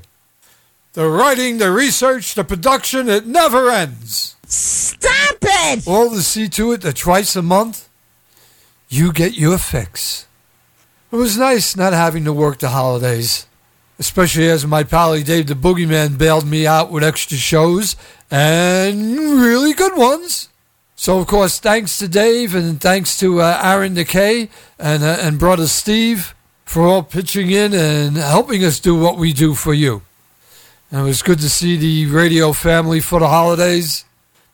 [0.94, 4.34] The writing, the research, the production, it never ends.
[4.46, 5.86] Stop it!
[5.86, 7.88] All to see to it that twice a month,
[8.88, 10.26] you get your fix.
[11.12, 13.46] It was nice not having to work the holidays,
[13.98, 17.96] especially as my pally Dave the Boogeyman bailed me out with extra shows
[18.30, 20.48] and really good ones.
[20.96, 24.48] So, of course, thanks to Dave and thanks to uh, Aaron DeKay
[24.78, 29.32] and, uh, and brother Steve for all pitching in and helping us do what we
[29.32, 30.02] do for you.
[30.90, 34.06] And it was good to see the radio family for the holidays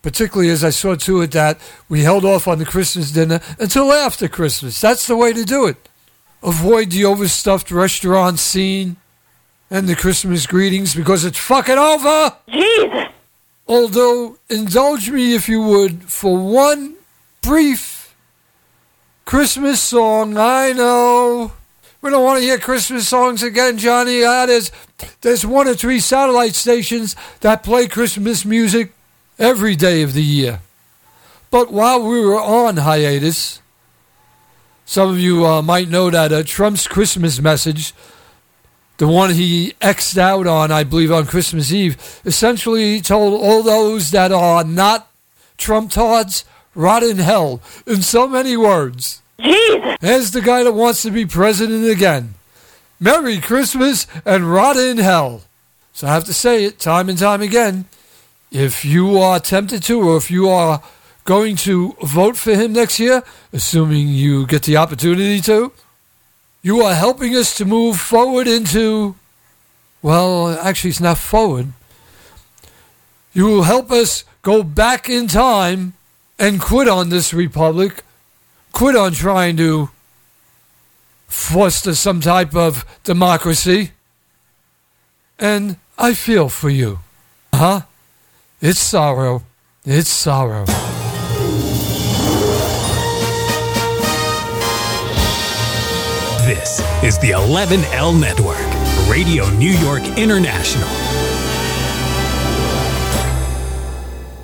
[0.03, 1.59] particularly as I saw to it that
[1.89, 4.79] we held off on the Christmas dinner until after Christmas.
[4.79, 5.89] That's the way to do it.
[6.43, 8.97] Avoid the overstuffed restaurant scene
[9.73, 12.37] and the Christmas greetings because it's fucking over.
[12.47, 13.07] Jesus.
[13.67, 16.93] Although, indulge me if you would for one
[17.41, 18.15] brief
[19.25, 20.37] Christmas song.
[20.37, 21.53] I know.
[22.03, 24.23] We don't want to hear Christmas songs again, Johnny.
[24.23, 24.71] Ah, there's,
[25.21, 28.93] there's one or three satellite stations that play Christmas music
[29.39, 30.59] every day of the year.
[31.49, 33.59] But while we were on hiatus,
[34.85, 37.93] some of you uh, might know that uh, Trump's Christmas message,
[38.97, 44.11] the one he X'd out on, I believe, on Christmas Eve, essentially told all those
[44.11, 45.09] that are not
[45.57, 46.45] Trump tards,
[46.75, 49.21] rot in hell, in so many words.
[49.39, 49.97] Jesus.
[50.01, 52.35] As the guy that wants to be president again.
[52.99, 55.41] Merry Christmas and rot in hell.
[55.93, 57.85] So I have to say it time and time again.
[58.51, 60.81] If you are tempted to, or if you are
[61.25, 65.71] going to vote for him next year, assuming you get the opportunity to,
[66.63, 69.15] you are helping us to move forward into,
[70.01, 71.73] well, actually, it's not forward.
[73.33, 75.93] You will help us go back in time
[76.39, 78.03] and quit on this republic,
[78.71, 79.89] quit on trying to
[81.27, 83.91] foster some type of democracy.
[85.37, 86.99] And I feel for you.
[87.53, 87.81] Huh?
[88.61, 89.43] It's sorrow.
[89.83, 90.92] It's sorrow.
[96.63, 98.63] This is the 11L Network,
[99.09, 100.87] Radio New York International.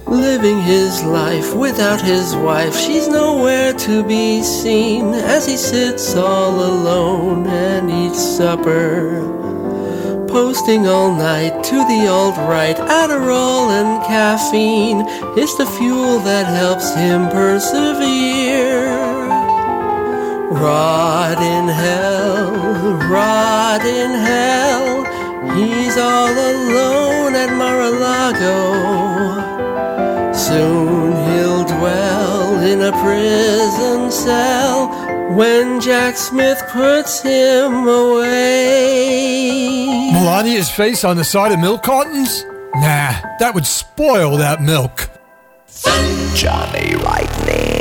[0.06, 6.56] Living his life without his wife, she's nowhere to be seen as he sits all
[6.60, 9.24] alone and eats supper.
[10.28, 16.94] Posting all night to the alt right, Adderall and caffeine is the fuel that helps
[16.96, 19.09] him persevere.
[20.52, 22.52] Rot in hell,
[23.10, 25.06] rot in hell,
[25.56, 28.74] He's all alone at Mar-a-Lago.
[30.34, 34.88] Soon he'll dwell in a prison cell
[35.36, 39.50] when Jack Smith puts him away.
[40.14, 42.44] Melania's face on the side of milk cartons?
[42.76, 45.10] Nah, that would spoil that milk.
[46.36, 47.79] Johnny Lightning.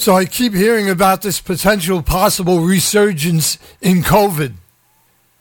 [0.00, 4.54] So I keep hearing about this potential possible resurgence in COVID.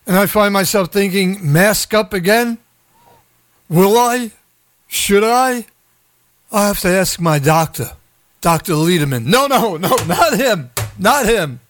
[0.06, 2.57] And I find myself thinking, mask up again?
[3.69, 4.31] Will I?
[4.90, 5.65] Should I?
[6.52, 7.91] I'll have to ask my doctor,
[8.41, 8.73] Dr.
[8.76, 9.27] Liederman.
[9.27, 10.72] No, no, no, not him.
[10.98, 11.61] Not him.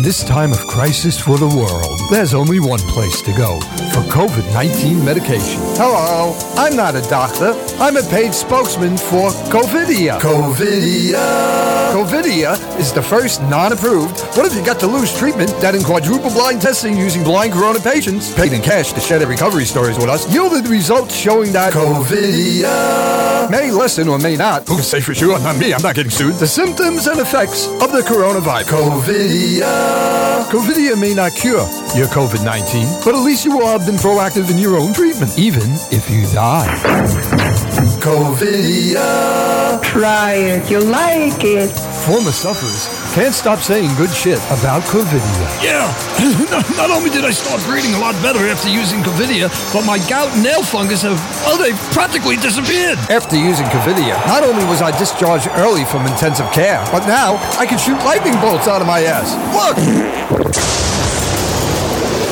[0.00, 3.60] In this time of crisis for the world, there's only one place to go
[3.92, 5.60] for COVID 19 medication.
[5.76, 7.52] Hello, I'm not a doctor.
[7.78, 10.18] I'm a paid spokesman for Covidia.
[10.18, 11.20] Covidia.
[11.92, 15.82] Covidia is the first non approved, what if you got to lose treatment that in
[15.82, 19.98] quadruple blind testing using blind corona patients, paid in cash to share their recovery stories
[19.98, 25.00] with us, yielded results showing that Covidia may lessen or may not, who can say
[25.00, 28.64] for sure, not me, I'm not getting sued, the symptoms and effects of the coronavirus.
[28.64, 29.89] Covidia.
[30.50, 34.50] Covidia may not cure your COVID 19, but at least you will have been proactive
[34.50, 35.62] in your own treatment, even
[35.92, 37.89] if you die.
[38.00, 39.80] Covidia.
[39.82, 41.68] Try it, you'll like it.
[42.08, 45.46] Former sufferers can't stop saying good shit about Covidia.
[45.60, 45.84] Yeah,
[46.76, 50.32] not only did I start breathing a lot better after using Covidia, but my gout
[50.32, 52.96] and nail fungus have, well, they've practically disappeared.
[53.10, 57.66] After using Covidia, not only was I discharged early from intensive care, but now I
[57.66, 59.36] can shoot lightning bolts out of my ass.
[59.52, 60.76] Look!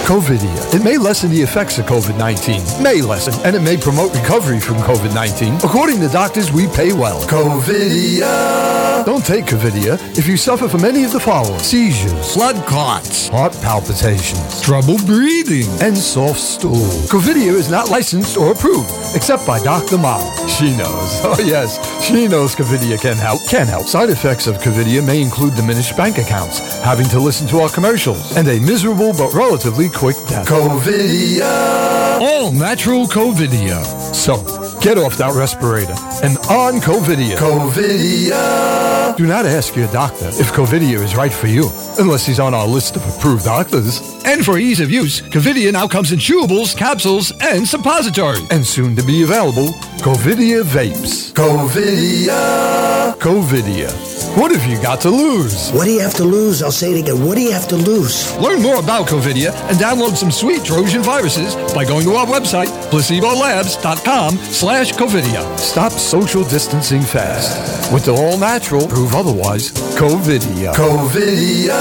[0.09, 0.75] Covidia.
[0.75, 2.83] It may lessen the effects of COVID-19.
[2.83, 5.63] May lessen, and it may promote recovery from COVID-19.
[5.63, 7.21] According to doctors, we pay well.
[7.29, 9.05] Covidia.
[9.05, 11.59] Don't take Covidia if you suffer from any of the following.
[11.61, 16.89] Seizures, blood clots, heart palpitations, trouble breathing, and soft stool.
[17.13, 19.99] Covidia is not licensed or approved, except by Dr.
[19.99, 20.25] Mom.
[20.49, 21.21] She knows.
[21.29, 23.47] Oh yes, she knows Covidia can help.
[23.47, 23.87] Can help.
[23.87, 28.35] Side effects of Covidia may include diminished bank accounts, having to listen to our commercials,
[28.37, 30.47] and a miserable but relatively quick death.
[30.47, 32.21] Covidia.
[32.21, 33.85] All natural Covidia.
[34.15, 34.37] So,
[34.81, 37.37] get off that respirator and on Covidia.
[37.37, 39.17] Covidia.
[39.17, 41.69] Do not ask your doctor if Covidia is right for you,
[41.99, 44.01] unless he's on our list of approved doctors.
[44.25, 48.49] And for ease of use, Covidia now comes in chewables, capsules, and suppositories.
[48.51, 51.33] And soon to be available, Covidia vapes.
[51.33, 53.19] Covidia.
[53.19, 54.18] Covidia.
[54.39, 55.73] What have you got to lose?
[55.73, 56.63] What do you have to lose?
[56.63, 57.27] I'll say it again.
[57.27, 58.37] What do you have to lose?
[58.37, 62.69] Learn more about Covidia and download some sweet Trojan viruses by going to our website,
[62.89, 65.43] placebolabs.com slash Covidia.
[65.59, 67.93] Stop social distancing fast.
[67.93, 70.73] With the all natural, prove otherwise, Covidia.
[70.73, 71.75] Covidia.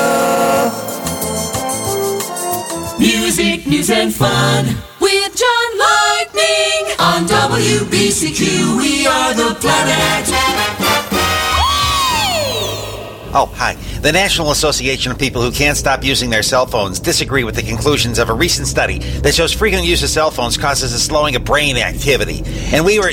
[2.97, 4.65] Music, news, and fun
[4.99, 8.77] with John Lightning on WBCQ.
[8.79, 10.76] We are the planet.
[13.33, 13.73] Oh, hi.
[14.01, 17.61] The National Association of People Who Can't Stop Using Their Cell Phones disagree with the
[17.61, 21.35] conclusions of a recent study that shows frequent use of cell phones causes a slowing
[21.35, 22.41] of brain activity.
[22.73, 23.11] And we were.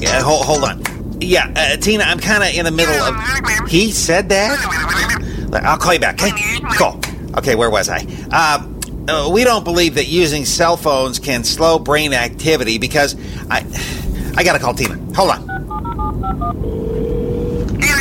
[0.00, 0.82] Yeah, hold, hold on.
[1.20, 3.68] Yeah, uh, Tina, I'm kind of in the middle of.
[3.68, 4.58] He said that?
[5.64, 6.32] I'll call you back, okay?
[6.76, 7.00] Cool.
[7.38, 8.06] Okay, where was I?
[8.30, 8.68] Uh,
[9.08, 13.16] uh, we don't believe that using cell phones can slow brain activity because
[13.50, 13.64] I.
[14.36, 14.98] I gotta call Tina.
[15.14, 16.95] Hold on.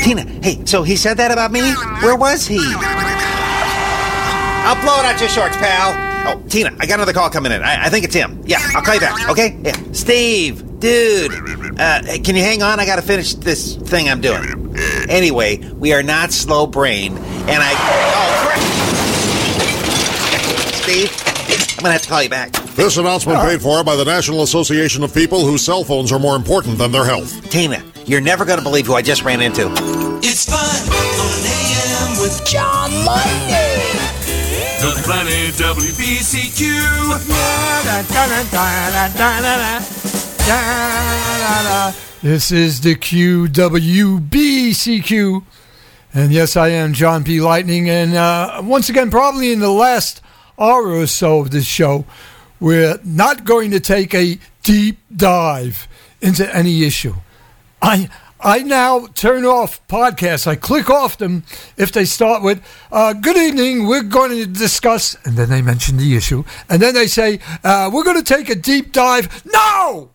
[0.06, 1.62] Tina, hey, so he said that about me?
[2.04, 2.60] Where was he?
[4.62, 5.94] I'll blow it out your shorts, pal.
[6.28, 7.64] Oh, Tina, I got another call coming in.
[7.64, 8.40] I, I think it's him.
[8.46, 9.58] Yeah, I'll call you back, okay?
[9.64, 9.76] Yeah.
[9.94, 11.32] Steve, dude,
[11.80, 12.80] uh, can you hang on?
[12.80, 14.78] I gotta finish this thing I'm doing.
[15.10, 17.72] Anyway, we are not slow brain, and I.
[17.74, 18.60] Oh, crap!
[20.84, 21.12] Steve,
[21.80, 22.52] I'm gonna have to call you back.
[22.76, 26.36] This announcement paid for by the National Association of People whose cell phones are more
[26.36, 27.50] important than their health.
[27.50, 29.72] Tina, you're never gonna believe who I just ran into.
[30.22, 34.00] It's fun on AM with John Lightning.
[34.80, 36.62] The planet WBCQ.
[42.22, 43.54] This is the QWBCQ.
[46.14, 47.42] And yes, I am John P.
[47.42, 47.90] Lightning.
[47.90, 50.22] And uh, once again, probably in the last
[50.58, 52.06] hour or so of this show,
[52.60, 55.88] we're not going to take a deep dive
[56.22, 57.16] into any issue.
[57.86, 58.10] I
[58.40, 60.48] I now turn off podcasts.
[60.48, 61.44] I click off them
[61.78, 65.98] if they start with uh, "Good evening, we're going to discuss," and then they mention
[65.98, 69.46] the issue, and then they say uh, we're going to take a deep dive.
[69.46, 70.10] No,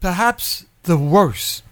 [0.00, 1.64] perhaps the worst,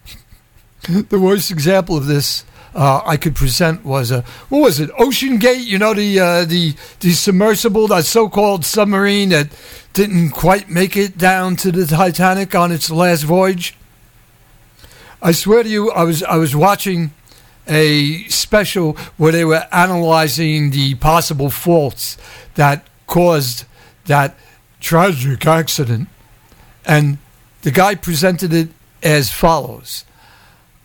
[0.88, 2.44] the worst example of this
[2.74, 4.90] uh, I could present was a what was it?
[4.98, 5.64] OceanGate.
[5.64, 9.48] You know the uh, the the submersible, that so-called submarine that
[9.92, 13.76] didn't quite make it down to the Titanic on its last voyage.
[15.22, 17.12] I swear to you, I was I was watching
[17.68, 22.16] a special where they were analyzing the possible faults
[22.54, 23.64] that caused
[24.06, 24.36] that
[24.80, 26.08] tragic accident,
[26.84, 27.18] and
[27.62, 28.68] the guy presented it
[29.02, 30.04] as follows.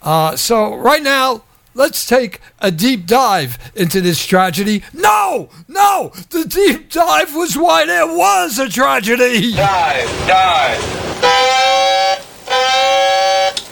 [0.01, 1.43] Uh, so right now,
[1.73, 4.83] let's take a deep dive into this tragedy.
[4.93, 9.53] No, no, the deep dive was why there was a tragedy.
[9.53, 11.11] Dive, dive.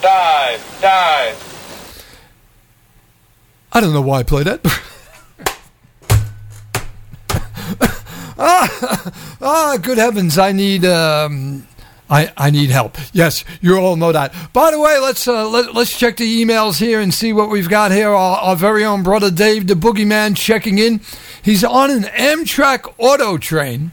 [0.02, 1.46] Dive, dive.
[3.72, 4.60] I don't know why I played that.
[8.38, 10.38] ah, ah, good heavens!
[10.38, 11.66] I need um,
[12.10, 12.98] I, I need help.
[13.12, 14.34] Yes, you all know that.
[14.52, 17.68] By the way, let's uh, let, let's check the emails here and see what we've
[17.68, 18.08] got here.
[18.08, 21.00] Our, our very own brother Dave, the boogeyman, checking in.
[21.42, 23.92] He's on an Amtrak auto train.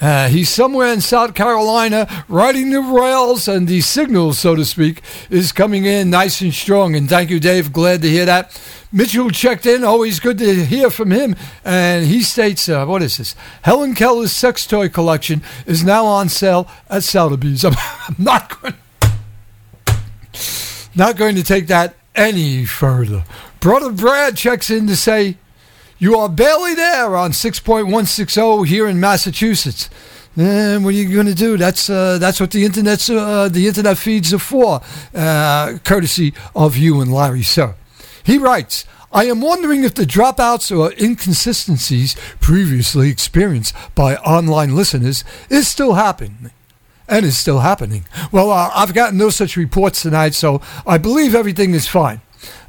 [0.00, 5.02] Uh, he's somewhere in South Carolina riding the rails, and the signal, so to speak,
[5.28, 6.94] is coming in nice and strong.
[6.94, 7.72] And thank you, Dave.
[7.72, 8.58] Glad to hear that.
[8.92, 9.84] Mitchell checked in.
[9.84, 11.36] Always good to hear from him.
[11.64, 13.36] And he states, uh, what is this?
[13.62, 17.64] Helen Keller's sex toy collection is now on sale at Sotheby's.
[17.64, 17.74] I'm,
[18.08, 18.74] I'm not going,
[20.94, 23.24] not going to take that any further.
[23.60, 25.36] Brother Brad checks in to say,
[26.00, 29.88] you are barely there on 6.160 here in Massachusetts.
[30.36, 31.56] And what are you going to do?
[31.56, 34.80] That's uh, that's what the internet's uh, the internet feeds are for,
[35.14, 37.76] uh, courtesy of you and Larry, sir.
[38.24, 38.84] He writes.
[39.12, 45.94] I am wondering if the dropouts or inconsistencies previously experienced by online listeners is still
[45.94, 46.52] happening
[47.08, 48.04] and is still happening.
[48.30, 52.20] Well, uh, I've gotten no such reports tonight, so I believe everything is fine.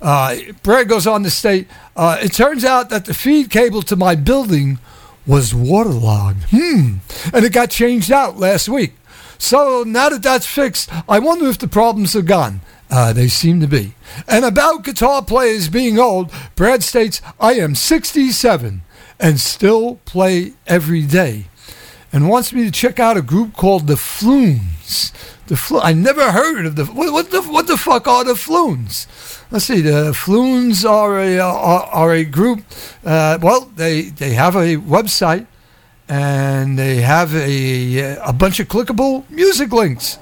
[0.02, 3.96] Uh, Brad goes on to state, uh, it turns out that the feed cable to
[3.96, 4.80] my building
[5.28, 6.44] was waterlogged.
[6.50, 6.96] Hmm.
[7.34, 8.94] And it got changed out last week.
[9.38, 12.62] So now that that's fixed, I wonder if the problems are gone.
[12.90, 13.94] Uh, they seem to be.
[14.28, 18.82] And about guitar players being old, Brad states, I am 67
[19.20, 21.46] and still play every day.
[22.12, 25.14] And wants me to check out a group called the Floons.
[25.52, 29.06] The I never heard of the what, what the what the fuck are the Floons?
[29.52, 32.64] let's see, the Floons are a uh, are, are a group.
[33.04, 35.48] Uh, well, they they have a website
[36.08, 40.20] and they have a a bunch of clickable music links.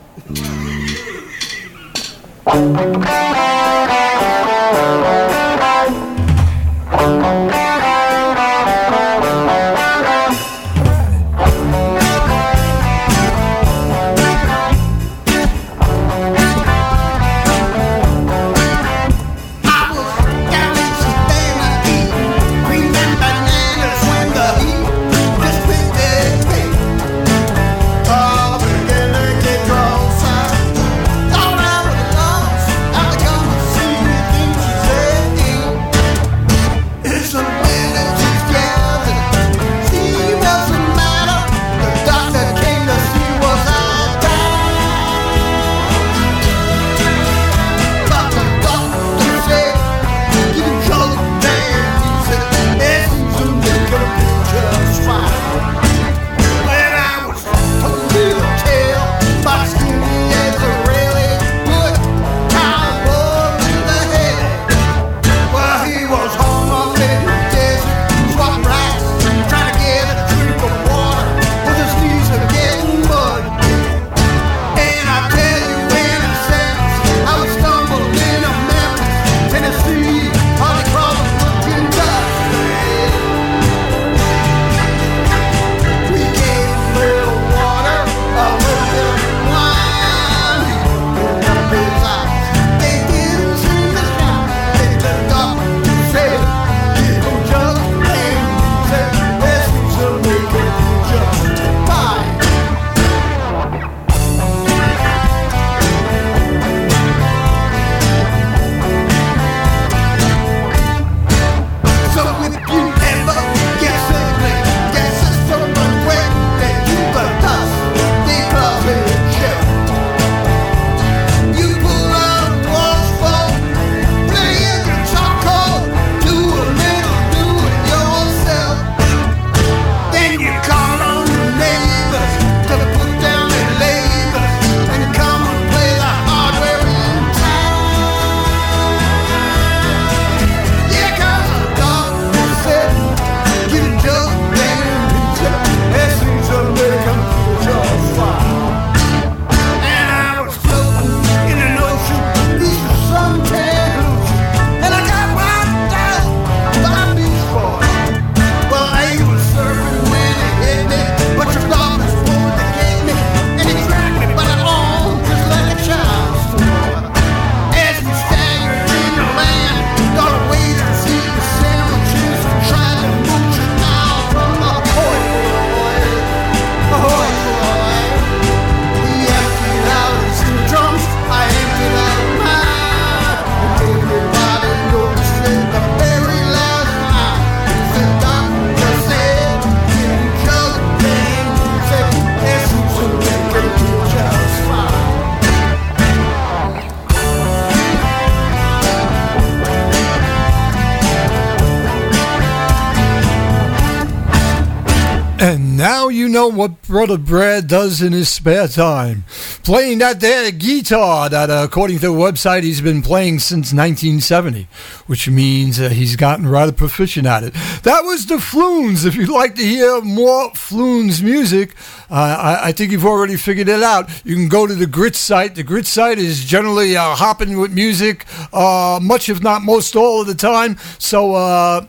[206.90, 209.24] Brother Brad does in his spare time.
[209.64, 214.68] Playing that there guitar that, uh, according to the website, he's been playing since 1970,
[215.06, 217.54] which means uh, he's gotten rather proficient at it.
[217.84, 219.06] That was the Floons.
[219.06, 221.76] If you'd like to hear more Floons music,
[222.10, 224.10] uh, I, I, think you've already figured it out.
[224.26, 225.54] You can go to the Grit site.
[225.54, 230.22] The Grit site is generally uh, hopping with music, uh, much if not most all
[230.22, 230.78] of the time.
[230.98, 231.86] So, uh,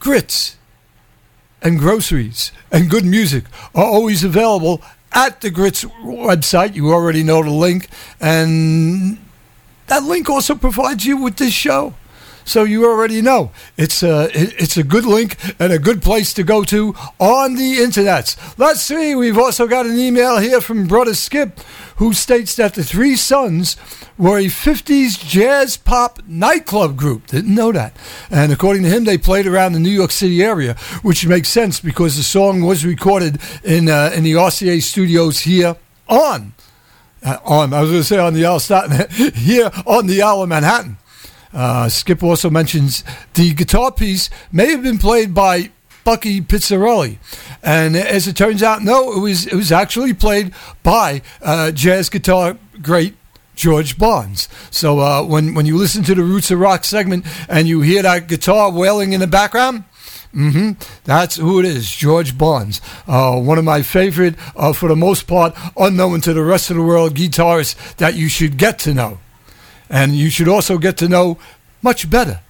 [0.00, 0.56] grits
[1.66, 3.42] and groceries and good music
[3.74, 4.80] are always available
[5.10, 6.76] at the Grits website.
[6.76, 7.88] You already know the link.
[8.20, 9.18] And
[9.88, 11.94] that link also provides you with this show.
[12.46, 16.44] So you already know it's a it's a good link and a good place to
[16.44, 18.36] go to on the internet.
[18.56, 19.16] Let's see.
[19.16, 21.58] We've also got an email here from brother Skip,
[21.96, 23.76] who states that the Three Suns
[24.16, 27.26] were a 50s jazz pop nightclub group.
[27.26, 27.96] Didn't know that.
[28.30, 31.80] And according to him, they played around the New York City area, which makes sense
[31.80, 35.74] because the song was recorded in uh, in the RCA studios here
[36.08, 36.54] on.
[37.24, 38.60] Uh, on, I was going to say on the Isle
[39.34, 40.98] here on the Isle of Manhattan.
[41.56, 43.02] Uh, Skip also mentions
[43.32, 45.70] the guitar piece may have been played by
[46.04, 47.16] Bucky Pizzarelli,
[47.62, 50.52] and as it turns out, no, it was it was actually played
[50.82, 53.16] by uh, jazz guitar great
[53.54, 54.50] George Barnes.
[54.70, 58.02] So uh, when when you listen to the Roots of Rock segment and you hear
[58.02, 59.84] that guitar wailing in the background.
[60.34, 60.72] Mm-hmm.
[61.04, 62.82] That's who it is, George Barnes.
[63.06, 66.76] Uh, one of my favorite, uh, for the most part, unknown to the rest of
[66.76, 69.18] the world guitarists that you should get to know.
[69.88, 71.38] And you should also get to know
[71.82, 72.40] much better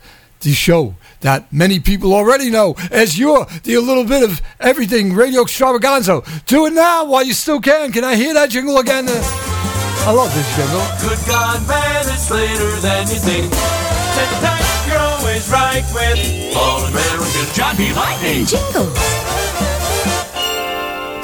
[0.40, 5.42] the show that many people already know as you're the little bit of everything Radio
[5.42, 6.22] Extravaganza.
[6.46, 7.92] Do it now while you still can.
[7.92, 9.06] Can I hear that jingle again?
[9.08, 10.84] I love this jingle.
[11.02, 13.50] Good God, man, it's later than you think.
[13.50, 18.46] Take the time, you're always right with All and Red with Lightning.
[18.46, 18.92] Jingle.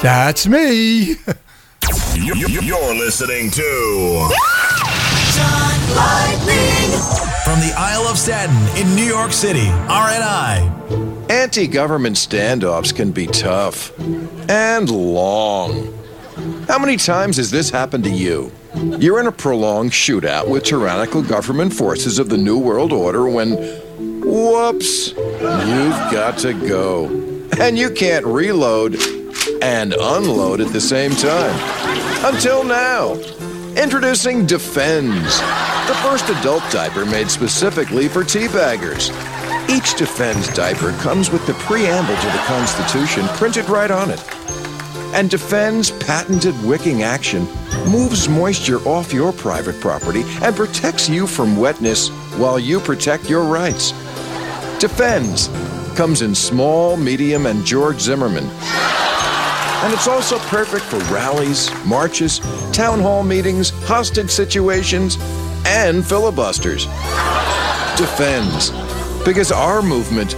[0.01, 1.15] That's me.
[2.15, 4.29] You're listening to
[5.33, 6.99] John Lightning.
[7.43, 11.29] From the Isle of Staten in New York City, RNI.
[11.29, 13.91] Anti government standoffs can be tough
[14.49, 15.93] and long.
[16.67, 18.51] How many times has this happened to you?
[18.75, 23.51] You're in a prolonged shootout with tyrannical government forces of the New World Order when,
[24.21, 27.07] whoops, you've got to go.
[27.59, 28.95] And you can't reload
[29.61, 31.55] and unload at the same time.
[32.25, 33.15] Until now.
[33.75, 35.39] Introducing Defends,
[35.87, 39.09] the first adult diaper made specifically for teabaggers.
[39.67, 44.23] Each Defends diaper comes with the preamble to the Constitution printed right on it.
[45.15, 47.47] And Defends patented wicking action
[47.87, 53.43] moves moisture off your private property and protects you from wetness while you protect your
[53.43, 53.91] rights.
[54.79, 55.47] Defends
[55.97, 58.47] comes in small, medium, and George Zimmerman.
[59.83, 62.39] And it's also perfect for rallies, marches,
[62.71, 65.17] town hall meetings, hostage situations,
[65.65, 66.85] and filibusters.
[67.97, 68.71] Defends.
[69.25, 70.37] Because our movement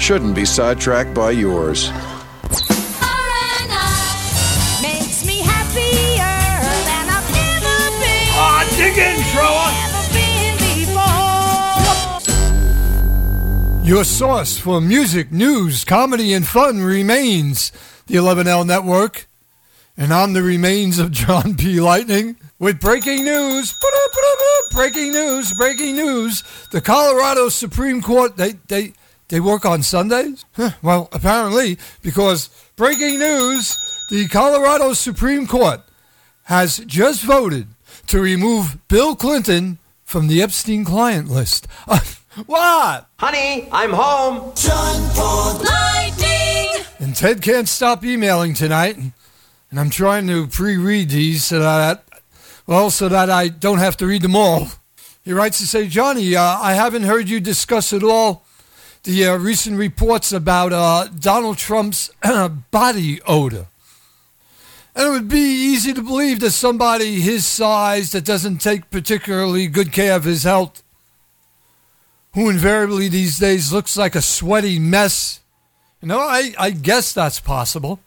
[0.00, 1.90] shouldn't be sidetracked by yours.
[4.80, 6.24] Makes me happier
[6.88, 8.32] than I've ever been.
[8.32, 9.72] Ah, dig in, Troa.
[9.84, 10.56] Ever been
[13.76, 13.86] before.
[13.86, 17.72] Your source for music, news, comedy, and fun remains
[18.06, 19.26] the 11L Network.
[19.96, 21.80] And I'm the remains of John P.
[21.80, 23.74] Lightning with breaking news.
[24.72, 26.42] Breaking news, breaking news.
[26.70, 28.92] The Colorado Supreme Court, they, they,
[29.28, 30.44] they work on Sundays?
[30.52, 33.76] Huh, well, apparently, because breaking news,
[34.10, 35.80] the Colorado Supreme Court
[36.44, 37.68] has just voted
[38.08, 41.66] to remove Bill Clinton from the Epstein client list.
[42.46, 43.08] what?
[43.18, 44.52] Honey, I'm home.
[44.54, 46.25] John Paul Lightning.
[47.16, 49.12] Ted can't stop emailing tonight, and,
[49.74, 52.04] I'm trying to pre-read these so that,
[52.66, 54.68] well, so that I don't have to read them all.
[55.24, 58.44] He writes to say, Johnny, uh, I haven't heard you discuss at all
[59.04, 62.10] the uh, recent reports about uh, Donald Trump's
[62.70, 63.68] body odor.
[64.94, 69.68] And it would be easy to believe that somebody his size that doesn't take particularly
[69.68, 70.82] good care of his health,
[72.34, 75.40] who invariably these days looks like a sweaty mess,
[76.02, 78.00] know, I, I guess that's possible.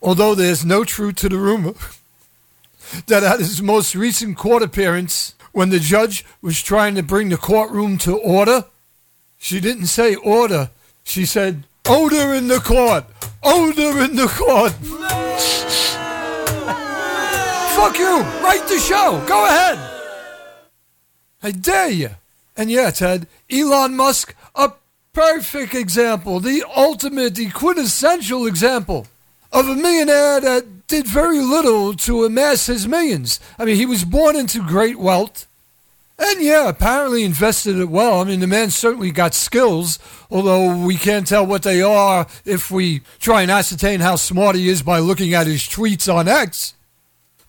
[0.00, 1.74] Although there's no truth to the rumor
[3.06, 7.36] that at his most recent court appearance, when the judge was trying to bring the
[7.36, 8.64] courtroom to order,
[9.38, 10.70] she didn't say order.
[11.04, 13.04] She said, odor in the court.
[13.42, 14.72] Odor in the court.
[17.76, 18.20] Fuck you.
[18.42, 19.22] Write the show.
[19.26, 19.78] Go ahead.
[21.42, 22.10] I dare you.
[22.56, 24.81] And yeah, Ted, Elon Musk up
[25.12, 29.06] perfect example, the ultimate, the quintessential example
[29.52, 33.38] of a millionaire that did very little to amass his millions.
[33.58, 35.46] I mean, he was born into great wealth.
[36.18, 38.20] And yeah, apparently invested it well.
[38.20, 39.98] I mean, the man certainly got skills,
[40.30, 44.68] although we can't tell what they are if we try and ascertain how smart he
[44.68, 46.74] is by looking at his tweets on X.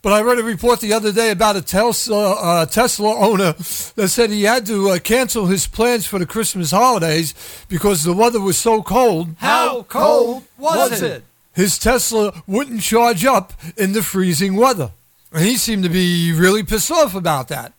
[0.04, 3.54] But I read a report the other day about a Tesla, uh, Tesla owner
[3.96, 7.34] that said he had to uh, cancel his plans for the Christmas holidays
[7.70, 9.30] because the weather was so cold.
[9.38, 11.24] How cold was it?
[11.54, 14.92] His Tesla wouldn't charge up in the freezing weather.
[15.32, 17.72] And he seemed to be really pissed off about that.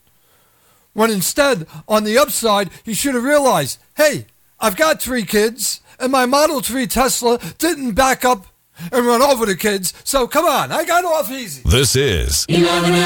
[0.94, 4.24] When instead, on the upside, he should have realized hey,
[4.58, 8.46] I've got three kids, and my Model 3 Tesla didn't back up
[8.92, 11.62] and run over the kids, so come on, I got off easy.
[11.64, 13.04] This is 11LRNI,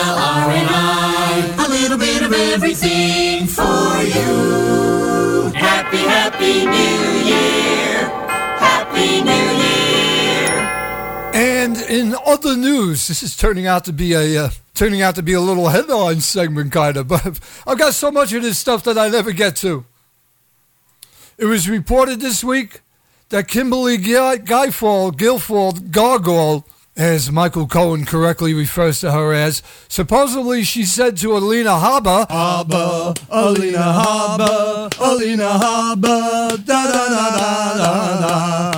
[1.66, 5.53] a little bit of everything for you.
[5.53, 8.09] Happy, happy New Year.
[8.59, 9.69] Happy New Year.
[11.35, 15.23] And in other news, this is turning out to be a uh, turning out to
[15.23, 18.85] be a little headline segment kind of, but I've got so much of this stuff
[18.85, 19.85] that I never get to.
[21.36, 22.81] It was reported this week
[23.31, 26.65] that Kimberly Guilfoyle, Guilfoyle Gargoyle,
[26.97, 33.17] as Michael Cohen correctly refers to her as, supposedly she said to Alina Habba, Habba,
[33.31, 38.21] Alina Habba, Alina Habba, da da da da da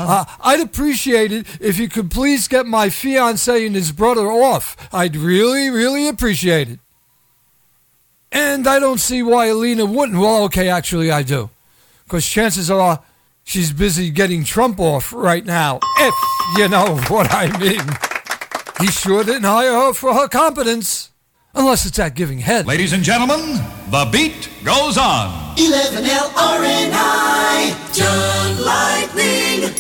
[0.05, 0.24] da.
[0.43, 4.77] I'd appreciate it if you could please get my fiance and his brother off.
[4.93, 6.78] I'd really, really appreciate it.
[8.31, 10.18] And I don't see why Alina wouldn't.
[10.18, 11.48] Well, okay, actually, I do.
[12.05, 13.02] Because chances are
[13.51, 16.14] she's busy getting Trump off right now, if
[16.56, 17.81] you know what I mean.
[18.81, 21.09] He sure didn't hire her for her competence.
[21.52, 22.64] Unless it's at giving head.
[22.68, 23.40] Ladies and gentlemen,
[23.90, 25.56] the beat goes on.
[25.56, 26.94] 11LRNI,
[27.93, 29.74] John Lightning.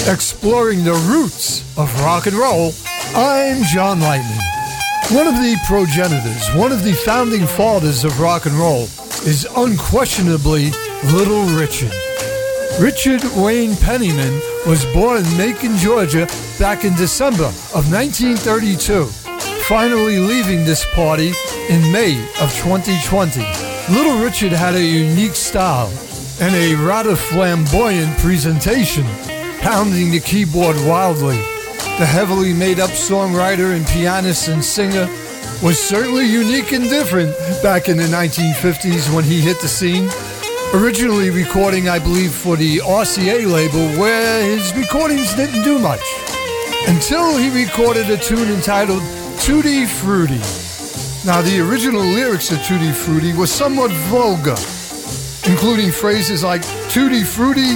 [0.08, 2.72] Exploring the roots of rock and roll,
[3.16, 4.40] I'm John Lightning.
[5.12, 8.84] One of the progenitors, one of the founding fathers of rock and roll,
[9.28, 10.72] is unquestionably
[11.04, 11.92] Little Richard.
[12.80, 16.28] Richard Wayne Penniman was born in Macon, Georgia
[16.58, 19.06] back in December of 1932,
[19.68, 21.34] finally leaving this party
[21.70, 23.42] in May of 2020.
[23.94, 25.92] Little Richard had a unique style
[26.42, 29.06] and a rather flamboyant presentation,
[29.62, 31.38] pounding the keyboard wildly.
[32.00, 35.08] The heavily made up songwriter and pianist and singer
[35.62, 40.10] was certainly unique and different back in the 1950s when he hit the scene.
[40.74, 46.04] Originally recording, I believe, for the RCA label, where his recordings didn't do much.
[46.88, 49.04] Until he recorded a tune entitled
[49.40, 50.40] Tutti Frutti.
[51.26, 54.56] Now, the original lyrics of Tutti Frutti were somewhat vulgar,
[55.52, 57.76] including phrases like Tutti Frutti,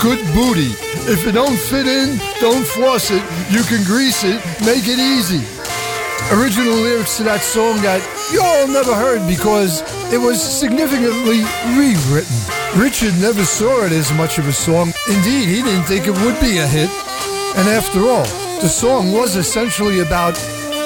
[0.00, 0.83] good booty.
[1.06, 3.22] If it don't fit in, don't floss it.
[3.50, 5.44] You can grease it, make it easy.
[6.32, 8.00] Original lyrics to that song that
[8.32, 11.44] you all never heard because it was significantly
[11.76, 12.34] rewritten.
[12.80, 14.94] Richard never saw it as much of a song.
[15.06, 16.88] Indeed, he didn't think it would be a hit.
[17.56, 18.24] And after all,
[18.64, 20.40] the song was essentially about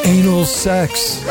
[0.05, 1.23] anal sex.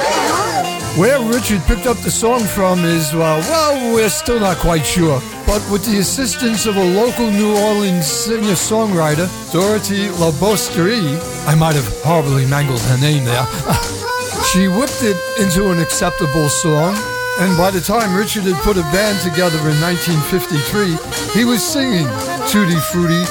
[0.98, 5.22] Where Richard picked up the song from is, well, well, we're still not quite sure.
[5.48, 11.16] But with the assistance of a local New Orleans singer-songwriter, Dorothy LaBosterie,
[11.48, 13.48] I might have horribly mangled her name there,
[14.52, 16.94] she whipped it into an acceptable song.
[17.40, 21.00] And by the time Richard had put a band together in 1953,
[21.32, 22.08] he was singing
[22.52, 23.24] Tutti Frutti,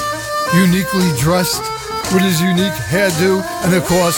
[0.57, 1.61] uniquely dressed,
[2.11, 4.17] with his unique hairdo, and of course,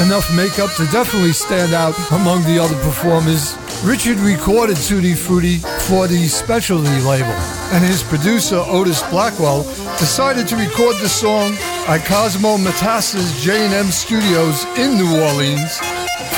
[0.00, 3.58] enough makeup to definitely stand out among the other performers.
[3.82, 5.56] Richard recorded Tutti Frutti
[5.88, 7.32] for the Specialty label,
[7.72, 9.62] and his producer Otis Blackwell
[9.96, 11.54] decided to record the song
[11.88, 15.78] at Cosmo Matassa's J&M Studios in New Orleans,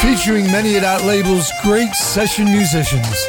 [0.00, 3.26] featuring many of that label's great session musicians.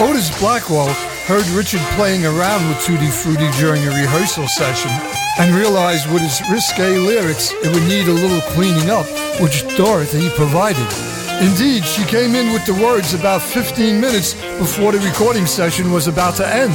[0.00, 0.92] Otis Blackwell
[1.26, 4.90] heard Richard playing around with Tutti Frutti during a rehearsal session
[5.38, 9.06] and realized with his risque lyrics it would need a little cleaning up,
[9.40, 11.11] which Dorothy provided.
[11.40, 16.06] Indeed, she came in with the words about 15 minutes before the recording session was
[16.06, 16.72] about to end,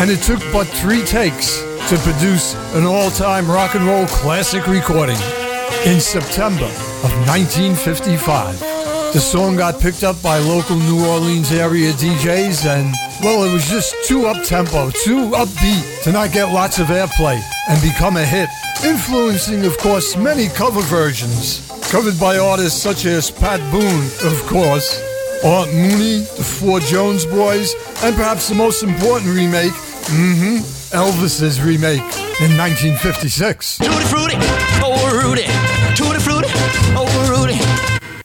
[0.00, 5.18] and it took but three takes to produce an all-time rock and roll classic recording
[5.84, 6.66] in September
[7.04, 8.58] of 1955.
[9.12, 13.68] The song got picked up by local New Orleans area DJs, and well, it was
[13.68, 18.24] just too up tempo, too upbeat to not get lots of airplay and become a
[18.24, 18.48] hit.
[18.84, 21.71] influencing, of course, many cover versions.
[21.92, 24.98] Covered by artists such as Pat Boone, of course,
[25.44, 29.72] Art Mooney, the Four Jones Boys, and perhaps the most important remake,
[30.08, 30.64] mm-hmm,
[30.96, 32.00] Elvis's remake
[32.40, 33.76] in 1956.
[33.76, 34.36] Tutti frutti,
[34.80, 35.44] oh Rudy.
[35.94, 36.48] Tutti frutti,
[36.96, 37.60] oh Rudy.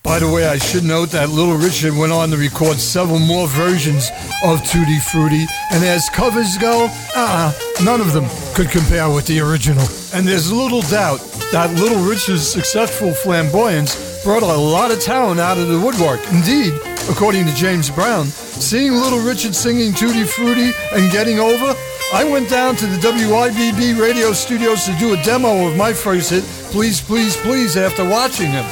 [0.01, 3.49] By the way, I should note that Little Richard went on to record several more
[3.49, 4.09] versions
[4.45, 6.85] of Tutti Frutti, and as covers go,
[7.17, 7.51] uh-uh,
[7.83, 9.85] none of them could compare with the original.
[10.13, 11.19] And there's little doubt
[11.51, 16.19] that Little Richard's successful flamboyance brought a lot of talent out of the woodwork.
[16.31, 16.73] Indeed,
[17.09, 21.73] according to James Brown, seeing Little Richard singing Tutti Frutti and getting over,
[22.13, 26.31] I went down to the WIBB radio studios to do a demo of my first
[26.31, 28.65] hit, Please, Please, Please, after watching him.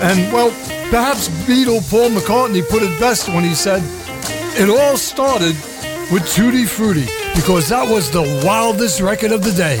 [0.00, 0.50] And, well,
[0.90, 3.82] perhaps Beatle Paul McCartney put it best when he said,
[4.58, 5.56] It all started
[6.12, 9.78] with Tutti Frutti, because that was the wildest record of the day.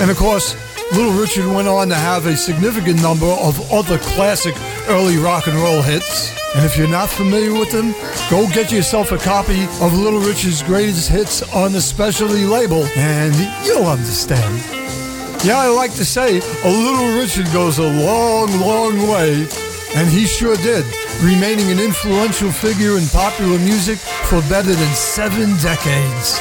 [0.00, 0.56] And of course,
[0.92, 4.54] Little Richard went on to have a significant number of other classic
[4.88, 6.30] early rock and roll hits.
[6.54, 7.92] And if you're not familiar with them,
[8.28, 13.34] go get yourself a copy of Little Richard's greatest hits on the specialty label, and
[13.66, 14.62] you'll understand.
[15.42, 19.48] Yeah, I like to say a little Richard goes a long, long way,
[19.94, 20.84] and he sure did,
[21.22, 23.98] remaining an influential figure in popular music
[24.28, 26.38] for better than seven decades.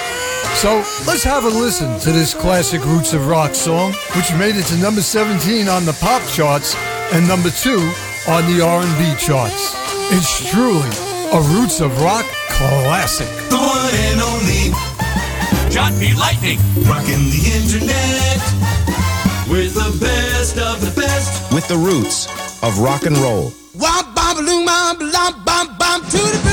[0.55, 4.65] So let's have a listen to this classic Roots of Rock song, which made it
[4.65, 6.75] to number 17 on the pop charts
[7.11, 7.79] and number 2
[8.27, 9.73] on the R&B charts.
[10.13, 10.89] It's truly
[11.33, 13.27] a Roots of Rock classic.
[13.49, 14.91] The one and only
[15.71, 16.13] John P.
[16.13, 16.59] Lightning.
[16.85, 18.41] rocking the internet
[19.49, 21.53] with the best of the best.
[21.53, 22.27] With the roots
[22.61, 23.51] of rock and roll.
[23.77, 26.50] Womp bom balloon bom bom bom bom to the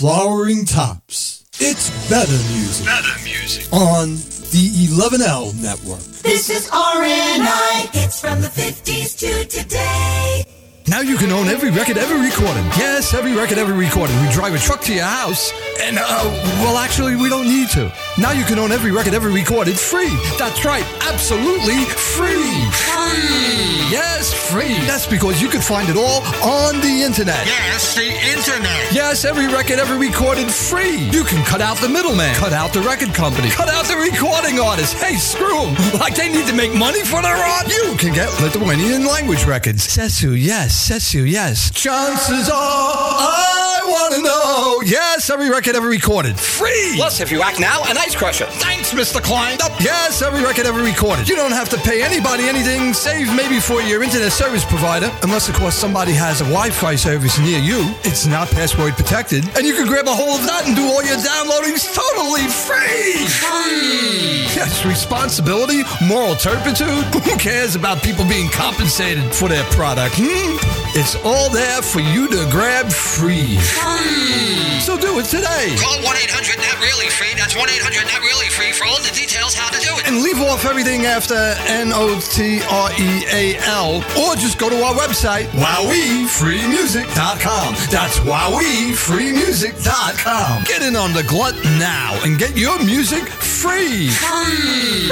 [0.00, 2.86] flowering tops, it's better music.
[2.86, 3.70] Better music.
[3.70, 4.08] On
[4.48, 6.00] the 11L network.
[6.22, 7.90] This is RNI.
[7.92, 10.42] It's from the 50s to today.
[10.88, 12.64] Now you can own every record ever recorded.
[12.80, 14.16] Yes, every record ever recorded.
[14.22, 15.52] We drive a truck to your house,
[15.82, 16.24] and uh,
[16.64, 17.92] well, actually, we don't need to.
[18.18, 20.10] Now you can own every record ever recorded free.
[20.38, 22.52] That's right, absolutely free.
[22.70, 23.88] Free.
[23.90, 24.74] Yes, free.
[24.86, 27.46] That's because you can find it all on the internet.
[27.46, 28.92] Yes, the internet.
[28.92, 30.98] Yes, every record ever recorded free.
[31.10, 34.58] You can cut out the middleman, cut out the record company, cut out the recording
[34.60, 34.94] artist.
[34.98, 35.76] Hey, screw them.
[36.00, 37.68] Like they need to make money for their art.
[37.68, 39.86] You can get Lithuanian language records.
[39.86, 40.88] Sesu, yes.
[40.88, 41.70] Sesu, yes.
[41.72, 43.59] Chances are I
[43.90, 44.80] want to know.
[44.84, 46.38] Yes, every record ever recorded.
[46.38, 46.92] Free.
[46.96, 48.46] Plus, if you act now, an ice crusher.
[48.46, 49.22] Thanks, Mr.
[49.22, 49.58] Klein.
[49.80, 51.28] Yes, every record ever recorded.
[51.28, 55.10] You don't have to pay anybody anything, save maybe for your internet service provider.
[55.22, 57.94] Unless, of course, somebody has a Wi Fi service near you.
[58.04, 59.44] It's not password protected.
[59.56, 63.26] And you can grab a hold of that and do all your downloadings totally free.
[63.26, 64.46] Free.
[64.54, 67.04] Yes, responsibility, moral turpitude.
[67.24, 70.14] Who cares about people being compensated for their product?
[70.18, 70.56] Hmm?
[70.92, 73.56] It's all there for you to grab free.
[73.80, 74.80] Free.
[74.80, 75.76] So do it today.
[75.76, 77.34] Call 1 800 Not Really Free.
[77.36, 80.06] That's 1 800 Not Really Free for all the details how to do it.
[80.08, 81.34] And leave off everything after
[81.68, 84.02] N O T R E A L.
[84.16, 87.74] Or just go to our website, WowieFreeMusic.com.
[87.90, 90.64] That's WowieFreeMusic.com.
[90.64, 94.08] Get in on the glut now and get your music free.
[94.08, 95.10] Free.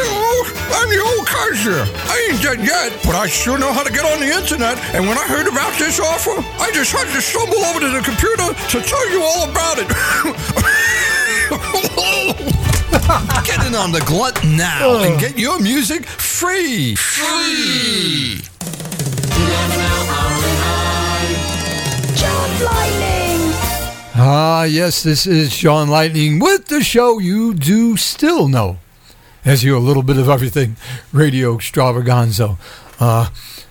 [0.72, 1.84] I'm the old Kaiser.
[2.08, 4.78] I ain't dead yet, but I sure know how to get on the internet.
[4.94, 8.00] And when I heard about this offer, I just had to stumble over to the
[8.00, 9.88] computer to tell you all about it.
[13.44, 16.94] get in on the glut now and get your music free.
[16.94, 18.40] Free.
[22.14, 22.48] John.
[24.20, 28.78] Ah, yes, this is John Lightning with the show you do still know.
[29.44, 30.76] As you a little bit of everything,
[31.12, 32.58] Radio Extravagonzo.
[32.98, 33.28] Uh,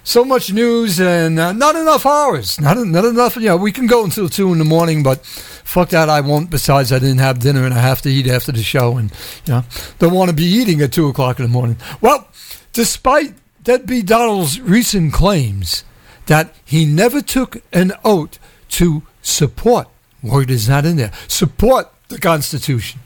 [0.08, 2.62] so much news and uh, not enough hours.
[2.62, 3.36] Not, not enough.
[3.36, 6.50] You know, we can go until 2 in the morning, but fuck that, I won't.
[6.50, 9.12] Besides, I didn't have dinner and I have to eat after the show and,
[9.46, 9.64] you know,
[10.00, 11.76] don't want to be eating at 2 o'clock in the morning.
[12.00, 12.30] Well,
[12.72, 15.84] despite Deadbeat Donald's recent claims
[16.28, 18.40] that he never took an oath
[18.70, 19.90] to support,
[20.24, 23.02] word is not in there, support the Constitution.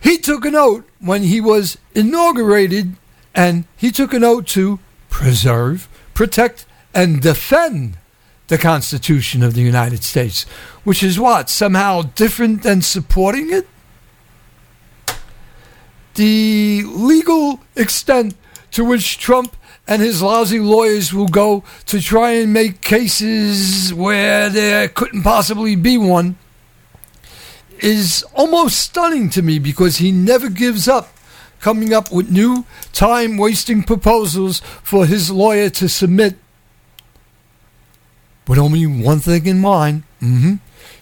[0.00, 2.94] He took an oath when he was inaugurated
[3.34, 4.78] and he took an oath to
[5.12, 7.96] preserve, protect, and defend
[8.48, 10.44] the Constitution of the United States,
[10.84, 11.48] which is what?
[11.48, 13.68] Somehow different than supporting it?
[16.14, 18.34] The legal extent
[18.72, 19.54] to which Trump
[19.86, 25.76] and his lousy lawyers will go to try and make cases where there couldn't possibly
[25.76, 26.36] be one
[27.78, 31.08] is almost stunning to me because he never gives up
[31.62, 36.36] coming up with new time wasting proposals for his lawyer to submit
[38.46, 40.56] with only one thing in mind mm-hmm,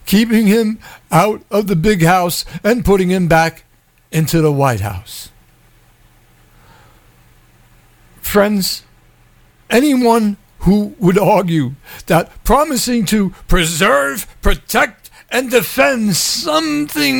[0.04, 0.78] keeping him
[1.10, 3.64] out of the big house and putting him back
[4.12, 5.30] into the White House.
[8.20, 8.84] Friends,
[9.70, 11.72] anyone who would argue
[12.06, 17.14] that promising to preserve, protect, and defend something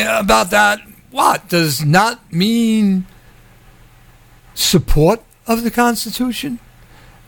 [0.00, 0.80] about that
[1.12, 3.06] what does not mean
[4.54, 6.58] support of the Constitution?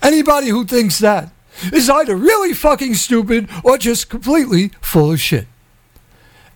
[0.03, 1.31] Anybody who thinks that
[1.73, 5.47] is either really fucking stupid or just completely full of shit.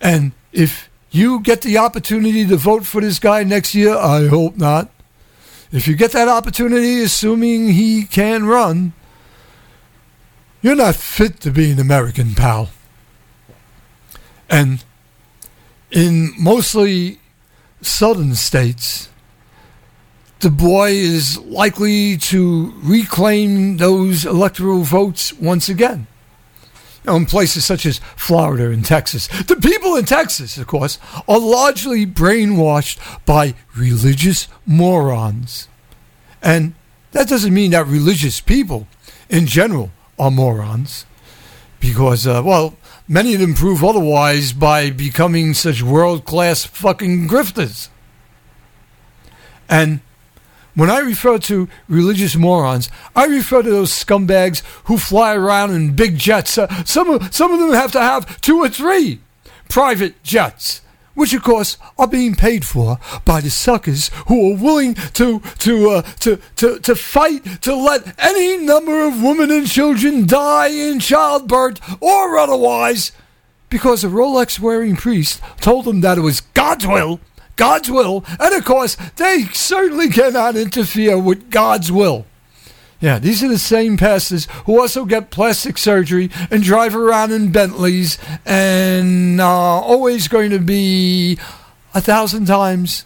[0.01, 4.57] And if you get the opportunity to vote for this guy next year, I hope
[4.57, 4.91] not.
[5.71, 8.95] If you get that opportunity, assuming he can run,
[10.63, 12.71] you're not fit to be an American, pal.
[14.49, 14.83] And
[15.91, 17.18] in mostly
[17.81, 19.09] southern states,
[20.41, 26.07] the boy is likely to reclaim those electoral votes once again.
[27.05, 29.29] Know, in places such as Florida and Texas.
[29.29, 35.69] The people in Texas, of course, are largely brainwashed by religious morons.
[36.43, 36.75] And
[37.13, 38.87] that doesn't mean that religious people
[39.31, 41.07] in general are morons.
[41.81, 42.77] Because, uh, well,
[43.09, 47.89] many of them prove otherwise by becoming such world class fucking grifters.
[49.69, 50.01] And
[50.75, 55.97] when I refer to religious morons, I refer to those scumbags who fly around in
[55.97, 56.57] big jets.
[56.57, 59.21] Uh, some, some of them have to have two or three
[59.69, 60.83] private jets,
[61.19, 65.91] which of course are being paid for by the suckers who are willing to, to,
[65.91, 71.01] uh, to, to, to fight to let any number of women and children die in
[71.01, 73.11] childbirth or otherwise
[73.69, 77.21] because a Rolex wearing priest told them that it was God's will
[77.57, 78.25] God's will.
[78.39, 82.25] And of course, they certainly cannot interfere with God's will.
[83.01, 87.53] Yeah, these are the same pastors who also get plastic surgery and drive around in
[87.53, 91.39] Bentleys and are always going to be
[91.95, 93.05] a thousand times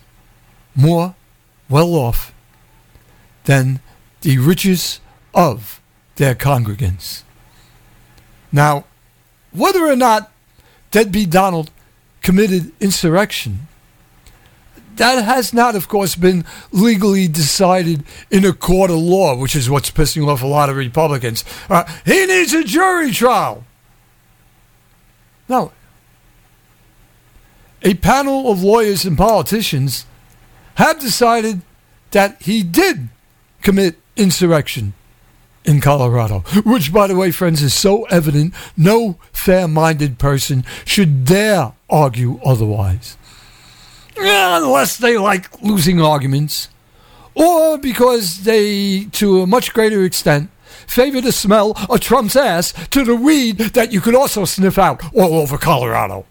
[0.75, 1.15] more
[1.69, 2.33] well off
[3.45, 3.81] than
[4.23, 5.01] the richest
[5.35, 5.81] of
[6.17, 7.23] their congregants.
[8.51, 8.85] Now,
[9.51, 10.31] whether or not
[10.91, 11.71] Deadbeat Donald
[12.23, 13.69] committed insurrection
[14.97, 19.71] that has not, of course, been legally decided in a court of law, which is
[19.71, 21.45] what's pissing off a lot of Republicans.
[21.69, 23.65] Uh, he needs a jury trial.
[25.49, 25.73] No.
[27.83, 30.07] A panel of lawyers and politicians
[30.77, 31.63] have decided
[32.13, 33.09] that he did
[33.63, 34.95] commit insurrection
[35.65, 41.25] in Colorado, which, by the way, friends, is so evident no fair minded person should
[41.25, 43.17] dare argue otherwise.
[44.17, 46.69] Unless they like losing arguments,
[47.35, 50.51] or because they, to a much greater extent,
[50.87, 55.03] favor the smell of Trump's ass to the weed that you could also sniff out
[55.15, 56.27] all over Colorado.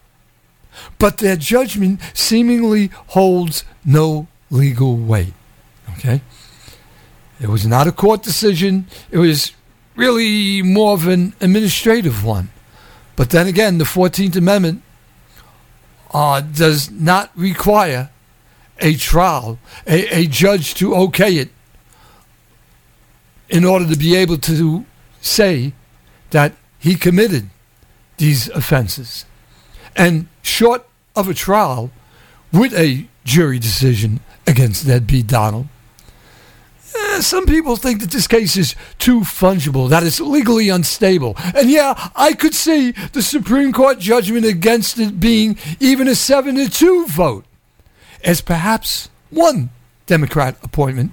[0.98, 5.34] But their judgment seemingly holds no legal weight.
[5.98, 6.20] Okay?
[7.40, 8.86] It was not a court decision.
[9.10, 9.52] It was
[9.96, 12.50] really more of an administrative one.
[13.16, 14.82] But then again, the 14th Amendment
[16.12, 18.10] uh, does not require
[18.80, 21.50] a trial, a, a judge to okay it
[23.48, 24.84] in order to be able to
[25.20, 25.72] say
[26.30, 27.48] that he committed
[28.16, 29.24] these offenses.
[29.94, 31.90] And short of a trial
[32.52, 35.68] with a jury decision against Deadbeat Donald,
[36.94, 41.34] eh, some people think that this case is too fungible, that it's legally unstable.
[41.54, 46.54] And yeah, I could see the Supreme Court judgment against it being even a 7
[46.56, 47.44] to 2 vote,
[48.24, 49.70] as perhaps one
[50.06, 51.12] Democrat appointment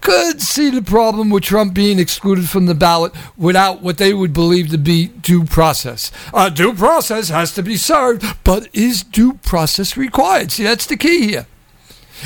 [0.00, 4.32] could see the problem with Trump being excluded from the ballot without what they would
[4.32, 6.10] believe to be due process.
[6.32, 10.52] Uh, due process has to be served, but is due process required?
[10.52, 11.46] See, that's the key here.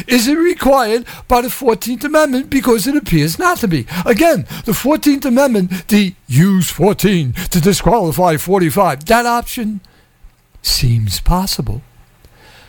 [0.07, 2.51] Is it required by the 14th Amendment?
[2.51, 3.87] Because it appears not to be.
[4.07, 9.81] Again, the 14th Amendment, the use 14 to disqualify 45, that option
[10.63, 11.83] seems possible.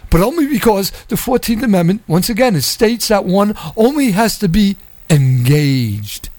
[0.10, 4.48] But only because the 14th Amendment, once again, it states that one only has to
[4.48, 4.78] be
[5.10, 6.30] engaged,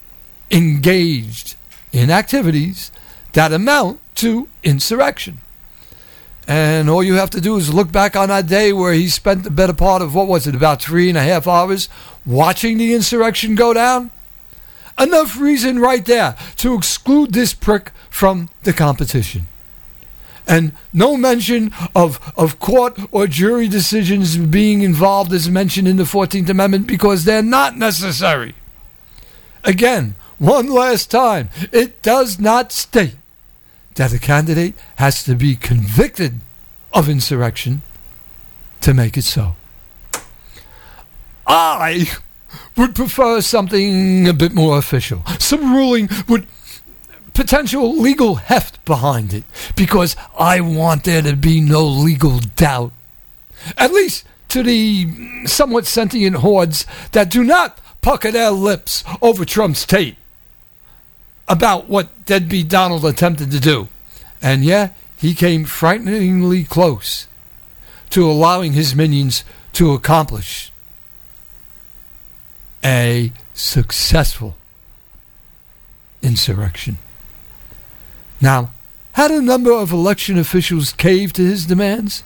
[0.49, 1.55] engaged
[1.91, 2.91] in activities
[3.33, 5.39] that amount to insurrection.
[6.47, 9.43] And all you have to do is look back on that day where he spent
[9.43, 11.89] the better part of, what was it, about three and a half hours
[12.25, 14.11] watching the insurrection go down.
[14.99, 19.47] Enough reason right there to exclude this prick from the competition.
[20.47, 26.03] And no mention of, of court or jury decisions being involved is mentioned in the
[26.03, 28.53] 14th Amendment because they're not necessary.
[29.63, 33.15] Again, one last time, it does not state
[33.95, 36.39] that a candidate has to be convicted
[36.93, 37.81] of insurrection
[38.81, 39.55] to make it so.
[41.47, 42.09] I
[42.77, 46.47] would prefer something a bit more official, some ruling with
[47.33, 49.43] potential legal heft behind it,
[49.75, 52.91] because I want there to be no legal doubt.
[53.77, 59.85] At least to the somewhat sentient hordes that do not pucker their lips over Trump's
[59.85, 60.17] tape
[61.47, 63.87] about what deadbeat Donald attempted to do.
[64.41, 67.27] And yeah, he came frighteningly close
[68.11, 69.43] to allowing his minions
[69.73, 70.71] to accomplish
[72.83, 74.55] a successful
[76.21, 76.97] insurrection.
[78.39, 78.71] Now,
[79.13, 82.23] had a number of election officials caved to his demands,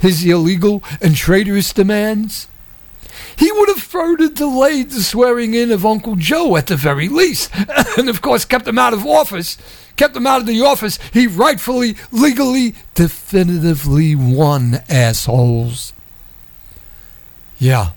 [0.00, 2.47] his illegal and traitorous demands,
[3.38, 7.50] he would have further delayed the swearing in of Uncle Joe at the very least,
[7.96, 9.56] and of course kept him out of office.
[9.96, 15.92] Kept him out of the office he rightfully, legally, definitively won, assholes.
[17.58, 17.92] Yeah,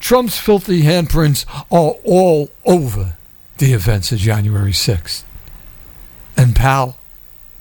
[0.00, 3.16] Trump's filthy handprints are all over
[3.58, 5.22] the events of January 6th.
[6.36, 6.96] And pal,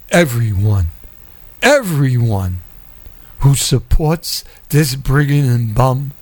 [0.10, 0.90] everyone,
[1.62, 2.62] everyone
[3.40, 6.14] who supports this brigand and bum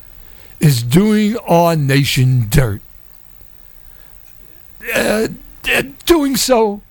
[0.60, 2.82] is doing our nation dirt.
[4.94, 5.28] Uh,
[5.70, 6.82] uh, doing so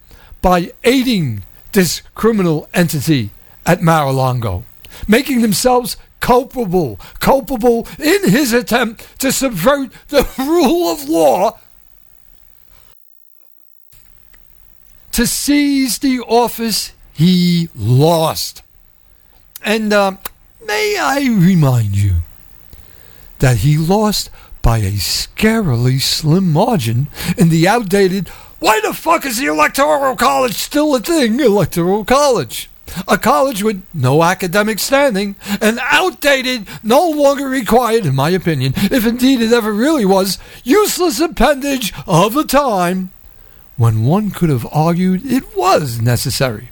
[0.43, 3.31] by aiding this criminal entity
[3.65, 4.65] at Mar-a-Lago,
[5.09, 11.59] making themselves culpable, culpable in his attempt to subvert the rule of law,
[15.13, 18.63] to seize the office he lost.
[19.63, 20.17] And uh,
[20.67, 22.17] may I remind you
[23.39, 24.31] that he lost
[24.63, 30.55] by a scarily slim margin in the outdated why the fuck is the Electoral College
[30.55, 31.39] still a thing?
[31.41, 32.71] Electoral College.
[33.07, 39.05] A college with no academic standing, and outdated, no longer required, in my opinion, if
[39.05, 43.11] indeed it ever really was, useless appendage of a time
[43.77, 46.71] when one could have argued it was necessary.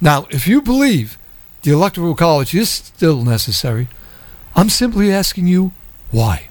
[0.00, 1.18] Now, if you believe
[1.62, 3.88] the Electoral College is still necessary,
[4.56, 5.72] I'm simply asking you
[6.10, 6.48] why.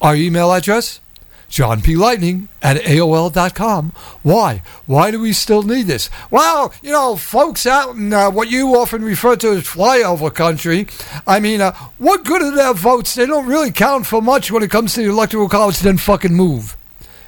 [0.00, 1.00] Our email address?
[1.48, 1.96] John P.
[1.96, 3.90] Lightning at AOL.com.
[4.22, 4.62] Why?
[4.86, 6.08] Why do we still need this?
[6.30, 10.86] Well, you know, folks out in uh, what you often refer to as flyover country,
[11.26, 13.16] I mean, uh, what good are their votes?
[13.16, 16.32] They don't really count for much when it comes to the Electoral College, then fucking
[16.32, 16.76] move.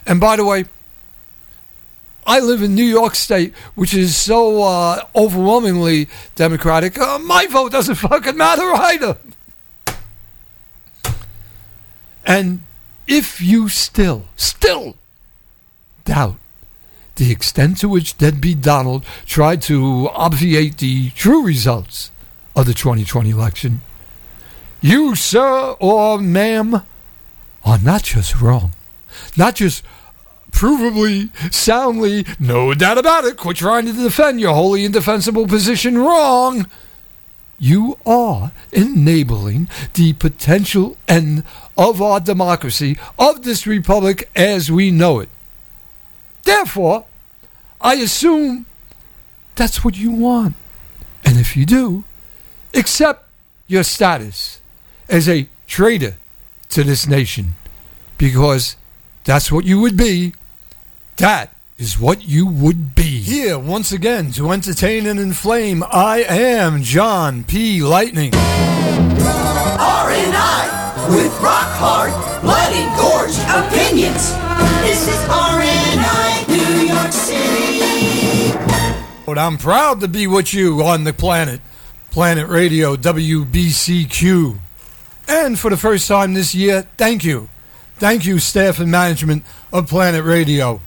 [0.07, 0.67] And by the way,
[2.27, 6.99] I live in New York State, which is so uh, overwhelmingly Democratic.
[6.99, 9.19] Uh, my vote doesn't fucking matter either.
[12.25, 12.63] And
[13.07, 14.97] if you still, still
[16.05, 16.37] doubt
[17.17, 22.11] the extent to which deadbeat Donald tried to obviate the true results
[22.55, 23.81] of the 2020 election,
[24.81, 26.83] you, sir or ma'am,
[27.65, 28.73] are not just wrong,
[29.37, 29.85] not just
[30.53, 36.69] provably, soundly, no doubt about it, quit trying to defend your wholly indefensible position wrong.
[37.59, 41.45] You are enabling the potential end
[41.77, 45.29] of our democracy, of this republic as we know it.
[46.45, 47.07] Therefore,
[47.81, 48.67] I assume
[49.55, 50.55] that's what you want.
[51.25, 52.05] And if you do,
[52.75, 53.29] accept
[53.67, 54.61] your status
[55.09, 56.17] as a traitor
[56.71, 57.55] to this nation
[58.19, 58.77] because
[59.25, 60.35] that's what you would be.
[61.17, 63.21] That is what you would be.
[63.21, 67.83] Here, once again, to entertain and inflame, I am John P.
[67.83, 68.31] Lightning.
[69.83, 70.73] RNI
[71.11, 72.13] with rock hard,
[72.43, 74.33] bloody gorge opinions.
[74.83, 78.57] This is RNI New York City.
[79.27, 81.61] But I'm proud to be with you on the planet.
[82.11, 84.59] Planet Radio WBCQ.
[85.29, 87.49] And for the first time this year, thank you.
[87.97, 90.81] Thank you, staff and management of Planet Radio,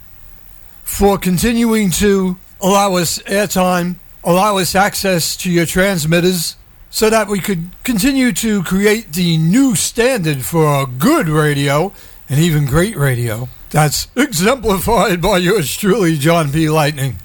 [0.86, 6.56] for continuing to allow us airtime, allow us access to your transmitters,
[6.90, 11.92] so that we could continue to create the new standard for good radio
[12.28, 13.48] and even great radio.
[13.70, 16.70] That's exemplified by yours truly, John P.
[16.70, 17.16] Lightning.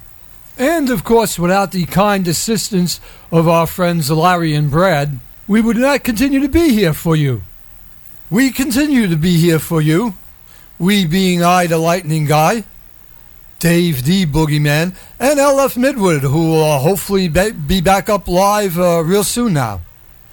[0.58, 3.00] And of course, without the kind assistance
[3.32, 7.44] of our friends Larry and Brad, we would not continue to be here for you.
[8.32, 10.16] We continue to be here for you.
[10.80, 12.64] We being I, the Lightning Guy,
[13.62, 19.04] Dave the Boogeyman, and LF Midwood, who will uh, hopefully be, back up live uh,
[19.04, 19.82] real soon now.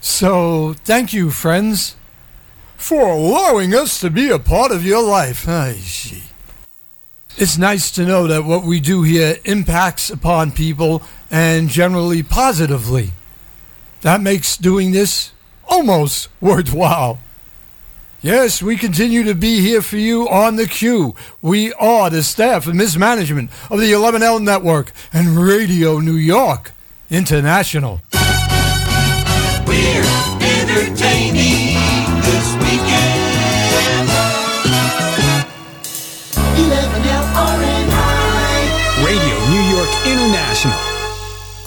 [0.01, 1.97] So, thank you, friends,
[2.79, 5.47] for allowing us to be a part of your life.
[7.37, 13.11] It's nice to know that what we do here impacts upon people and generally positively.
[14.01, 15.33] That makes doing this
[15.69, 17.21] almost worthwhile.
[18.21, 21.15] Yes, we continue to be here for you on the queue.
[21.41, 26.73] We are the staff and mismanagement of the 11L Network and Radio New York
[27.11, 28.01] International.
[29.69, 30.03] We're
[30.43, 31.79] entertaining
[32.27, 34.09] this weekend.
[36.59, 39.07] 11L RNI.
[39.07, 40.79] Radio New York International.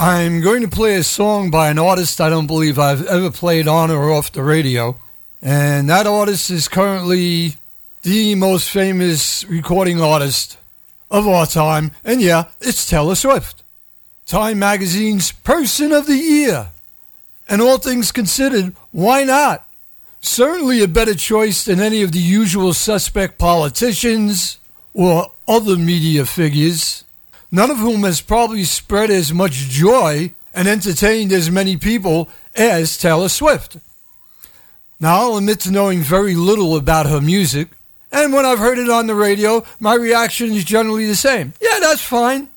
[0.01, 3.69] I'm going to play a song by an artist I don't believe I've ever played
[3.69, 4.97] on or off the radio.
[5.41, 7.55] And that artist is currently
[8.03, 10.57] the most famous recording artist
[11.09, 11.91] of our time.
[12.03, 13.63] And yeah, it's Taylor Swift.
[14.27, 16.67] Time Magazine's Person of the Year.
[17.49, 19.67] And all things considered, why not?
[20.21, 24.59] Certainly a better choice than any of the usual suspect politicians
[24.93, 27.03] or other media figures,
[27.51, 32.97] none of whom has probably spread as much joy and entertained as many people as
[32.97, 33.77] Taylor Swift.
[35.01, 37.69] Now, I'll admit to knowing very little about her music,
[38.11, 41.53] and when I've heard it on the radio, my reaction is generally the same.
[41.59, 42.49] Yeah, that's fine.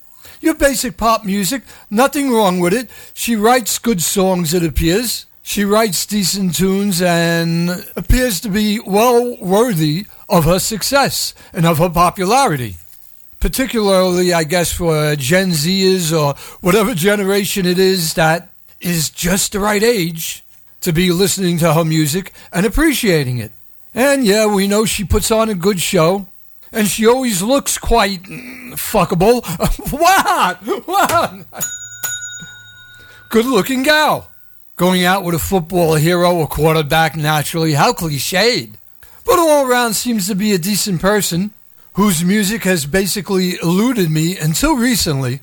[0.42, 2.90] Your basic pop music, nothing wrong with it.
[3.14, 5.24] She writes good songs, it appears.
[5.42, 11.78] She writes decent tunes and appears to be well worthy of her success and of
[11.78, 12.76] her popularity.
[13.40, 18.50] Particularly, I guess, for Gen Zers or whatever generation it is that
[18.82, 20.43] is just the right age
[20.85, 23.52] to be listening to her music and appreciating it.
[23.94, 26.27] And yeah, we know she puts on a good show.
[26.73, 29.43] And she always looks quite mm, fuckable.
[29.93, 30.59] what?
[30.86, 31.65] What?
[33.31, 34.31] Good looking gal.
[34.77, 37.74] Going out with a football hero or quarterback naturally.
[37.74, 38.74] How cliched.
[39.24, 41.52] But all around seems to be a decent person
[41.94, 45.40] whose music has basically eluded me until recently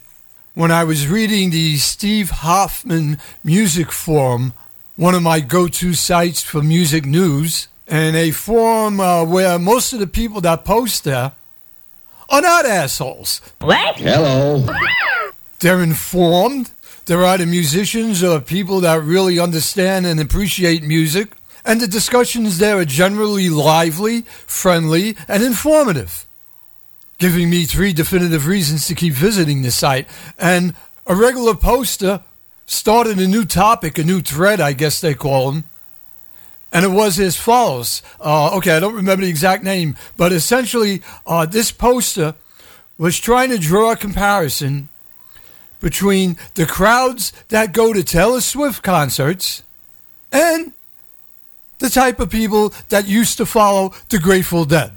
[0.54, 4.54] when I was reading the Steve Hoffman Music Forum
[5.02, 9.94] one of my go to sites for music news, and a forum uh, where most
[9.94, 11.32] of the people that post there
[12.30, 13.42] are not assholes.
[13.62, 13.96] What?
[13.96, 14.64] Hello.
[15.60, 16.70] They're informed.
[17.08, 21.34] They're either musicians or people that really understand and appreciate music.
[21.66, 26.28] And the discussions there are generally lively, friendly, and informative,
[27.18, 30.08] giving me three definitive reasons to keep visiting the site.
[30.38, 30.76] And
[31.08, 32.22] a regular poster
[32.72, 35.66] started a new topic, a new thread, I guess they call them.
[36.72, 38.02] And it was as follows.
[38.20, 42.36] Uh, okay, I don't remember the exact name, but essentially, uh, this poster
[42.98, 44.88] was trying to draw a comparison
[45.82, 49.64] between the crowds that go to Taylor Swift concerts
[50.32, 50.72] and
[51.80, 54.94] the type of people that used to follow the Grateful Dead.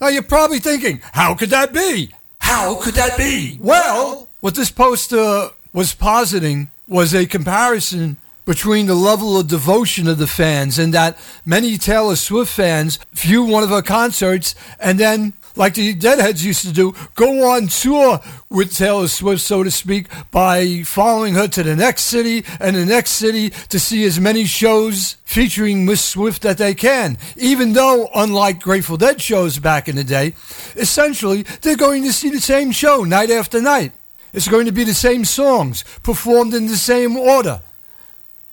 [0.00, 2.10] Now you're probably thinking, how could that be?
[2.40, 3.58] How could that be?
[3.60, 10.16] Well, what this poster was positing was a comparison between the level of devotion of
[10.16, 15.34] the fans and that many Taylor Swift fans view one of her concerts and then
[15.58, 20.06] like the Deadheads used to do, go on tour with Taylor Swift, so to speak,
[20.30, 24.44] by following her to the next city and the next city to see as many
[24.44, 27.18] shows featuring Miss Swift that they can.
[27.36, 30.34] Even though, unlike Grateful Dead shows back in the day,
[30.76, 33.92] essentially they're going to see the same show night after night.
[34.32, 37.62] It's going to be the same songs performed in the same order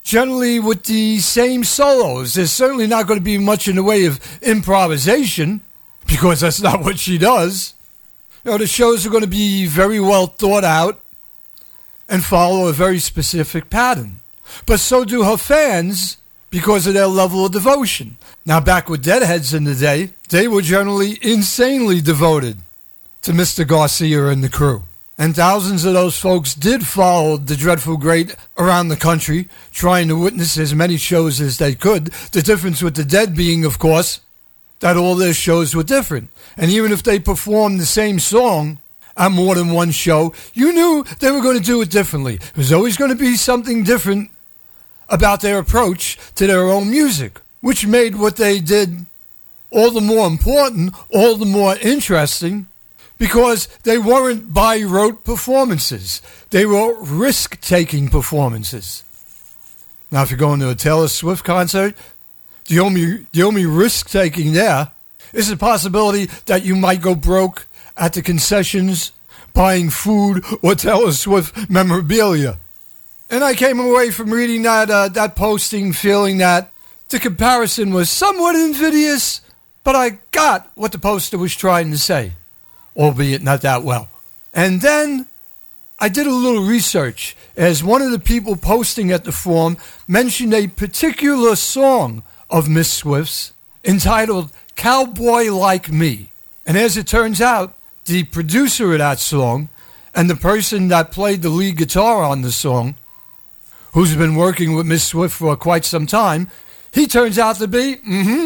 [0.05, 2.35] generally with the same solos.
[2.35, 5.61] There's certainly not going to be much in the way of improvisation
[6.07, 7.73] because that's not what she does.
[8.45, 11.01] You know, the shows are going to be very well thought out
[12.07, 14.19] and follow a very specific pattern.
[14.67, 16.17] But so do her fans
[16.51, 18.17] because of their level of devotion.
[18.45, 22.59] Now, back with Deadheads in the day, they were generally insanely devoted
[23.23, 23.67] to Mr.
[23.67, 24.83] Garcia and the crew.
[25.17, 30.19] And thousands of those folks did follow the Dreadful Great around the country, trying to
[30.19, 32.07] witness as many shows as they could.
[32.33, 34.19] The difference with the Dead being, of course,
[34.81, 36.29] that all their shows were different.
[36.57, 38.79] And even if they performed the same song
[39.15, 42.35] on more than one show, you knew they were going to do it differently.
[42.35, 44.31] There was always going to be something different
[45.07, 49.05] about their approach to their own music, which made what they did
[49.71, 52.67] all the more important, all the more interesting,
[53.17, 56.21] because they weren't by rote performances.
[56.49, 59.03] They were risk taking performances.
[60.11, 61.95] Now, if you're going to a Taylor Swift concert,
[62.67, 64.91] the only, the only risk taking there
[65.33, 67.67] is the possibility that you might go broke
[67.97, 69.11] at the concessions
[69.53, 72.57] buying food or Taylor Swift memorabilia.
[73.29, 76.71] And I came away from reading that, uh, that posting feeling that
[77.09, 79.41] the comparison was somewhat invidious,
[79.83, 82.33] but I got what the poster was trying to say,
[82.95, 84.09] albeit not that well.
[84.53, 85.27] And then
[85.99, 89.77] I did a little research as one of the people posting at the forum
[90.07, 93.53] mentioned a particular song of Miss Swift's
[93.83, 96.31] entitled Cowboy Like Me.
[96.65, 99.69] And as it turns out, the producer of that song
[100.13, 102.95] and the person that played the lead guitar on the song,
[103.93, 106.49] who's been working with Miss Swift for quite some time,
[106.91, 108.45] he turns out to be, mm-hmm,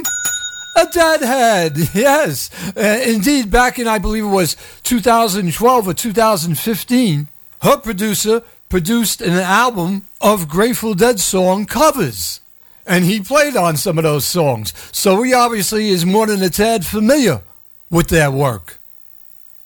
[0.79, 1.77] a deadhead.
[1.93, 2.49] Yes.
[2.75, 7.27] Uh, indeed, back in, I believe it was 2012 or 2015,
[7.61, 12.41] her producer produced an album of Grateful Dead song covers
[12.89, 14.73] and he played on some of those songs.
[14.91, 17.41] So he obviously is more than a tad familiar
[17.89, 18.79] with their work.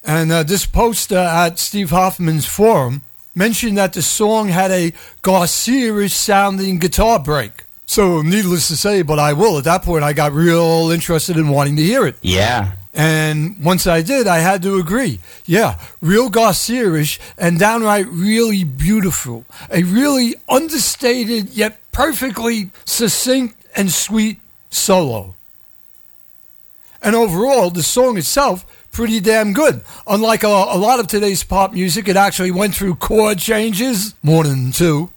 [0.04, 3.02] And uh, this poster at Steve Hoffman's forum
[3.34, 4.92] mentioned that the song had a
[5.22, 7.63] Garcia-ish sounding guitar break.
[7.86, 9.58] So, needless to say, but I will.
[9.58, 12.16] At that point, I got real interested in wanting to hear it.
[12.22, 12.74] Yeah.
[12.94, 15.20] And once I did, I had to agree.
[15.46, 19.46] Yeah, real Garcia-ish and downright really beautiful.
[19.72, 24.40] A really understated yet perfectly succinct and sweet
[24.70, 25.36] solo.
[27.02, 29.82] And overall, the song itself, pretty damn good.
[30.06, 34.44] Unlike a, a, lot of today's pop music, it actually went through chord changes, more
[34.44, 35.10] than two,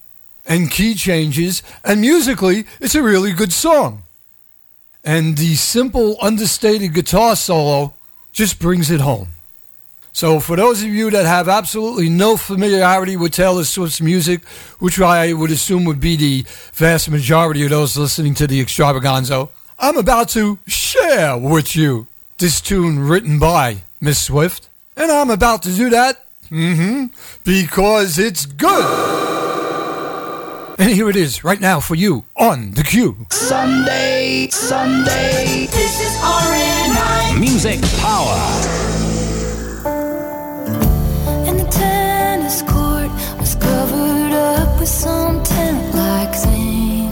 [0.46, 4.02] and key changes, and musically, it's a really good song.
[5.04, 7.94] And the simple, understated guitar solo
[8.32, 9.28] just brings it home.
[10.12, 14.42] So, for those of you that have absolutely no familiarity with Taylor Swift's music,
[14.78, 19.50] which I would assume would be the vast majority of those listening to the extravagonzo,
[19.78, 22.06] I'm about to share with you
[22.38, 24.70] this tune written by Miss Swift.
[24.96, 27.06] And I'm about to do that mm-hmm,
[27.44, 29.25] because it's good.
[30.78, 33.26] And here it is right now for you on the Q.
[33.30, 35.68] Sunday, Sunday.
[35.70, 37.40] This is RNI.
[37.40, 38.36] Music Power.
[41.48, 47.08] And the tennis court was covered up with some tent like thing.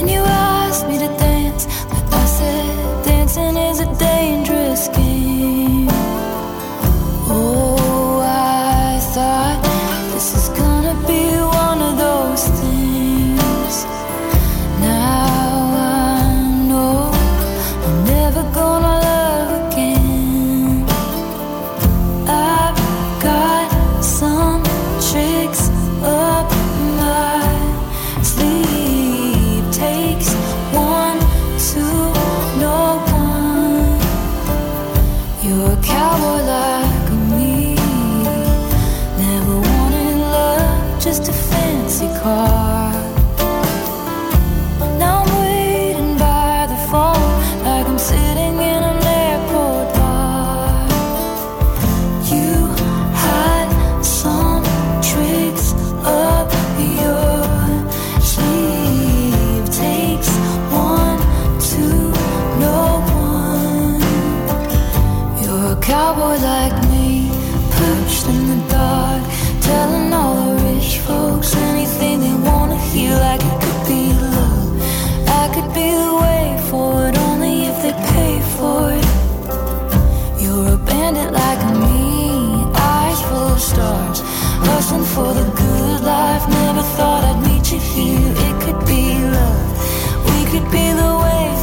[0.00, 5.17] And you asked me to dance, but I said dancing is a dangerous game.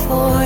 [0.08, 0.45] For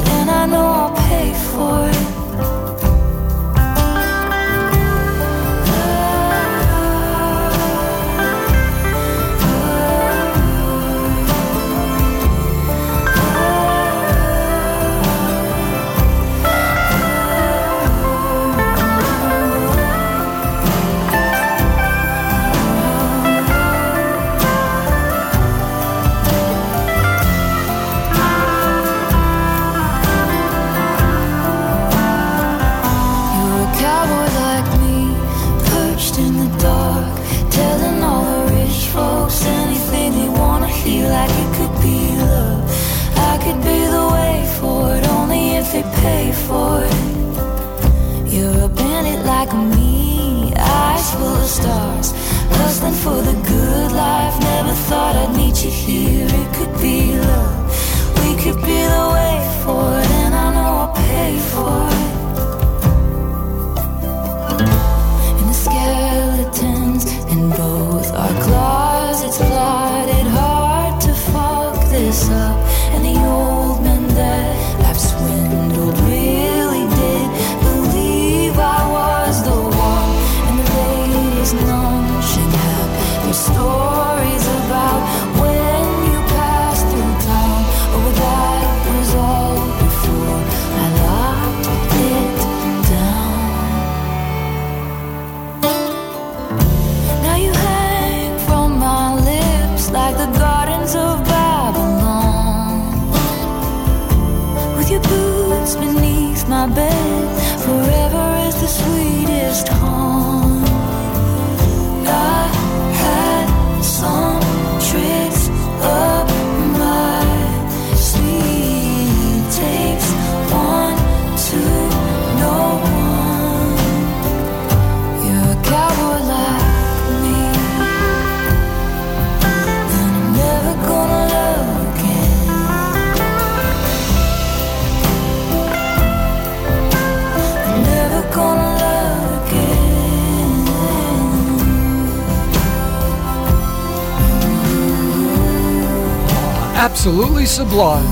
[147.40, 148.06] Absolutely sublime.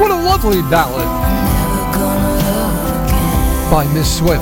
[0.00, 1.04] What a lovely ballad
[3.70, 4.40] by Miss Swift.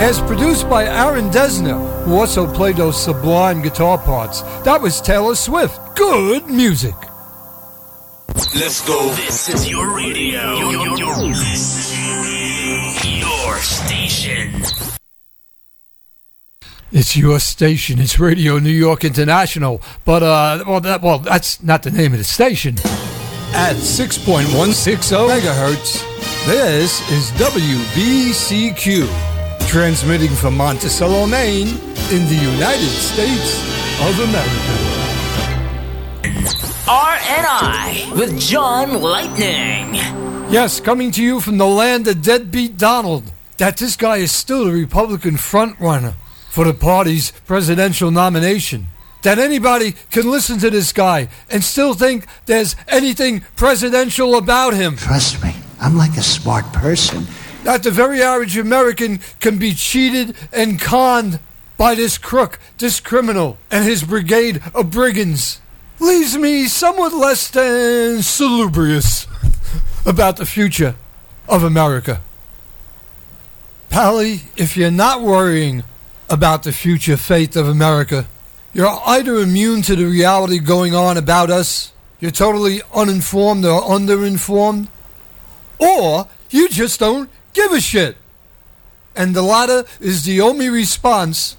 [0.00, 4.40] As produced by Aaron Dessner, who also played those sublime guitar parts.
[4.62, 5.78] That was Taylor Swift.
[5.94, 6.94] Good music.
[8.54, 9.10] Let's go.
[9.10, 10.56] This is your radio.
[10.56, 11.34] Your, your, your
[13.66, 14.62] station.
[16.92, 17.98] It's your station.
[17.98, 19.82] It's Radio New York International.
[20.04, 22.76] But uh, well, that well, that's not the name of the station.
[23.52, 26.04] At 6.160 megahertz,
[26.46, 29.08] this is WBCQ,
[29.68, 31.68] transmitting from Monticello, Maine,
[32.12, 33.60] in the United States
[34.00, 34.96] of America.
[36.86, 39.94] RNI with John Lightning.
[40.52, 43.32] Yes, coming to you from the land of deadbeat Donald.
[43.58, 46.14] That this guy is still the Republican frontrunner
[46.50, 48.86] for the party's presidential nomination.
[49.22, 54.96] That anybody can listen to this guy and still think there's anything presidential about him.
[54.96, 57.26] Trust me, I'm like a smart person.
[57.64, 61.40] That the very average American can be cheated and conned
[61.76, 65.60] by this crook, this criminal, and his brigade of brigands
[65.98, 69.26] leaves me somewhat less than salubrious
[70.06, 70.94] about the future
[71.48, 72.20] of America.
[73.90, 75.84] Pally, if you're not worrying
[76.28, 78.26] about the future fate of America,
[78.74, 84.88] you're either immune to the reality going on about us, you're totally uninformed or underinformed,
[85.78, 88.16] or You just don't give a shit.
[89.14, 91.56] And the latter is the only response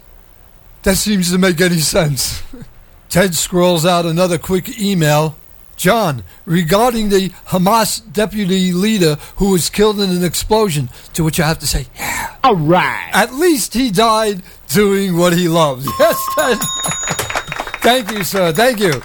[0.83, 2.41] that seems to make any sense.
[3.09, 5.35] Ted scrolls out another quick email.
[5.77, 11.47] John, regarding the Hamas deputy leader who was killed in an explosion, to which I
[11.47, 12.35] have to say, yeah.
[12.43, 13.09] All right.
[13.13, 15.87] At least he died doing what he loves.
[15.99, 16.57] Yes, Ted.
[17.81, 18.51] Thank you, sir.
[18.51, 19.01] Thank you.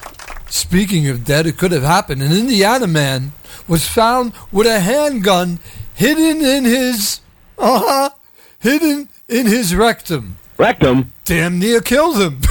[0.49, 2.23] Speaking of dead, it could have happened.
[2.23, 3.33] An Indiana man
[3.69, 5.59] was found with a handgun
[5.95, 7.21] hidden in his,
[7.59, 8.11] uh huh,
[8.59, 10.37] hidden in his rectum.
[10.59, 11.13] Rectum?
[11.25, 12.41] Damn near killed him.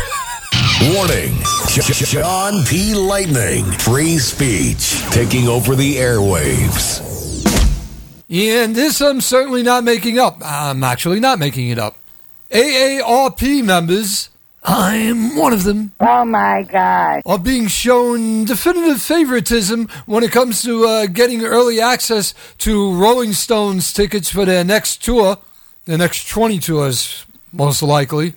[0.90, 1.38] Warning.
[1.68, 2.96] John P.
[2.96, 3.66] Lightning.
[3.66, 5.00] Free speech.
[5.12, 7.00] Taking over the airwaves.
[8.32, 10.40] And this I'm certainly not making up.
[10.44, 11.98] I'm actually not making it up.
[12.50, 14.30] AARP members,
[14.64, 17.22] I'm one of them, Oh my God.
[17.28, 23.34] are being shown definitive favoritism when it comes to uh, getting early access to Rolling
[23.34, 25.38] Stones tickets for their next tour,
[25.86, 28.34] the next 20 tours, most likely.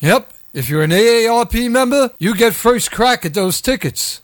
[0.00, 4.22] Yep, if you're an AARP member, you get first crack at those tickets.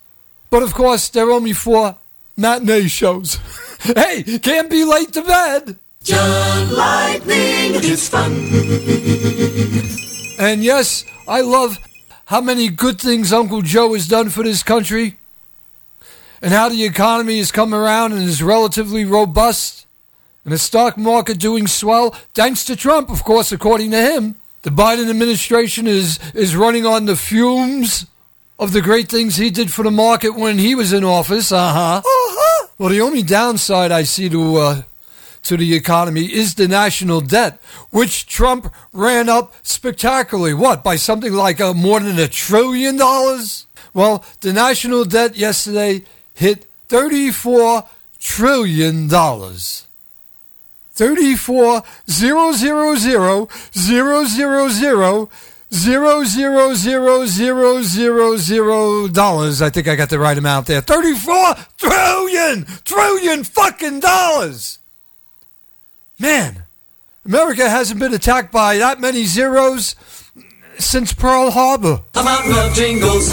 [0.50, 1.96] But of course, they're only for
[2.36, 3.34] matinee shows.
[3.80, 5.76] hey, can't be late to bed.
[6.02, 8.32] John Lightning, it's fun.
[10.36, 11.78] And yes, I love
[12.24, 15.16] how many good things Uncle Joe has done for this country
[16.42, 19.86] and how the economy has come around and is relatively robust
[20.44, 24.34] and the stock market doing swell thanks to Trump, of course, according to him.
[24.64, 28.06] The Biden administration is, is running on the fumes
[28.58, 31.52] of the great things he did for the market when he was in office.
[31.52, 31.98] Uh-huh.
[31.98, 32.66] Uh-huh.
[32.78, 34.82] Well, the only downside I see to uh,
[35.42, 37.60] to the economy is the national debt,
[37.90, 40.54] which Trump ran up spectacularly.
[40.54, 43.66] What, by something like uh, more than a trillion dollars?
[43.92, 47.86] Well, the national debt yesterday hit $34
[48.18, 49.08] trillion.
[49.08, 49.86] dollars.
[50.94, 54.68] Thirty-four zero zero zero zero zero
[55.72, 59.60] zero zero zero zero zero zero dollars.
[59.60, 60.80] I think I got the right amount there.
[60.80, 64.78] 34 trillion, trillion fucking dollars.
[66.18, 66.64] Man,
[67.24, 69.96] America hasn't been attacked by that many zeros
[70.78, 72.02] since Pearl Harbor.
[72.14, 73.30] Of jingles.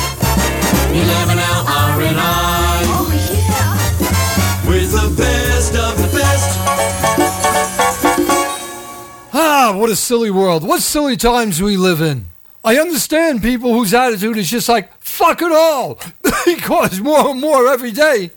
[9.33, 10.63] Ah, what a silly world.
[10.63, 12.25] What silly times we live in.
[12.63, 15.99] I understand people whose attitude is just like, fuck it all,
[16.45, 18.31] because more and more every day.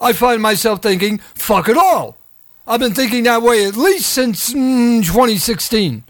[0.00, 2.18] I find myself thinking, fuck it all.
[2.66, 6.04] I've been thinking that way at least since mm, 2016.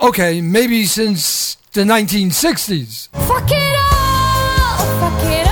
[0.00, 3.08] Okay, maybe since the 1960s.
[3.08, 5.49] Fuck it all, fuck it all.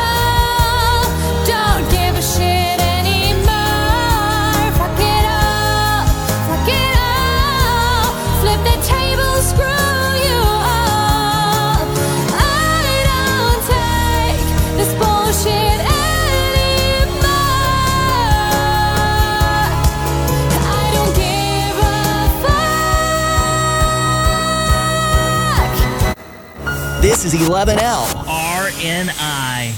[27.18, 28.30] This is 11L.
[28.30, 29.74] RNI.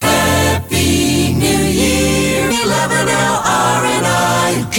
[0.00, 2.48] Happy New Year.
[2.48, 4.72] 11 hour RNI.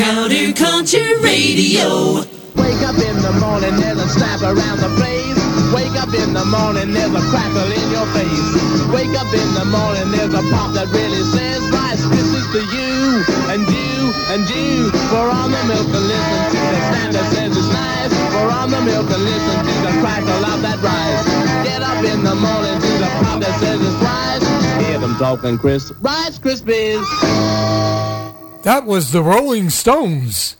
[1.21, 2.25] Radio.
[2.57, 5.37] Wake up in the morning, there's a slap around the place.
[5.69, 8.49] Wake up in the morning, there's a crackle in your face.
[8.89, 13.21] Wake up in the morning, there's a pop that really says Rice Krispies to you
[13.53, 14.89] and you and you.
[15.13, 18.13] For all the milk and listen to the stand that says it's nice.
[18.33, 21.32] For all the milk and listen to the crackle of that rice.
[22.03, 24.85] Get up in the morning to the pop that says it's rice.
[24.85, 27.01] Hear them talking Chris Rice Krispies.
[28.63, 30.57] That was the Rolling Stones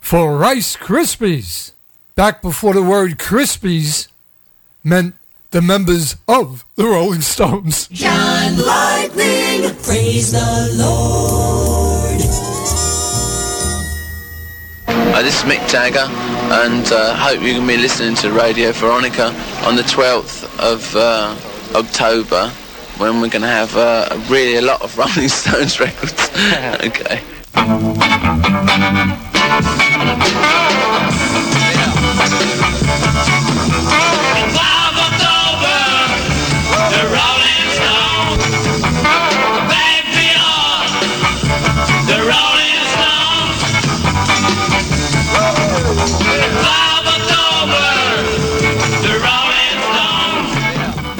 [0.00, 1.72] for Rice Krispies.
[2.14, 4.08] Back before the word Krispies
[4.82, 5.16] meant
[5.50, 7.88] the members of the Rolling Stones.
[7.88, 9.74] John Lightning.
[9.82, 11.85] Praise the Lord.
[15.16, 16.06] Uh, this is Mick Jagger,
[16.52, 19.28] and uh, hope you can be listening to Radio Veronica
[19.64, 21.34] on the 12th of uh,
[21.74, 22.50] October,
[22.98, 26.12] when we're going to have uh, really a lot of Rolling Stones records.
[26.84, 27.22] okay.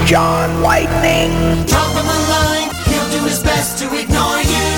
[0.07, 1.33] John Lightning.
[1.67, 4.69] Line, he'll do his best to ignore you.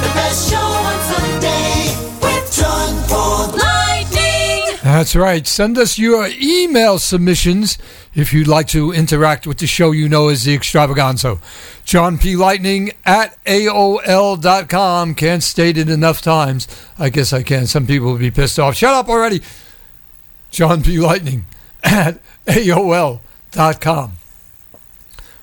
[0.00, 4.78] The best show on Sunday with John Paul Lightning.
[4.84, 5.44] That's right.
[5.44, 7.78] Send us your email submissions
[8.14, 11.40] if you'd like to interact with the show you know as the extravagonzo.
[11.84, 12.36] John P.
[12.36, 15.16] Lightning at AOL.com.
[15.16, 16.68] Can't state it enough times.
[16.96, 17.66] I guess I can.
[17.66, 18.76] Some people will be pissed off.
[18.76, 19.42] Shut up already.
[20.52, 21.00] John P.
[21.00, 21.44] Lightning
[21.82, 23.20] at AOL.com.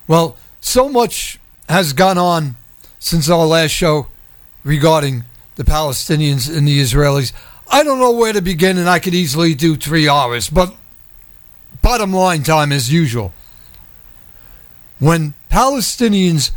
[0.06, 1.38] Well, so much
[1.68, 2.56] has gone on
[2.98, 4.08] since our last show
[4.64, 5.24] regarding
[5.54, 7.32] the Palestinians and the Israelis.
[7.70, 10.74] I don't know where to begin, and I could easily do three hours, but
[11.82, 13.32] bottom line time as usual.
[14.98, 16.50] When Palestinians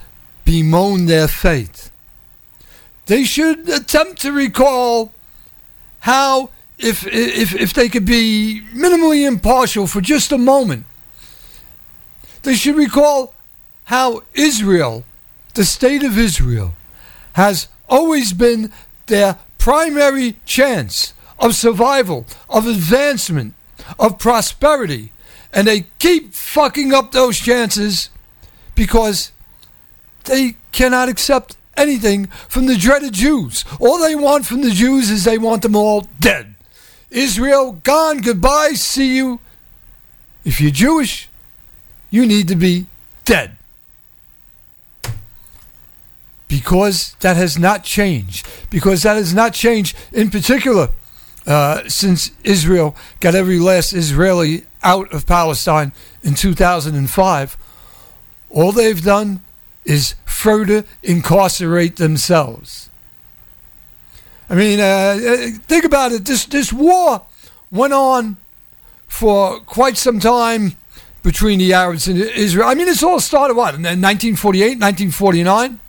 [0.43, 1.91] bemoan their fate,
[3.05, 5.13] they should attempt to recall
[5.99, 10.85] how, if, if, if they could be minimally impartial for just a moment,
[12.43, 13.33] they should recall
[13.85, 15.03] how Israel,
[15.55, 16.73] the state of Israel,
[17.33, 18.71] has always been
[19.07, 23.53] their primary chance of survival, of advancement,
[23.99, 25.11] of prosperity.
[25.51, 28.09] And they keep fucking up those chances
[28.75, 29.31] because
[30.25, 33.65] they cannot accept anything from the dreaded Jews.
[33.79, 36.55] All they want from the Jews is they want them all dead.
[37.09, 39.39] Israel, gone, goodbye, see you.
[40.43, 41.29] If you're Jewish,
[42.13, 42.85] you need to be
[43.25, 43.57] dead
[46.47, 48.47] because that has not changed.
[48.69, 50.89] Because that has not changed, in particular,
[51.47, 55.91] uh, since Israel got every last Israeli out of Palestine
[56.21, 57.57] in 2005.
[58.51, 59.41] All they've done
[59.83, 62.91] is further incarcerate themselves.
[64.51, 65.17] I mean, uh,
[65.65, 66.25] think about it.
[66.25, 67.23] This this war
[67.71, 68.37] went on
[69.07, 70.77] for quite some time
[71.23, 72.67] between the Arabs and Israel.
[72.67, 75.79] I mean, it's all started what in 1948, 1949.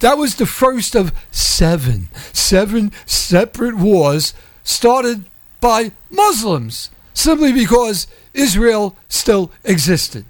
[0.00, 4.32] That was the first of seven, seven separate wars
[4.64, 5.24] started
[5.60, 10.24] by Muslims simply because Israel still existed.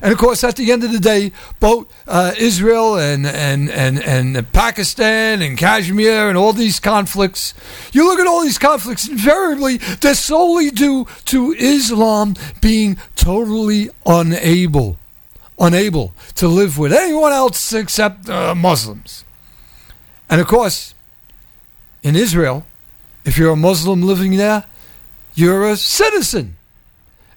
[0.00, 3.98] And of course, at the end of the day, both uh, Israel and, and, and,
[4.02, 7.54] and Pakistan and Kashmir and all these conflicts,
[7.92, 14.98] you look at all these conflicts, invariably, they're solely due to Islam being totally unable
[15.58, 19.24] unable to live with anyone else except uh, Muslims.
[20.28, 20.94] And of course,
[22.02, 22.66] in Israel,
[23.24, 24.64] if you're a Muslim living there,
[25.34, 26.56] you're a citizen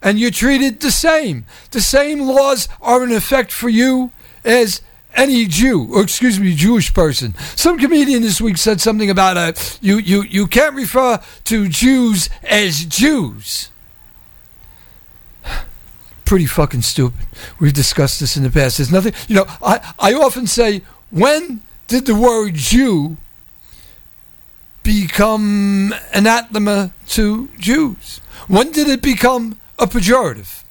[0.08, 1.44] and you're treated the same.
[1.72, 4.12] The same laws are in effect for you
[4.46, 4.82] as
[5.14, 7.36] any Jew, or excuse me, Jewish person.
[7.58, 9.52] Some comedian this week said something about uh,
[9.82, 13.70] you, you, you can't refer to Jews as Jews
[16.24, 17.28] pretty fucking stupid.
[17.60, 18.78] We've discussed this in the past.
[18.78, 23.18] There's nothing, you know, I, I often say, when did the word Jew
[24.84, 28.22] become anathema to Jews?
[28.48, 30.64] When did it become a pejorative?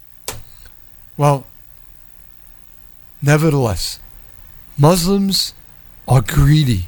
[1.16, 1.46] Well,
[3.22, 4.00] nevertheless,
[4.78, 5.54] Muslims
[6.06, 6.86] are greedy.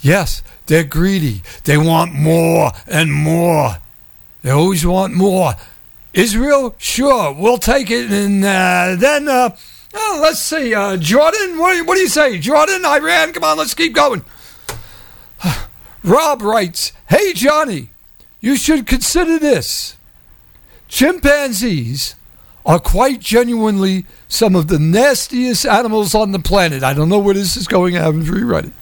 [0.00, 1.42] Yes, they're greedy.
[1.64, 3.78] They want more and more.
[4.42, 5.54] They always want more.
[6.14, 8.10] Israel, sure, we'll take it.
[8.10, 9.56] And uh, then, uh,
[9.94, 12.38] oh, let's see, uh, Jordan, what do, you, what do you say?
[12.38, 14.24] Jordan, Iran, come on, let's keep going.
[16.04, 17.90] Rob writes, Hey, Johnny,
[18.40, 19.95] you should consider this.
[20.88, 22.14] Chimpanzees
[22.64, 26.82] are quite genuinely some of the nastiest animals on the planet.
[26.82, 27.96] I don't know where this is going.
[27.96, 28.72] I haven't reread it.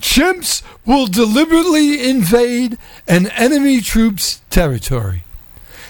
[0.00, 5.24] Chimps will deliberately invade an enemy troop's territory.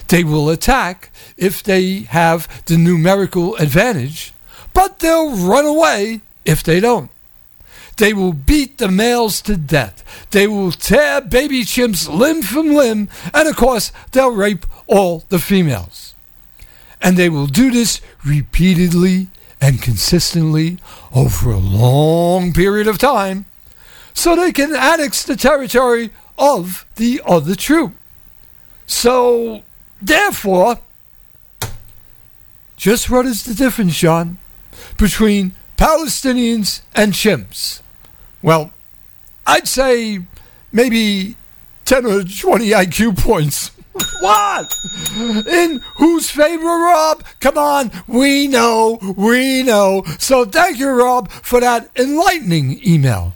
[0.09, 4.33] They will attack if they have the numerical advantage,
[4.75, 7.11] but they'll run away if they don't.
[7.97, 10.27] They will beat the males to death.
[10.31, 15.39] They will tear baby chimps limb from limb, and of course, they'll rape all the
[15.39, 16.15] females.
[17.01, 19.29] And they will do this repeatedly
[19.61, 20.79] and consistently
[21.15, 23.47] over a long period of time
[24.13, 27.95] so they can annex the territory of the other troop.
[28.87, 29.63] So
[30.03, 30.79] Therefore,
[32.77, 34.39] just what is the difference, John,
[34.97, 37.83] between Palestinians and chimps?
[38.41, 38.73] Well,
[39.47, 40.21] I'd say
[40.73, 41.37] maybe
[41.85, 43.73] 10 or 20 IQ points.
[44.21, 44.77] What?
[45.17, 47.25] In whose favor, Rob?
[47.41, 50.05] Come on, we know, we know.
[50.19, 53.35] So thank you, Rob, for that enlightening email.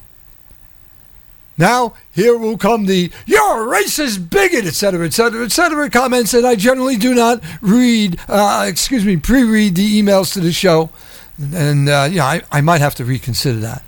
[1.56, 5.88] Now, here will come the you're a racist bigot, etc., etc., etc.
[5.88, 10.40] comments that I generally do not read, uh, excuse me, pre read the emails to
[10.40, 10.90] the show.
[11.38, 13.82] And, uh, yeah, I, I might have to reconsider that.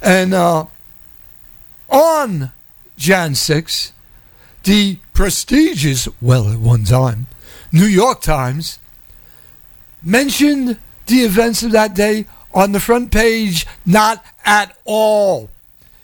[0.00, 0.66] And uh,
[1.88, 2.52] on
[2.96, 3.92] Jan 6,
[4.64, 7.26] the prestigious, well, at one time,
[7.70, 8.78] New York Times
[10.02, 15.48] mentioned the events of that day on the front page not at all.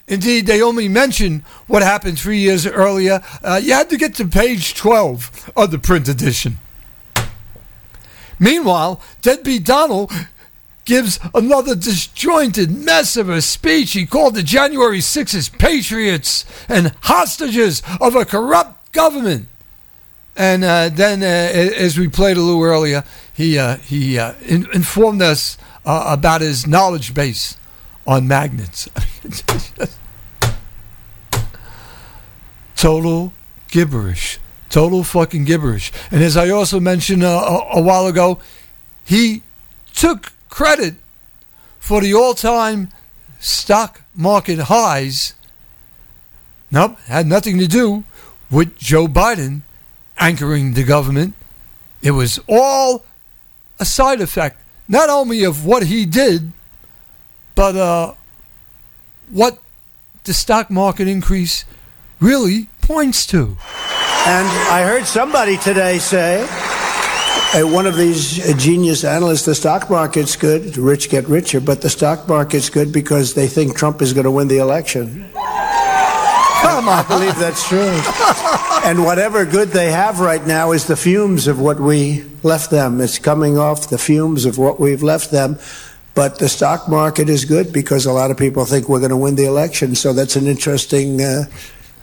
[0.07, 3.23] Indeed, they only mention what happened three years earlier.
[3.43, 6.59] Uh, you had to get to page 12 of the print edition.
[8.39, 10.11] Meanwhile, Deadbeat Donald
[10.87, 13.93] gives another disjointed mess of a speech.
[13.93, 19.49] He called the January 6th patriots and hostages of a corrupt government.
[20.37, 23.03] And uh, then, uh, as we played a little earlier,
[23.35, 27.57] he uh, he uh, in- informed us uh, about his knowledge base
[28.07, 28.89] on magnets.
[32.77, 33.33] Total
[33.69, 34.39] gibberish.
[34.71, 35.93] Total fucking gibberish.
[36.13, 37.27] And as I also mentioned uh,
[37.73, 38.39] a, a while ago,
[39.05, 39.43] he
[39.93, 40.95] took credit
[41.81, 42.91] for the all-time
[43.41, 45.35] stock market highs.
[46.71, 48.05] Nope, had nothing to do
[48.51, 49.63] with Joe Biden
[50.19, 51.35] anchoring the government.
[52.03, 53.05] It was all
[53.79, 56.53] a side effect, not only of what he did,
[57.55, 58.15] but uh,
[59.31, 59.59] what
[60.25, 61.65] the stock market increase
[62.21, 63.57] really points to.
[64.27, 66.47] And I heard somebody today say,
[67.55, 71.89] one of these genius analysts, the stock market's good, the rich get richer, but the
[71.89, 75.29] stock market's good because they think Trump is going to win the election.
[76.61, 77.05] Come on.
[77.05, 78.01] I believe that's true.
[78.85, 83.01] and whatever good they have right now is the fumes of what we left them.
[83.01, 85.59] It's coming off the fumes of what we've left them.
[86.15, 89.17] But the stock market is good because a lot of people think we're going to
[89.17, 89.95] win the election.
[89.95, 91.45] So that's an interesting, uh,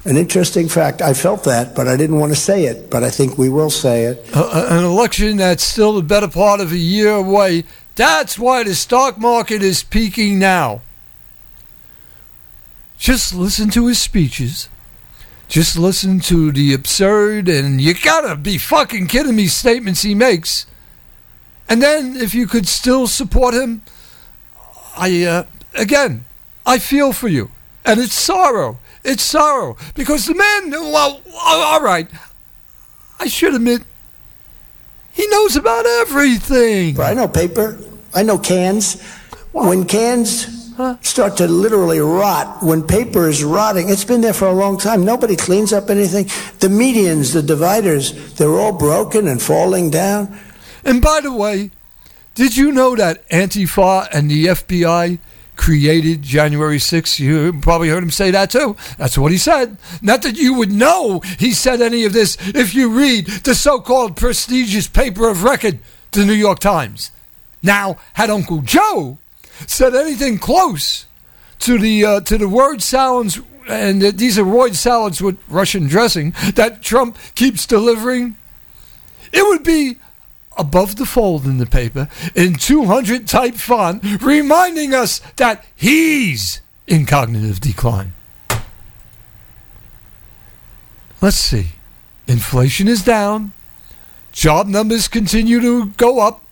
[0.05, 1.01] an interesting fact.
[1.01, 2.89] I felt that, but I didn't want to say it.
[2.89, 4.25] But I think we will say it.
[4.33, 7.65] Uh, an election that's still the better part of a year away.
[7.95, 10.81] That's why the stock market is peaking now.
[12.97, 14.69] Just listen to his speeches.
[15.47, 20.65] Just listen to the absurd and you gotta be fucking kidding me statements he makes.
[21.69, 23.81] And then if you could still support him,
[24.97, 25.43] I, uh,
[25.73, 26.25] again,
[26.65, 27.51] I feel for you.
[27.83, 28.79] And it's sorrow.
[29.03, 29.77] It's sorrow.
[29.93, 32.07] Because the man, well, all right,
[33.19, 33.83] I should admit,
[35.11, 36.99] he knows about everything.
[36.99, 37.77] I know paper.
[38.13, 39.01] I know cans.
[39.51, 40.54] When cans
[41.01, 45.05] start to literally rot, when paper is rotting, it's been there for a long time.
[45.05, 46.25] Nobody cleans up anything.
[46.59, 50.37] The medians, the dividers, they're all broken and falling down.
[50.83, 51.71] And by the way,
[52.35, 55.19] did you know that Antifa and the FBI
[55.55, 57.19] created January 6th?
[57.19, 58.75] You probably heard him say that too.
[58.97, 59.77] That's what he said.
[60.01, 63.79] Not that you would know he said any of this if you read the so
[63.79, 65.79] called prestigious paper of record,
[66.11, 67.11] the New York Times.
[67.63, 69.17] Now, had Uncle Joe
[69.67, 71.05] said anything close
[71.59, 76.33] to the uh, to the word salads, and these are word salads with Russian dressing
[76.55, 78.37] that Trump keeps delivering,
[79.31, 79.97] it would be
[80.57, 87.05] above the fold in the paper in 200 type font, reminding us that he's in
[87.05, 88.13] cognitive decline.
[91.21, 91.69] Let's see.
[92.27, 93.51] Inflation is down.
[94.31, 96.44] Job numbers continue to go up.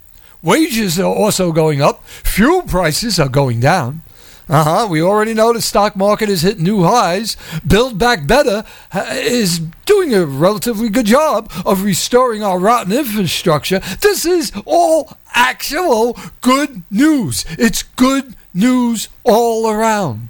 [0.44, 2.06] Wages are also going up.
[2.06, 4.02] Fuel prices are going down.
[4.50, 4.88] Uh huh.
[4.90, 7.38] We already know the stock market has hit new highs.
[7.66, 13.80] Build Back Better uh, is doing a relatively good job of restoring our rotten infrastructure.
[14.02, 17.46] This is all actual good news.
[17.52, 20.28] It's good news all around.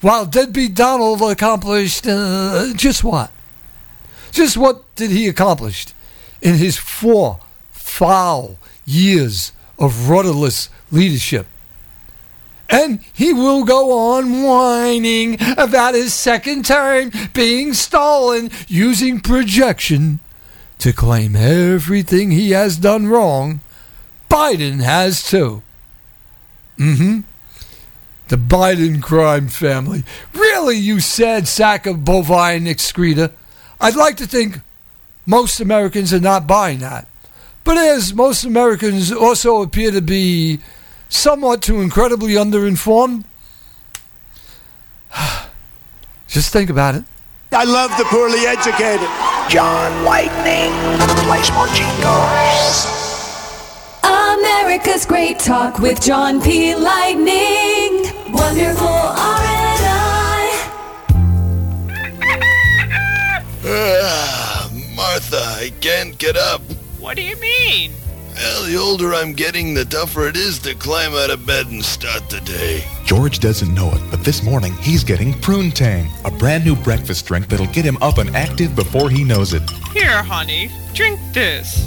[0.00, 3.30] While Deadbeat Donald accomplished uh, just what?
[4.32, 5.86] Just what did he accomplish
[6.40, 7.40] in his four
[7.70, 8.56] foul
[8.86, 11.46] years of rudderless leadership?
[12.68, 20.18] And he will go on whining about his second term being stolen using projection
[20.78, 23.60] to claim everything he has done wrong.
[24.28, 25.62] Biden has too.
[26.78, 27.20] Mm hmm.
[28.28, 30.02] The Biden crime family.
[30.34, 33.30] Really, you sad sack of bovine excreta.
[33.80, 34.60] I'd like to think
[35.24, 37.06] most Americans are not buying that.
[37.66, 40.60] But as most Americans also appear to be
[41.08, 43.24] somewhat too incredibly underinformed,
[46.28, 47.02] just think about it.
[47.50, 49.08] I love the poorly educated.
[49.48, 50.70] John Lightning
[51.26, 52.86] plays more jingles.
[54.04, 56.76] America's Great Talk with John P.
[56.76, 58.04] Lightning.
[58.32, 59.66] Wonderful RNI.
[63.64, 66.62] Ah, Martha, I can't get up.
[67.06, 67.92] What do you mean?
[68.34, 71.84] Well, the older I'm getting, the tougher it is to climb out of bed and
[71.84, 72.82] start the day.
[73.04, 77.24] George doesn't know it, but this morning he's getting Prune Tang, a brand new breakfast
[77.26, 79.62] drink that'll get him up and active before he knows it.
[79.92, 81.86] Here, honey, drink this.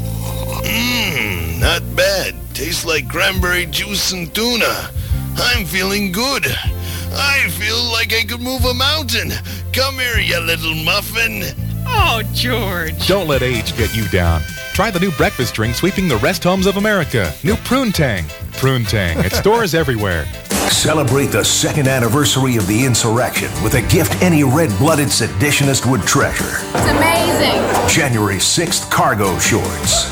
[0.64, 2.34] Mmm, not bad.
[2.54, 4.90] Tastes like cranberry juice and tuna.
[5.36, 6.46] I'm feeling good.
[6.48, 9.34] I feel like I could move a mountain.
[9.74, 11.44] Come here, you little muffin.
[11.86, 13.06] Oh, George.
[13.06, 14.42] Don't let age get you down.
[14.80, 17.34] Try the new breakfast drink sweeping the rest homes of America.
[17.44, 18.24] New Prune Tang.
[18.60, 19.18] Prune Tang.
[19.20, 20.26] At stores everywhere.
[20.70, 26.02] Celebrate the second anniversary of the insurrection with a gift any red blooded seditionist would
[26.02, 26.60] treasure.
[26.76, 27.90] It's amazing.
[27.90, 30.10] January 6th cargo shorts.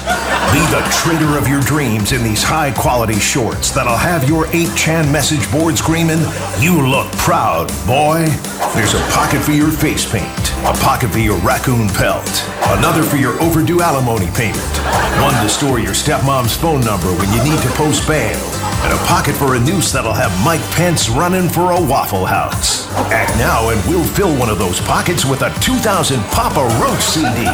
[0.53, 5.11] Be the traitor of your dreams in these high quality shorts that'll have your 8chan
[5.11, 6.19] message board screaming,
[6.57, 8.25] You look proud, boy.
[8.73, 12.29] There's a pocket for your face paint, a pocket for your raccoon pelt,
[12.77, 14.73] another for your overdue alimony payment,
[15.21, 18.36] one to store your stepmom's phone number when you need to post bail,
[18.83, 22.87] and a pocket for a noose that'll have Mike Pence running for a Waffle House.
[23.11, 27.45] Act now and we'll fill one of those pockets with a 2000 Papa Roach CD.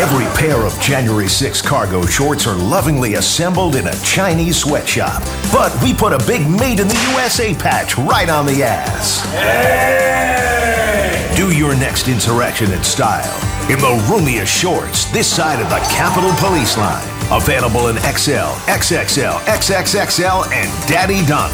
[0.00, 5.22] Every pair of January 6 cargo shorts are lovingly assembled in a Chinese sweatshop.
[5.52, 9.20] But we put a big Made in the USA patch right on the ass.
[9.32, 11.32] Hey!
[11.36, 13.32] Do your next insurrection in style.
[13.70, 17.17] In the roomiest shorts this side of the Capitol Police line.
[17.30, 21.52] Available in XL, XXL, XXXL, and Daddy Donald.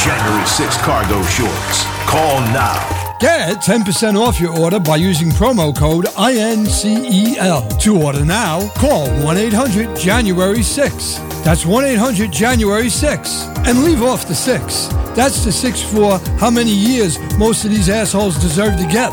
[0.00, 1.84] January 6 cargo shorts.
[2.08, 2.74] Call now.
[3.20, 7.78] Get 10% off your order by using promo code INCEL.
[7.82, 11.18] To order now, call 1 800 January 6.
[11.44, 13.44] That's 1 800 January 6.
[13.58, 14.88] And leave off the 6.
[15.14, 19.12] That's the 6 for how many years most of these assholes deserve to get.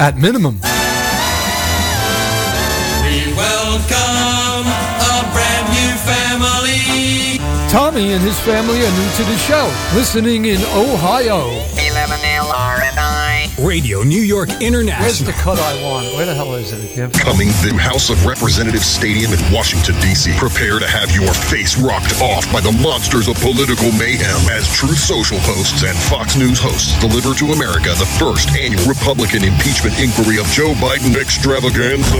[0.00, 0.58] At minimum.
[7.72, 11.48] Tommy and his family are new to the show, listening in Ohio.
[11.72, 12.31] 11LRNI.
[13.62, 15.06] Radio New York International.
[15.06, 15.32] Where's International.
[15.32, 16.06] the cut I want?
[16.18, 17.10] Where the hell is it again?
[17.14, 20.34] Coming to House of Representatives Stadium in Washington, D.C.
[20.34, 24.98] Prepare to have your face rocked off by the monsters of political mayhem as Truth
[24.98, 30.42] Social hosts and Fox News hosts deliver to America the first annual Republican impeachment inquiry
[30.42, 32.18] of Joe Biden extravaganza.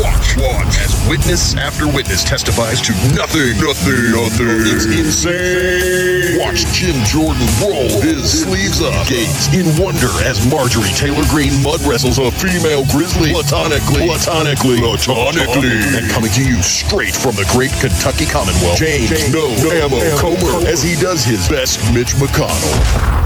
[0.00, 4.64] Watch, watch as witness after witness testifies to nothing, nothing, nothing.
[4.64, 6.40] It's insane.
[6.40, 11.80] Watch Jim Jordan roll his sleeves up, gaze in wonder as Marjorie Taylor Greene mud
[11.82, 17.72] wrestles a female grizzly platonically, platonically, platonically, and coming to you straight from the great
[17.82, 23.24] Kentucky Commonwealth, James, No, Ammo Comer, as he does his best Mitch McConnell.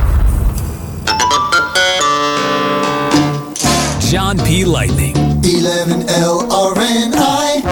[4.10, 4.64] John P.
[4.64, 5.14] Lightning.
[5.44, 7.68] 11 LRNI.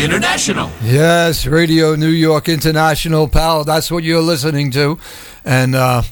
[0.00, 0.70] International.
[0.82, 3.64] Yes, Radio New York International, pal.
[3.64, 4.98] That's what you're listening to.
[5.44, 6.02] And uh,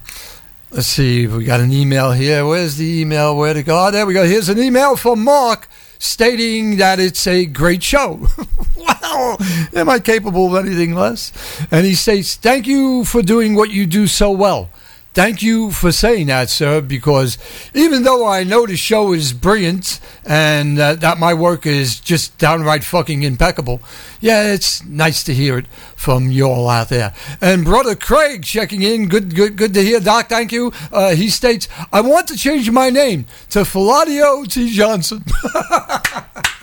[0.71, 2.47] let's see, we got an email here.
[2.47, 3.35] Where's the email?
[3.35, 3.87] Where to go?
[3.87, 4.27] Oh, there we go.
[4.27, 5.69] Here's an email from Mark
[5.99, 8.29] stating that it's a great show.
[8.77, 9.39] well,
[9.75, 11.33] am I capable of anything less?
[11.71, 14.69] And he states, Thank you for doing what you do so well.
[15.15, 17.39] Thank you for saying that, sir, because
[17.75, 22.39] even though I know the show is brilliant and uh, that my work is just
[22.39, 23.81] downright fucking impeccable,
[24.21, 27.15] yeah, it's nice to hear it from you all out there.
[27.41, 30.29] And brother Craig checking in, good, good, good to hear, Doc.
[30.29, 30.73] Thank you.
[30.93, 34.71] Uh, he states, I want to change my name to Faladio T.
[34.71, 35.25] Johnson.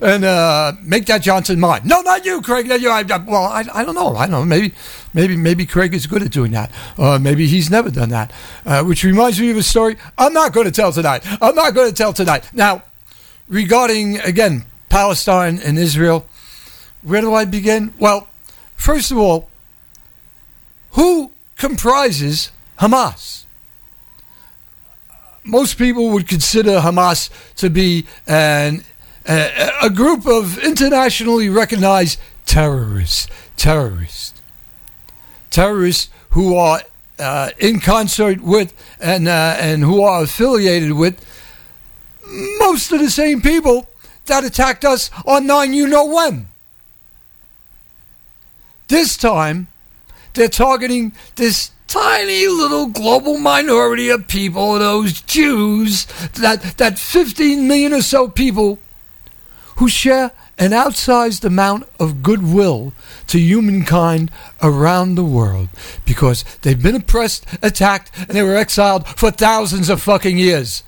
[0.00, 1.82] and uh, make that Johnson mine.
[1.84, 2.66] No, not you, Craig.
[2.68, 2.90] Not you.
[2.90, 4.14] I, I- well, I, I don't know.
[4.16, 4.44] I don't know.
[4.44, 4.74] Maybe,
[5.12, 6.70] maybe, maybe Craig is good at doing that.
[6.96, 8.32] Uh, maybe he's never done that.
[8.64, 11.22] Uh, which reminds me of a story I'm not going to tell tonight.
[11.42, 12.48] I'm not going to tell tonight.
[12.54, 12.82] Now,
[13.48, 16.26] regarding again Palestine and Israel,
[17.02, 17.92] where do I begin?
[17.98, 18.28] Well,
[18.76, 19.48] first of all,
[20.92, 23.44] who comprises Hamas?
[25.44, 28.84] Most people would consider Hamas to be an
[29.28, 33.26] a, a group of internationally recognized terrorists,
[33.56, 34.40] terrorists,
[35.50, 36.82] terrorists who are
[37.18, 41.24] uh, in concert with and uh, and who are affiliated with
[42.58, 43.86] most of the same people
[44.26, 46.48] that attacked us on nine you know when.
[48.88, 49.68] This time,
[50.34, 57.92] they're targeting this tiny little global minority of people, those Jews, that, that 15 million
[57.92, 58.78] or so people
[59.80, 62.92] who share an outsized amount of goodwill
[63.26, 64.30] to humankind
[64.62, 65.70] around the world
[66.04, 70.82] because they've been oppressed, attacked, and they were exiled for thousands of fucking years.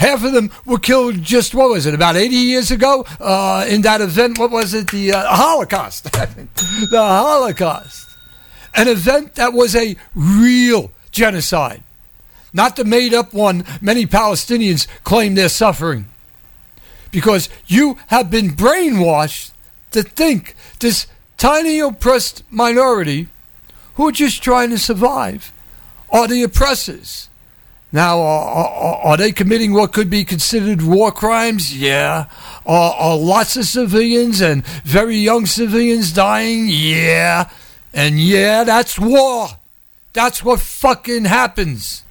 [0.00, 3.82] Half of them were killed just, what was it, about 80 years ago uh, in
[3.82, 4.40] that event?
[4.40, 4.90] What was it?
[4.90, 6.04] The uh, Holocaust.
[6.12, 8.08] the Holocaust.
[8.74, 11.84] An event that was a real genocide,
[12.52, 16.06] not the made up one many Palestinians claim they're suffering.
[17.16, 19.52] Because you have been brainwashed
[19.92, 21.06] to think this
[21.38, 23.28] tiny oppressed minority
[23.94, 25.50] who are just trying to survive
[26.10, 27.30] are the oppressors.
[27.90, 31.74] Now, are, are, are, they committing what could be considered war crimes?
[31.74, 32.26] Yeah.
[32.66, 36.66] Are, are lots of civilians and very young civilians dying?
[36.68, 37.48] Yeah.
[37.94, 39.48] And yeah, that's war.
[40.12, 42.04] That's what fucking happens.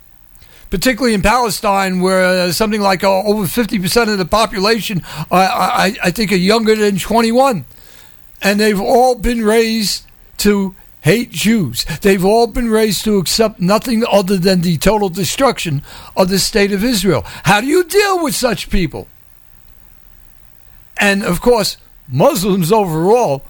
[0.76, 6.12] Particularly in Palestine, where uh, something like uh, over 50% of the population, I, I
[6.12, 7.64] think, are younger than 21.
[8.42, 10.06] And they've all been raised
[10.40, 11.86] to hate Jews.
[12.02, 15.82] They've all been raised to accept nothing other than the total destruction
[16.18, 17.22] of the state of Israel.
[17.46, 19.08] How do you deal with such people?
[20.98, 21.78] And of course,
[22.10, 23.46] Muslims overall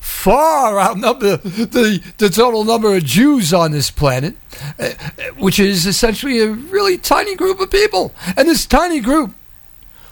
[0.00, 4.34] far outnumber the, the total number of Jews on this planet,
[4.78, 4.90] uh,
[5.38, 8.12] which is essentially a really tiny group of people.
[8.36, 9.34] And this tiny group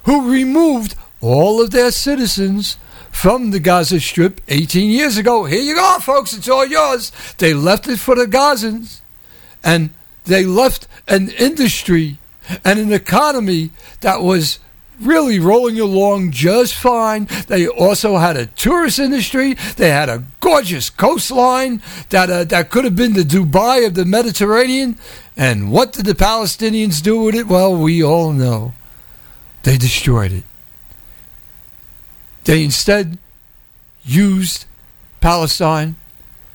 [0.04, 2.76] who removed all of their citizens
[3.10, 5.44] from the Gaza Strip 18 years ago.
[5.44, 7.10] Here you go, folks, it's all yours.
[7.38, 9.00] They left it for the Gazans,
[9.64, 9.90] and
[10.24, 12.18] they left an industry
[12.64, 14.60] and an economy that was
[15.00, 17.26] really rolling along just fine.
[17.46, 19.54] They also had a tourist industry.
[19.76, 24.04] They had a gorgeous coastline that uh, that could have been the Dubai of the
[24.04, 24.98] Mediterranean.
[25.36, 27.46] And what did the Palestinians do with it?
[27.46, 28.72] Well, we all know.
[29.62, 30.44] They destroyed it.
[32.44, 33.18] They instead
[34.04, 34.64] used
[35.20, 35.96] Palestine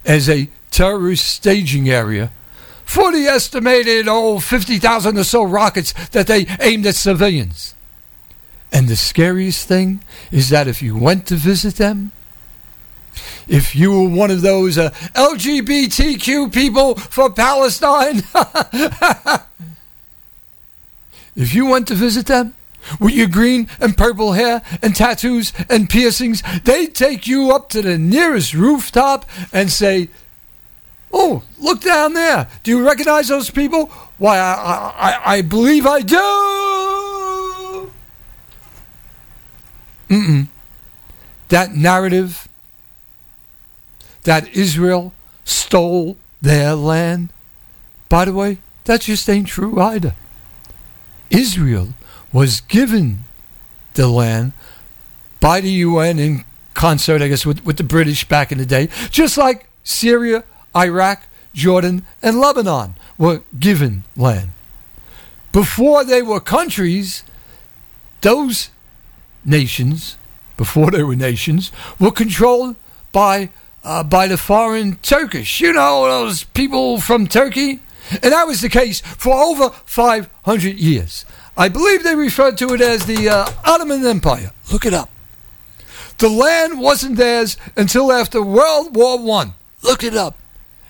[0.05, 2.31] as a terrorist staging area
[2.83, 7.72] for the estimated, oh, 50,000 or so rockets that they aimed at civilians.
[8.73, 12.11] And the scariest thing is that if you went to visit them,
[13.47, 18.23] if you were one of those uh, LGBTQ people for Palestine,
[21.35, 22.55] if you went to visit them
[22.99, 27.83] with your green and purple hair and tattoos and piercings, they'd take you up to
[27.83, 30.09] the nearest rooftop and say,
[31.11, 32.47] Oh, look down there.
[32.63, 33.85] Do you recognize those people?
[34.17, 37.02] Why, I, I, I believe I do.
[40.13, 40.47] Mm-mm.
[41.49, 42.47] That narrative
[44.23, 47.33] that Israel stole their land,
[48.09, 50.15] by the way, that just ain't true either.
[51.29, 51.89] Israel
[52.31, 53.23] was given
[53.95, 54.53] the land
[55.39, 58.89] by the UN in concert, I guess, with, with the British back in the day,
[59.09, 60.43] just like Syria,
[60.75, 64.51] Iraq, Jordan, and Lebanon were given land.
[65.51, 67.23] Before they were countries,
[68.21, 68.69] those
[69.45, 70.17] nations,
[70.57, 72.75] before they were nations, were controlled
[73.11, 73.49] by
[73.83, 75.59] uh, by the foreign Turkish.
[75.59, 77.79] You know, those people from Turkey?
[78.11, 81.25] And that was the case for over 500 years.
[81.55, 84.51] I believe they referred to it as the uh, Ottoman Empire.
[84.71, 85.09] Look it up.
[86.17, 89.53] The land wasn't theirs until after World War One.
[89.81, 90.37] Look it up.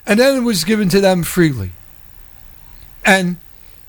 [0.06, 1.72] And then it was given to them freely.
[3.06, 3.38] And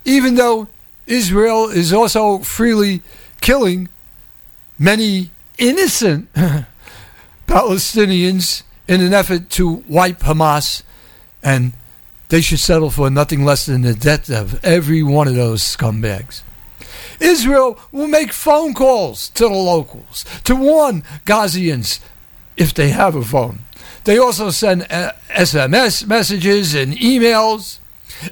[0.04, 0.68] even though
[1.06, 3.02] Israel is also freely
[3.40, 3.88] killing
[4.78, 6.32] many innocent
[7.46, 10.82] Palestinians in an effort to wipe Hamas,
[11.42, 11.72] and
[12.28, 16.42] they should settle for nothing less than the death of every one of those scumbags.
[17.20, 22.00] Israel will make phone calls to the locals to warn Gazians
[22.56, 23.60] if they have a phone.
[24.04, 27.78] They also send uh, SMS messages and emails.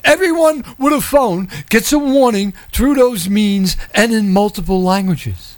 [0.05, 5.52] Everyone with a phone gets a warning through those means and in multiple languages.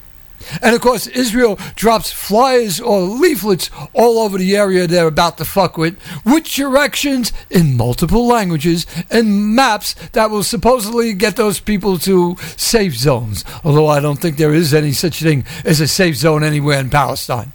[0.63, 5.45] And of course, Israel drops flyers or leaflets all over the area they're about to
[5.45, 11.99] fuck with, with directions in multiple languages and maps that will supposedly get those people
[11.99, 13.45] to safe zones.
[13.63, 16.91] Although I don't think there is any such thing as a safe zone anywhere in
[16.91, 17.53] Palestine.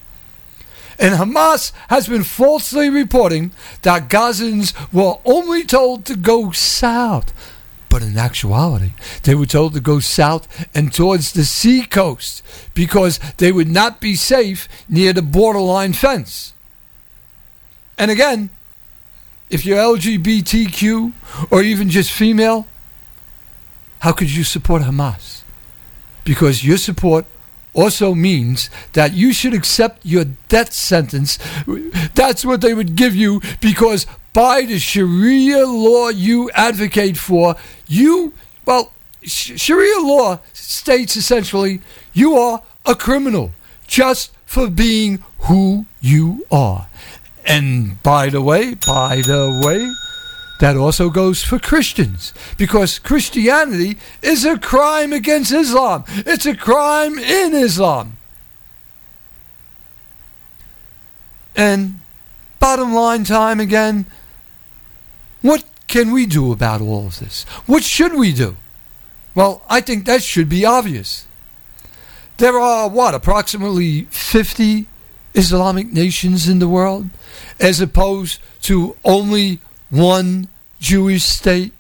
[0.99, 3.51] And Hamas has been falsely reporting
[3.83, 7.33] that Gazans were only told to go south.
[7.89, 8.91] But in actuality,
[9.23, 12.43] they were told to go south and towards the sea coast
[12.73, 16.53] because they would not be safe near the borderline fence.
[17.97, 18.51] And again,
[19.49, 21.13] if you're LGBTQ
[21.49, 22.67] or even just female,
[23.99, 25.41] how could you support Hamas?
[26.23, 27.25] Because your support
[27.73, 31.39] also means that you should accept your death sentence.
[32.15, 37.55] That's what they would give you because by the Sharia law you advocate for,
[37.87, 38.33] you,
[38.65, 38.91] well,
[39.23, 41.81] Sh- Sharia law states essentially
[42.13, 43.51] you are a criminal
[43.87, 46.87] just for being who you are.
[47.45, 49.91] And by the way, by the way,
[50.59, 56.03] that also goes for Christians because Christianity is a crime against Islam.
[56.07, 58.17] It's a crime in Islam.
[61.55, 62.01] And
[62.59, 64.05] bottom line time again,
[65.41, 67.43] what can we do about all of this?
[67.65, 68.57] What should we do?
[69.35, 71.25] Well, I think that should be obvious.
[72.37, 74.87] There are, what, approximately 50
[75.33, 77.09] Islamic nations in the world,
[77.59, 79.59] as opposed to only
[79.89, 80.47] one
[80.79, 81.73] Jewish state.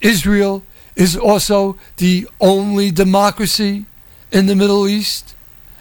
[0.00, 0.62] Israel
[0.96, 3.84] is also the only democracy
[4.30, 5.34] in the Middle East.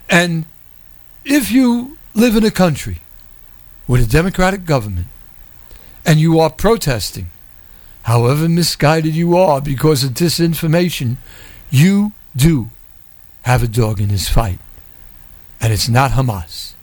[0.10, 0.46] And
[1.26, 3.02] if you live in a country
[3.88, 5.08] with a democratic government
[6.06, 7.30] and you are protesting,
[8.04, 11.18] however misguided you are because of disinformation,
[11.70, 12.70] you do
[13.44, 14.60] have a dog in this fight.
[15.62, 16.74] And it's not Hamas.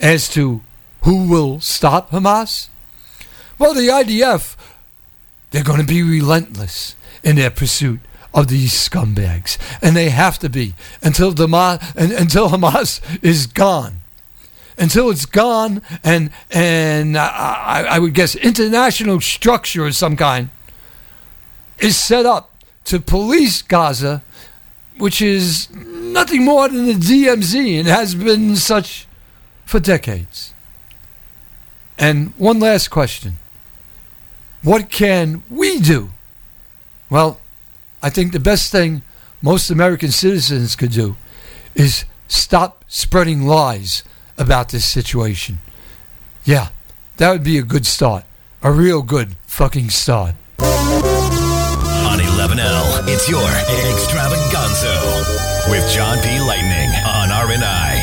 [0.00, 0.60] As to
[1.02, 2.68] who will stop Hamas,
[3.58, 4.56] well, the IDF,
[5.50, 8.00] they're going to be relentless in their pursuit
[8.32, 9.56] of these scumbags.
[9.80, 14.00] And they have to be until, until Hamas is gone.
[14.76, 20.50] Until it's gone, and and I, I would guess international structure of some kind
[21.78, 22.50] is set up
[22.86, 24.22] to police Gaza,
[24.98, 29.06] which is nothing more than the DMZ and has been such
[29.64, 30.54] for decades.
[31.98, 33.38] And one last question
[34.62, 36.10] What can we do?
[37.10, 37.40] Well,
[38.02, 39.02] I think the best thing
[39.40, 41.16] most American citizens could do
[41.74, 44.02] is stop spreading lies
[44.38, 45.58] about this situation.
[46.44, 46.68] Yeah,
[47.16, 48.24] that would be a good start.
[48.62, 50.34] A real good fucking start.
[50.60, 56.40] On 11L, it's your extravagonzo with John P.
[56.40, 57.93] Lightning on RNI.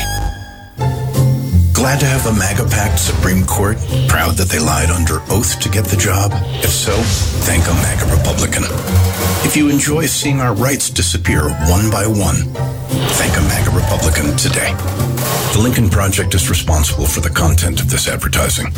[1.82, 3.76] Glad to have the MAGA packed Supreme Court?
[4.06, 6.30] Proud that they lied under oath to get the job?
[6.62, 6.92] If so,
[7.42, 8.62] thank a MAGA Republican.
[9.44, 12.36] If you enjoy seeing our rights disappear one by one,
[13.18, 14.72] thank a MAGA Republican today.
[15.54, 18.72] The Lincoln Project is responsible for the content of this advertising.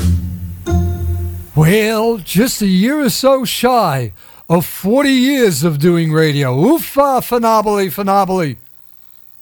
[1.55, 4.15] Well, just a year or so shy
[4.49, 6.57] of 40 years of doing radio.
[6.57, 8.57] Oofa, phenomenally, phenomenally.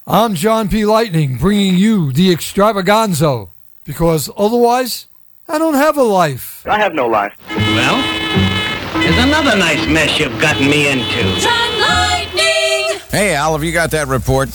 [0.04, 0.84] I'm John P.
[0.84, 3.50] Lightning, bringing you the extravagonzo,
[3.84, 5.06] because otherwise,
[5.48, 6.64] I don't have a life.
[6.66, 7.34] I have no life.
[7.48, 7.96] Well,
[9.00, 11.22] there's another nice mess you've gotten me into.
[11.40, 13.00] John Lightning!
[13.10, 14.48] Hey, Al, have you got that report?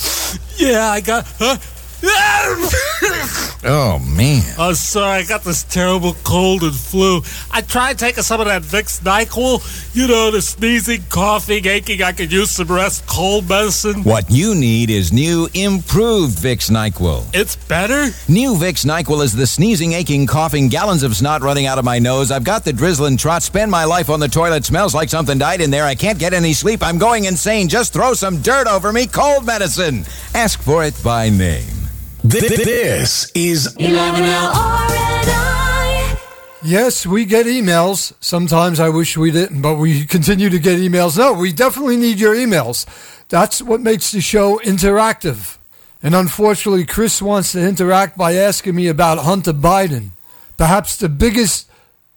[0.58, 1.26] Yeah, I got.
[1.38, 1.58] Huh?
[3.70, 4.44] Oh, man.
[4.58, 7.22] Oh, sorry, I got this terrible cold and flu.
[7.52, 9.96] I tried taking some of that Vicks NyQuil.
[9.96, 12.02] You know, the sneezing, coughing, aching.
[12.02, 14.04] I could use some rest cold medicine.
[14.04, 17.26] What you need is new, improved Vicks NyQuil.
[17.34, 18.14] It's better?
[18.30, 22.00] New Vicks NyQuil is the sneezing, aching, coughing, gallons of snot running out of my
[22.00, 22.32] nose.
[22.32, 23.44] I've got the drizzling trot.
[23.44, 24.64] Spend my life on the toilet.
[24.64, 25.84] Smells like something died in there.
[25.84, 26.84] I can't get any sleep.
[26.84, 27.68] I'm going insane.
[27.68, 29.08] Just throw some dirt over me.
[29.08, 30.06] Cold medicine.
[30.34, 31.87] Ask for it by name.
[32.30, 36.20] This is 11L RNI.
[36.62, 38.12] Yes, we get emails.
[38.20, 41.18] Sometimes I wish we didn't, but we continue to get emails.
[41.18, 42.86] No, we definitely need your emails.
[43.30, 45.58] That's what makes the show interactive.
[46.04, 50.10] And unfortunately, Chris wants to interact by asking me about Hunter Biden.
[50.58, 51.70] Perhaps the biggest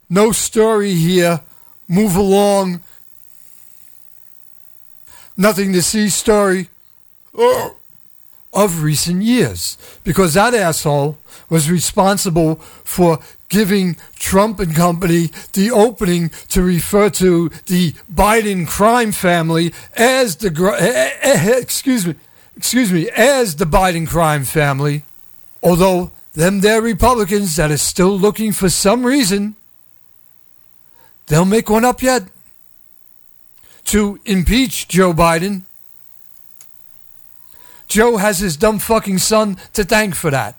[0.09, 1.41] no story here,
[1.87, 2.81] move along,
[5.37, 6.69] nothing to see story
[7.35, 7.77] oh,
[8.53, 9.79] of recent years.
[10.05, 17.51] Because that asshole was responsible for giving Trump and company the opening to refer to
[17.67, 20.49] the Biden crime family as the
[20.79, 22.15] eh, eh, eh, excuse me
[22.57, 25.03] excuse me as the Biden crime family
[25.63, 29.57] although them there Republicans that are still looking for some reason
[31.27, 32.23] they'll make one up yet
[33.85, 35.63] to impeach Joe Biden
[37.91, 40.57] Joe has his dumb fucking son to thank for that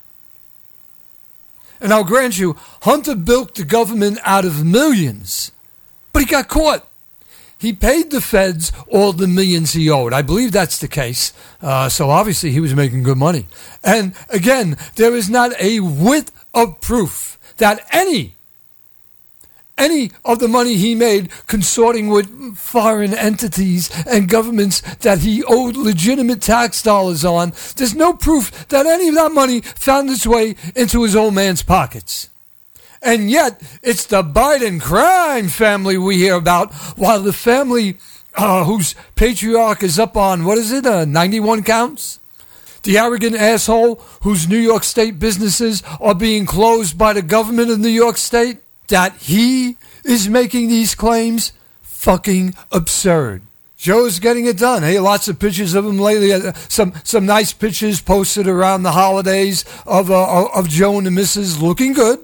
[1.82, 5.52] and I'll grant you, Hunter bilked the government out of millions,
[6.14, 6.88] but he got caught.
[7.58, 10.14] He paid the feds all the millions he owed.
[10.14, 11.32] I believe that's the case.
[11.62, 13.46] Uh, so obviously he was making good money.
[13.84, 18.34] And again, there is not a whit of proof that any
[19.82, 25.76] any of the money he made consorting with foreign entities and governments that he owed
[25.76, 30.56] legitimate tax dollars on, there's no proof that any of that money found its way
[30.76, 32.30] into his old man's pockets.
[33.02, 37.98] And yet, it's the Biden crime family we hear about, while the family
[38.36, 42.20] uh, whose patriarch is up on, what is it, uh, 91 counts?
[42.84, 47.80] The arrogant asshole whose New York State businesses are being closed by the government of
[47.80, 48.58] New York State?
[48.88, 51.54] That he is making these claims?
[51.82, 53.44] Fucking absurd.
[53.78, 54.84] Joe's getting it done.
[54.84, 56.34] Hey, lots of pictures of him lately.
[56.34, 61.12] Uh, Some some nice pictures posted around the holidays of uh, of Joe and the
[61.12, 62.20] missus looking good.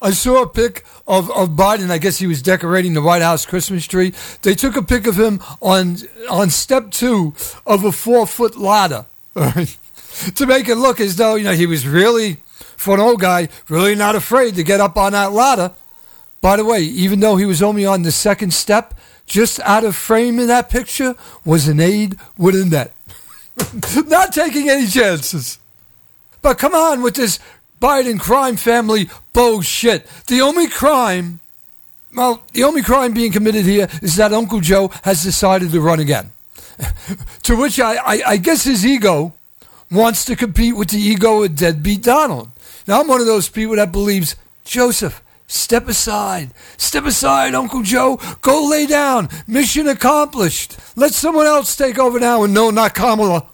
[0.00, 1.90] I saw a pic of, of Biden.
[1.90, 4.12] I guess he was decorating the White House Christmas tree.
[4.42, 5.96] They took a pic of him on
[6.30, 7.34] on step two
[7.66, 11.86] of a four foot ladder to make it look as though you know he was
[11.86, 12.38] really,
[12.76, 15.72] for an old guy, really not afraid to get up on that ladder.
[16.40, 18.94] By the way, even though he was only on the second step,
[19.26, 22.92] just out of frame in that picture was an aide with a net.
[24.06, 25.58] not taking any chances.
[26.42, 27.38] But come on with this
[27.80, 30.06] Biden crime family bullshit.
[30.26, 31.40] The only crime,
[32.14, 36.00] well, the only crime being committed here is that Uncle Joe has decided to run
[36.00, 36.30] again.
[37.44, 39.32] to which I, I, I guess his ego
[39.90, 42.50] wants to compete with the ego of deadbeat Donald.
[42.86, 46.50] Now, I'm one of those people that believes, Joseph, step aside.
[46.76, 48.20] Step aside, Uncle Joe.
[48.40, 49.28] Go lay down.
[49.46, 50.76] Mission accomplished.
[50.96, 53.46] Let someone else take over now and no, not Kamala.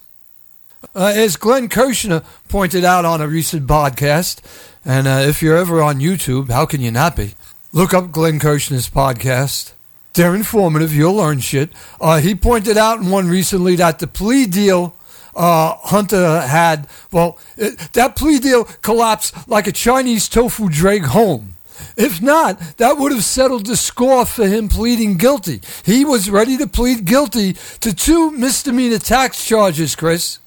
[0.95, 4.41] Uh, as Glenn Kirshner pointed out on a recent podcast,
[4.85, 7.35] and uh, if you're ever on YouTube, how can you not be?
[7.73, 9.73] Look up Glenn Kirshner's podcast.
[10.15, 10.93] They're informative.
[10.93, 11.71] You'll learn shit.
[12.01, 14.97] Uh, he pointed out in one recently that the plea deal
[15.35, 21.55] uh, Hunter had, well, it, that plea deal collapsed like a Chinese tofu drag home.
[21.97, 25.61] If not, that would have settled the score for him pleading guilty.
[25.85, 30.39] He was ready to plead guilty to two misdemeanor tax charges, Chris.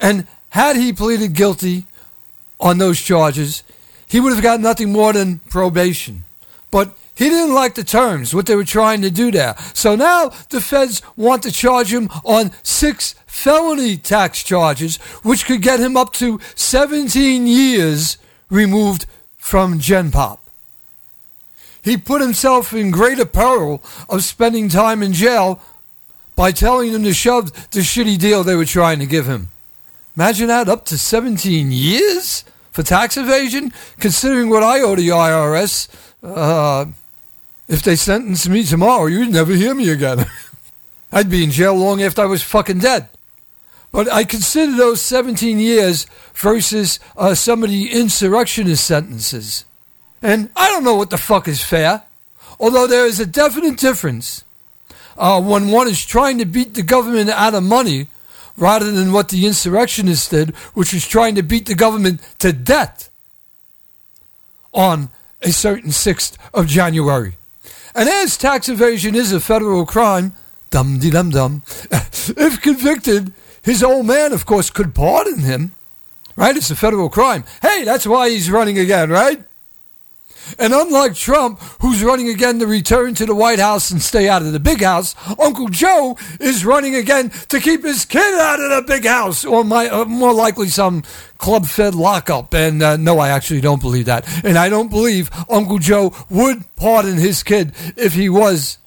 [0.00, 1.86] And had he pleaded guilty
[2.58, 3.62] on those charges,
[4.08, 6.24] he would have got nothing more than probation.
[6.70, 9.56] But he didn't like the terms, what they were trying to do there.
[9.72, 15.62] So now the feds want to charge him on six felony tax charges, which could
[15.62, 18.18] get him up to 17 years
[18.50, 19.06] removed
[19.38, 20.42] from Gen Pop.
[21.82, 25.60] He put himself in greater peril of spending time in jail
[26.34, 29.48] by telling them to shove the shitty deal they were trying to give him.
[30.16, 35.88] Imagine that, up to 17 years for tax evasion, considering what I owe the IRS.
[36.22, 36.86] Uh,
[37.68, 40.26] if they sentenced me tomorrow, you'd never hear me again.
[41.12, 43.08] I'd be in jail long after I was fucking dead.
[43.92, 49.64] But I consider those 17 years versus uh, some of the insurrectionist sentences.
[50.22, 52.02] And I don't know what the fuck is fair,
[52.58, 54.44] although there is a definite difference
[55.16, 58.08] uh, when one is trying to beat the government out of money
[58.56, 63.10] rather than what the insurrectionists did, which was trying to beat the government to death
[64.72, 65.10] on
[65.42, 67.35] a certain 6th of January.
[67.96, 70.34] And as tax evasion is a federal crime,
[70.68, 75.72] dum de dum dum, if convicted, his old man, of course, could pardon him.
[76.36, 76.54] Right?
[76.54, 77.44] It's a federal crime.
[77.62, 79.42] Hey, that's why he's running again, right?
[80.58, 84.42] And unlike Trump, who's running again to return to the White House and stay out
[84.42, 88.70] of the big house, Uncle Joe is running again to keep his kid out of
[88.70, 91.02] the big house, or my, uh, more likely some
[91.38, 92.54] club fed lockup.
[92.54, 94.26] And uh, no, I actually don't believe that.
[94.44, 98.78] And I don't believe Uncle Joe would pardon his kid if he was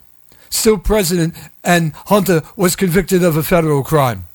[0.49, 4.25] still president and Hunter was convicted of a federal crime.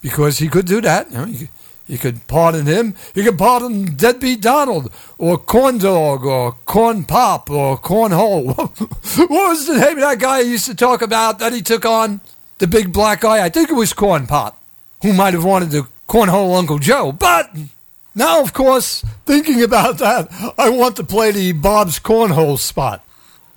[0.00, 1.10] Because he could do that.
[1.10, 1.48] You know, he,
[1.86, 2.94] you could pardon him.
[3.14, 8.56] You could pardon Deadbeat Donald, or Corn Dog, or Corn Pop, or Cornhole.
[9.28, 11.84] what was the name of that guy he used to talk about that he took
[11.84, 12.20] on?
[12.58, 13.44] The big black guy?
[13.44, 14.60] I think it was Corn Pop,
[15.02, 17.12] who might have wanted to cornhole Uncle Joe.
[17.12, 17.50] But
[18.14, 23.04] now, of course, thinking about that, I want to play the Bob's Cornhole spot.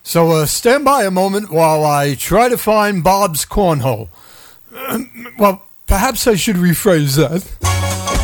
[0.03, 4.09] So uh, stand by a moment while I try to find Bob's Cornhole.
[5.40, 7.78] well, perhaps I should rephrase that.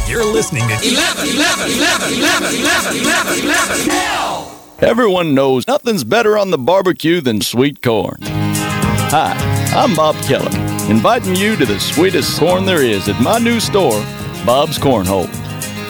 [0.08, 3.90] You're listening to 11, 11, 11, 11, 11, 11, 11.
[3.90, 4.62] Hell!
[4.78, 8.18] Everyone knows nothing's better on the barbecue than sweet corn.
[8.22, 9.34] Hi,
[9.76, 10.52] I'm Bob Keller,
[10.92, 14.00] inviting you to the sweetest corn there is at my new store,
[14.46, 15.28] Bob's Cornhole.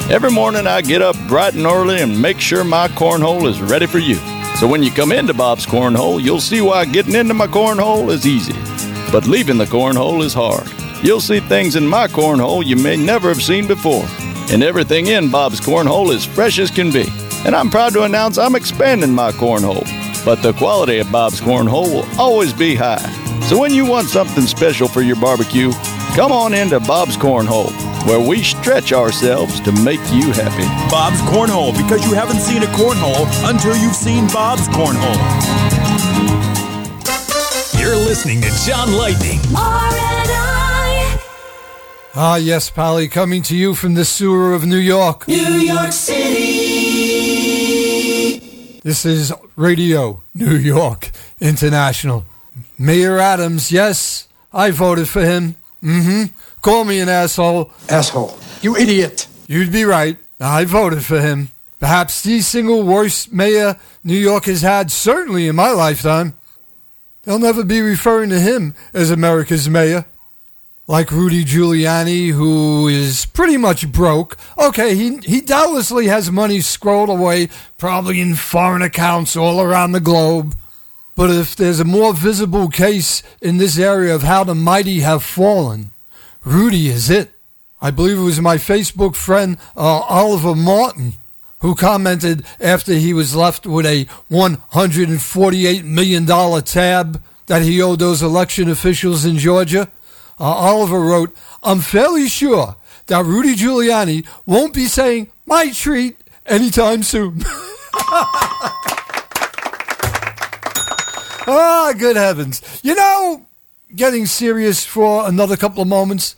[0.09, 3.85] Every morning I get up bright and early and make sure my cornhole is ready
[3.85, 4.15] for you.
[4.55, 8.25] So when you come into Bob's Cornhole, you'll see why getting into my cornhole is
[8.25, 8.53] easy.
[9.11, 10.71] But leaving the cornhole is hard.
[11.03, 14.05] You'll see things in my cornhole you may never have seen before.
[14.51, 17.05] And everything in Bob's Cornhole is fresh as can be.
[17.45, 19.85] And I'm proud to announce I'm expanding my cornhole.
[20.23, 23.11] But the quality of Bob's Cornhole will always be high.
[23.47, 25.71] So when you want something special for your barbecue,
[26.15, 27.71] come on into Bob's Cornhole,
[28.07, 30.65] where we stretch ourselves to make you happy.
[30.89, 35.15] Bob's Cornhole, because you haven't seen a cornhole until you've seen Bob's Cornhole.
[37.79, 39.39] You're listening to John Lightning.
[39.53, 40.44] RNI.
[42.17, 45.27] Ah, yes, Pally, coming to you from the sewer of New York.
[45.27, 46.29] New York City.
[48.83, 51.11] This is Radio New York
[51.41, 52.23] International.
[52.79, 55.57] Mayor Adams, yes, I voted for him.
[55.83, 56.33] Mm-hmm.
[56.61, 57.73] Call me an asshole.
[57.89, 58.39] Asshole.
[58.61, 59.27] You idiot.
[59.47, 60.17] You'd be right.
[60.39, 61.49] I voted for him.
[61.81, 66.35] Perhaps the single worst mayor New York has had, certainly in my lifetime.
[67.23, 70.05] They'll never be referring to him as America's mayor.
[70.87, 74.37] Like Rudy Giuliani, who is pretty much broke.
[74.57, 79.99] Okay, he, he doubtlessly has money scrolled away, probably in foreign accounts all around the
[79.99, 80.55] globe.
[81.15, 85.23] But if there's a more visible case in this area of how the mighty have
[85.23, 85.89] fallen,
[86.43, 87.31] Rudy is it.
[87.81, 91.13] I believe it was my Facebook friend uh, Oliver Martin
[91.59, 96.25] who commented after he was left with a $148 million
[96.63, 99.89] tab that he owed those election officials in Georgia.
[100.39, 102.75] Uh, Oliver wrote, I'm fairly sure
[103.07, 107.41] that Rudy Giuliani won't be saying my treat anytime soon.
[111.47, 112.61] ah, good heavens.
[112.83, 113.45] You know,
[113.95, 116.35] getting serious for another couple of moments,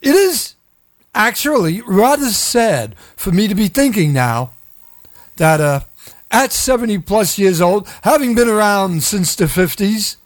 [0.00, 0.54] it is
[1.14, 4.50] actually rather sad for me to be thinking now
[5.36, 5.80] that uh,
[6.30, 10.16] at 70 plus years old, having been around since the 50s,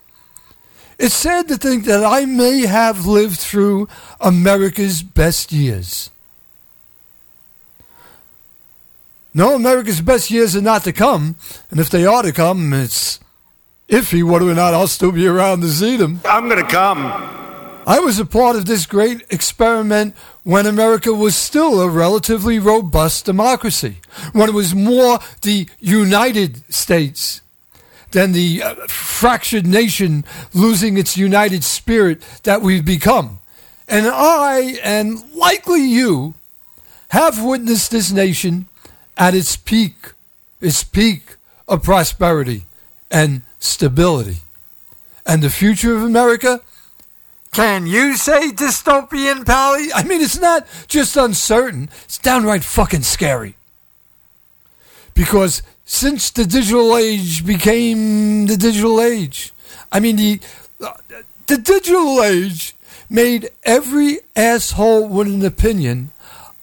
[0.99, 3.89] it's sad to think that I may have lived through
[4.21, 6.11] America's best years.
[9.33, 11.37] No, America's best years are not to come,
[11.71, 13.19] and if they are to come, it's
[13.89, 16.21] iffy whether or not I'll still be around to see them.
[16.25, 16.99] I'm going to come.
[17.87, 23.27] I was a part of this great experiment when America was still a relatively robust
[23.27, 23.99] democracy,
[24.33, 27.43] when it was more the United States
[28.15, 33.41] than the uh, fractured nation losing its united spirit that we've become.
[33.87, 36.35] And I, and likely you,
[37.11, 38.67] have witnessed this nation
[39.17, 40.13] at its peak,
[40.61, 41.37] its peak
[41.69, 42.65] of prosperity
[43.11, 44.39] and stability.
[45.27, 46.61] And the future of America?
[47.53, 49.93] Can you say dystopian, Pally?
[49.93, 53.57] I mean, it's not just uncertain, it's downright fucking scary.
[55.15, 59.53] Because since the digital age became the digital age,
[59.93, 60.41] I mean, the,
[60.81, 60.95] uh,
[61.47, 62.75] the digital age
[63.11, 66.11] made every asshole with an opinion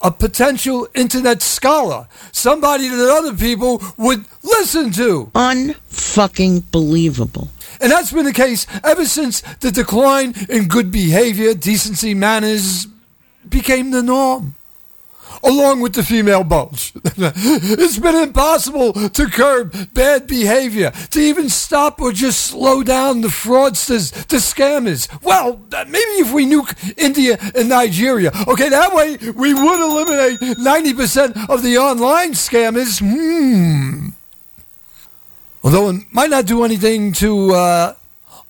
[0.01, 5.29] a potential internet scholar, somebody that other people would listen to.
[5.35, 7.49] Unfucking believable.
[7.79, 12.87] And that's been the case ever since the decline in good behavior, decency, manners
[13.47, 14.55] became the norm.
[15.43, 16.93] Along with the female bulge.
[17.03, 23.27] it's been impossible to curb bad behavior, to even stop or just slow down the
[23.27, 25.07] fraudsters, the scammers.
[25.23, 31.49] Well, maybe if we nuke India and Nigeria, okay, that way we would eliminate 90%
[31.49, 32.99] of the online scammers.
[32.99, 34.09] Hmm.
[35.63, 37.95] Although it might not do anything to uh,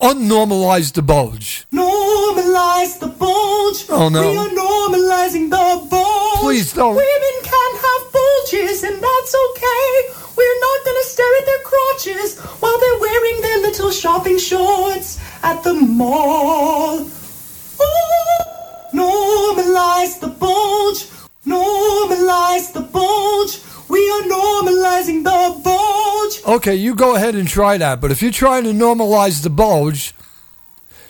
[0.02, 1.66] unnormalize the bulge.
[1.72, 3.86] Normalize the bulge.
[3.90, 4.22] Oh, no.
[4.22, 6.40] We are normalizing the bulge.
[6.40, 6.96] Please don't.
[6.96, 9.90] Women can have bulges, and that's okay.
[10.36, 15.64] We're not gonna stare at their crotches while they're wearing their little shopping shorts at
[15.64, 17.06] the mall.
[18.94, 21.06] Normalize the bulge.
[21.46, 23.60] Normalize the bulge.
[23.92, 26.56] We are normalizing the bulge.
[26.56, 28.00] Okay, you go ahead and try that.
[28.00, 30.14] But if you're trying to normalize the bulge,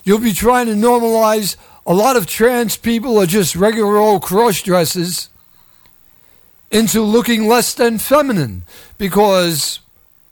[0.03, 4.63] you'll be trying to normalize a lot of trans people or just regular old cross
[4.63, 5.29] dresses
[6.71, 8.63] into looking less than feminine
[8.97, 9.79] because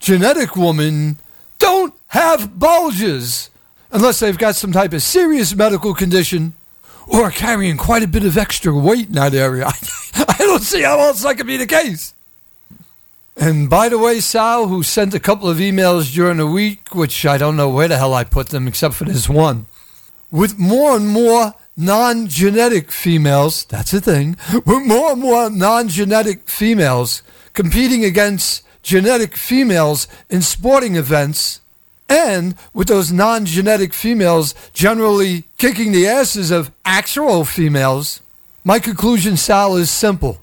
[0.00, 1.18] genetic women
[1.60, 3.48] don't have bulges
[3.92, 6.54] unless they've got some type of serious medical condition
[7.06, 9.66] or are carrying quite a bit of extra weight in that area.
[10.14, 12.12] I don't see how else that could be the case.
[13.40, 17.24] And by the way, Sal, who sent a couple of emails during the week, which
[17.24, 19.64] I don't know where the hell I put them except for this one,
[20.30, 25.88] with more and more non genetic females, that's a thing, with more and more non
[25.88, 27.22] genetic females
[27.54, 31.62] competing against genetic females in sporting events,
[32.10, 38.20] and with those non genetic females generally kicking the asses of actual females,
[38.64, 40.42] my conclusion, Sal, is simple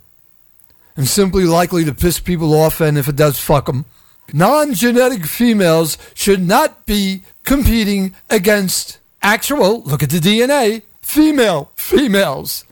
[0.98, 3.86] and simply likely to piss people off, and if it does, fuck them.
[4.34, 12.66] Non genetic females should not be competing against actual, look at the DNA, female females.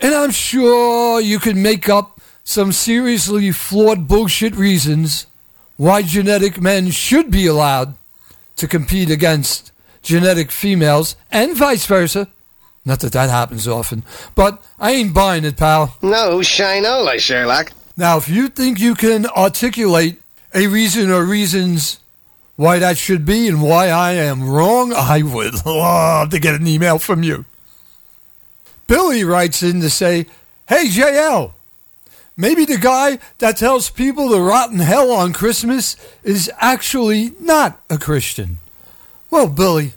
[0.00, 5.26] And I'm sure you could make up some seriously flawed bullshit reasons
[5.76, 7.94] why genetic men should be allowed
[8.56, 9.72] to compete against
[10.02, 12.28] genetic females and vice versa.
[12.88, 14.02] Not that that happens often,
[14.34, 15.94] but I ain't buying it, pal.
[16.00, 17.70] No, shinola, Sherlock.
[17.98, 20.22] Now, if you think you can articulate
[20.54, 22.00] a reason or reasons
[22.56, 26.66] why that should be and why I am wrong, I would love to get an
[26.66, 27.44] email from you.
[28.86, 30.24] Billy writes in to say,
[30.66, 31.52] Hey, JL,
[32.38, 35.94] maybe the guy that tells people to rot in hell on Christmas
[36.24, 38.60] is actually not a Christian.
[39.30, 39.92] Well, Billy,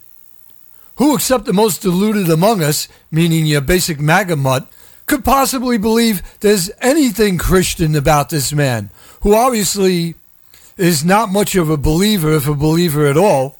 [1.01, 4.67] who except the most deluded among us, meaning your basic MAGA mutt,
[5.07, 10.13] could possibly believe there's anything Christian about this man, who obviously
[10.77, 13.57] is not much of a believer, if a believer at all,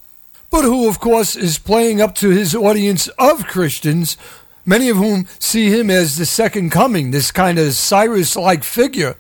[0.52, 4.18] but who, of course, is playing up to his audience of Christians,
[4.64, 9.18] many of whom see him as the second coming, this kind of Cyrus like figure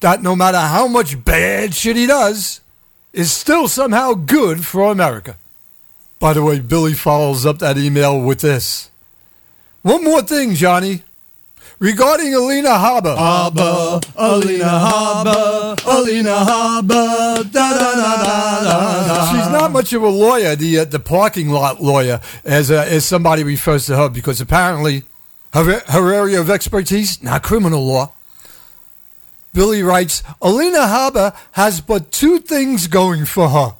[0.00, 2.62] that no matter how much bad shit he does,
[3.12, 5.36] is still somehow good for America.
[6.24, 8.88] By the way, Billy follows up that email with this.
[9.82, 11.02] One more thing, Johnny.
[11.78, 13.14] Regarding Alina Habba.
[13.14, 19.32] Habba, Alina Habba, Alina Habba, da da da da da.
[19.32, 23.04] She's not much of a lawyer, the uh, the parking lot lawyer, as uh, as
[23.04, 25.02] somebody refers to her, because apparently
[25.52, 28.14] her, her area of expertise, not criminal law.
[29.52, 33.74] Billy writes, Alina Habba has but two things going for her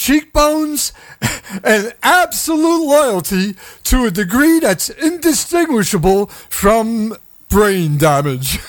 [0.00, 0.92] cheekbones
[1.62, 3.54] and absolute loyalty
[3.84, 7.14] to a degree that's indistinguishable from
[7.48, 8.58] brain damage.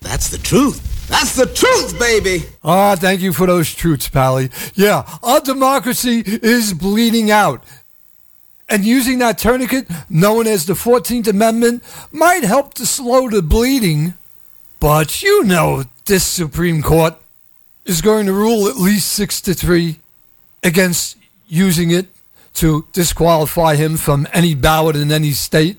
[0.00, 1.06] That's the truth.
[1.08, 2.46] That's the truth, baby.
[2.64, 4.50] Ah, thank you for those truths, Pally.
[4.74, 7.62] Yeah, our democracy is bleeding out.
[8.68, 14.14] And using that tourniquet, known as the 14th Amendment, might help to slow the bleeding.
[14.80, 17.14] But you know this Supreme Court
[17.88, 19.98] is going to rule at least 6 to 3
[20.62, 21.16] against
[21.48, 22.06] using it
[22.54, 25.78] to disqualify him from any ballot in any state.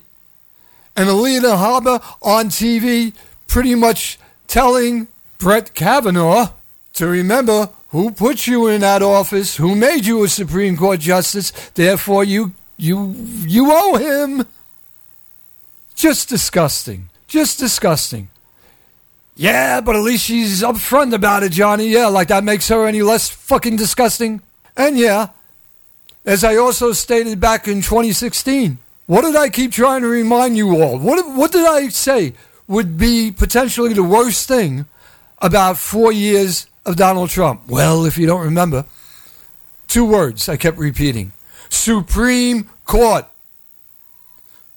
[0.96, 3.14] And Alina Habba on TV
[3.46, 5.06] pretty much telling
[5.38, 6.48] Brett Kavanaugh
[6.94, 11.52] to remember who put you in that office, who made you a Supreme Court justice,
[11.74, 13.14] therefore you you
[13.46, 14.46] you owe him.
[15.94, 17.08] Just disgusting.
[17.28, 18.30] Just disgusting.
[19.40, 21.88] Yeah, but at least she's upfront about it, Johnny.
[21.88, 24.42] Yeah, like that makes her any less fucking disgusting.
[24.76, 25.28] And yeah,
[26.26, 30.82] as I also stated back in 2016, what did I keep trying to remind you
[30.82, 30.98] all?
[30.98, 32.34] What, what did I say
[32.68, 34.84] would be potentially the worst thing
[35.38, 37.62] about four years of Donald Trump?
[37.66, 38.84] Well, if you don't remember,
[39.88, 41.32] two words I kept repeating
[41.70, 43.24] Supreme Court.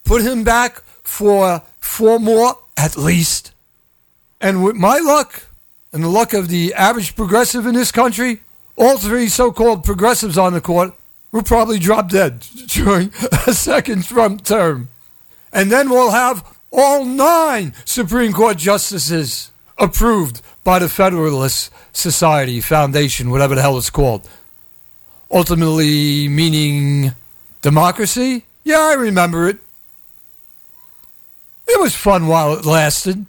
[0.05, 3.49] Put him back for four more at least.
[4.43, 5.43] And with my luck
[5.93, 8.41] and the luck of the average progressive in this country,
[8.75, 10.93] all three so called progressives on the court
[11.31, 13.13] will probably drop dead during
[13.47, 14.89] a second Trump term.
[15.53, 23.29] And then we'll have all nine Supreme Court justices approved by the Federalist Society Foundation,
[23.29, 24.29] whatever the hell it's called.
[25.31, 27.15] Ultimately meaning
[27.61, 28.43] democracy?
[28.65, 29.59] Yeah, I remember it.
[31.65, 33.25] It was fun while it lasted.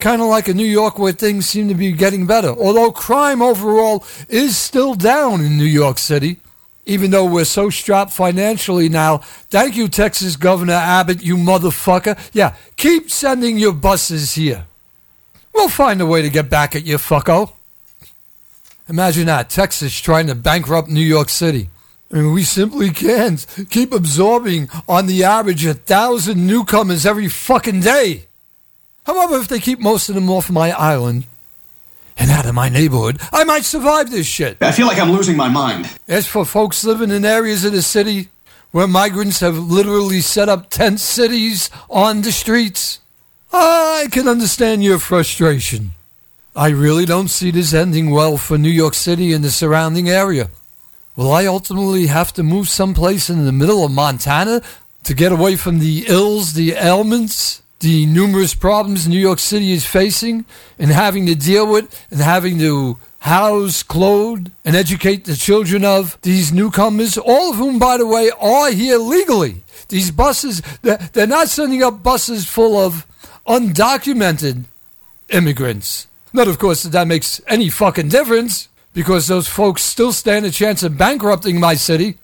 [0.00, 2.48] Kind of like in New York where things seem to be getting better.
[2.48, 6.38] Although crime overall is still down in New York City,
[6.86, 9.18] even though we're so strapped financially now.
[9.18, 12.18] Thank you, Texas Governor Abbott, you motherfucker.
[12.32, 14.64] Yeah, keep sending your buses here.
[15.54, 17.52] We'll find a way to get back at you, fucko.
[18.88, 21.68] Imagine that, Texas trying to bankrupt New York City.
[22.10, 27.80] I mean, we simply can't keep absorbing on the average a thousand newcomers every fucking
[27.80, 28.26] day.
[29.06, 31.24] However, if they keep most of them off my island
[32.16, 34.58] and out of my neighborhood, I might survive this shit.
[34.60, 35.90] I feel like I'm losing my mind.
[36.06, 38.28] As for folks living in areas of the city
[38.70, 43.00] where migrants have literally set up tent cities on the streets,
[43.52, 45.92] I can understand your frustration.
[46.54, 50.50] I really don't see this ending well for New York City and the surrounding area.
[51.16, 54.62] Will I ultimately have to move someplace in the middle of Montana
[55.04, 59.84] to get away from the ills, the ailments, the numerous problems New York City is
[59.84, 60.44] facing
[60.78, 66.18] and having to deal with and having to house, clothe, and educate the children of
[66.22, 69.62] these newcomers, all of whom, by the way, are here legally.
[69.88, 73.06] These buses, they're not sending up buses full of
[73.46, 74.64] undocumented
[75.28, 76.06] immigrants.
[76.32, 80.50] Not, of course, that that makes any fucking difference because those folks still stand a
[80.50, 82.18] chance of bankrupting my city.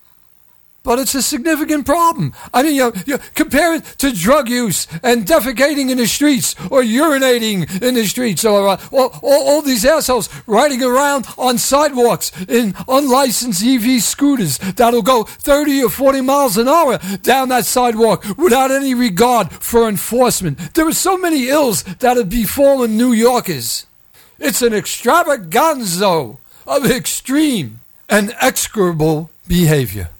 [0.87, 2.33] But it's a significant problem.
[2.55, 6.83] I mean, you, you compare it to drug use and defecating in the streets or
[6.83, 12.31] urinating in the streets or uh, all, all, all these assholes riding around on sidewalks
[12.49, 18.25] in unlicensed EV scooters that'll go 30 or 40 miles an hour down that sidewalk
[18.39, 20.75] without any regard for enforcement.
[20.75, 23.87] There are so many ills that have befallen New Yorkers.
[24.39, 30.11] It's an extravaganza of extreme and execrable behavior.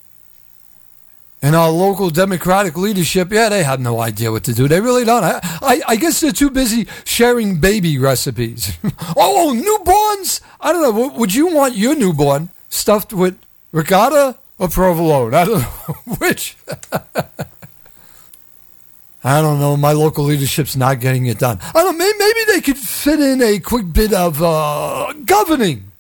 [1.43, 4.69] And our local Democratic leadership, yeah, they have no idea what to do.
[4.69, 5.23] They really don't.
[5.23, 8.77] I, I, I guess they're too busy sharing baby recipes.
[9.17, 10.41] oh, newborns?
[10.61, 11.09] I don't know.
[11.09, 13.39] Would you want your newborn stuffed with
[13.71, 15.35] ricotta or provolone?
[15.35, 16.57] I don't know which.
[19.27, 19.77] I don't know.
[19.77, 21.59] My local leadership's not getting it done.
[21.61, 21.99] I don't.
[21.99, 25.91] Maybe, maybe they could fit in a quick bit of uh, governing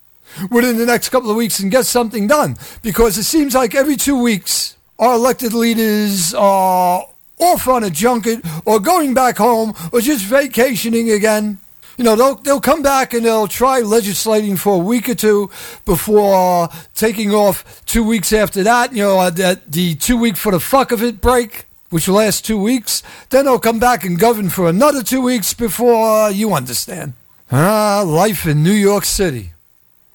[0.49, 2.57] within the next couple of weeks and get something done.
[2.83, 7.07] Because it seems like every two weeks, our elected leaders are
[7.39, 11.59] off on a junket or going back home or just vacationing again.
[11.99, 15.51] You know, they'll, they'll come back and they'll try legislating for a week or two
[15.85, 18.93] before taking off two weeks after that.
[18.93, 22.61] You know, that the two week for the fuck of it break, which lasts two
[22.61, 23.03] weeks.
[23.31, 27.15] Then they'll come back and govern for another two weeks before you understand.
[27.51, 29.53] Ah, life in New York City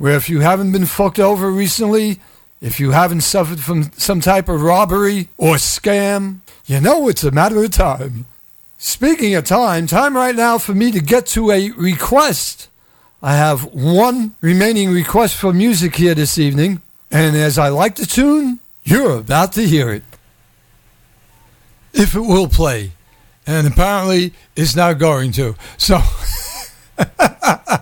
[0.01, 2.19] where if you haven't been fucked over recently,
[2.61, 7.31] if you haven't suffered from some type of robbery or scam, you know it's a
[7.31, 8.25] matter of time.
[8.77, 12.69] Speaking of time, time right now for me to get to a request.
[13.21, 18.05] I have one remaining request for music here this evening, and as I like the
[18.05, 20.03] tune, you're about to hear it.
[21.93, 22.91] If it will play.
[23.45, 25.55] And apparently it's not going to.
[25.77, 25.99] So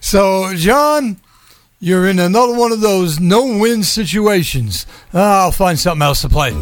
[0.00, 1.16] So John,
[1.84, 4.86] you're in another one of those no-win situations.
[5.12, 6.52] Ah, I'll find something else to play.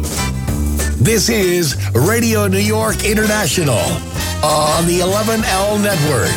[0.99, 3.79] This is Radio New York International
[4.43, 6.27] on the 11L Network.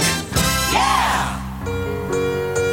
[0.73, 1.36] Yeah!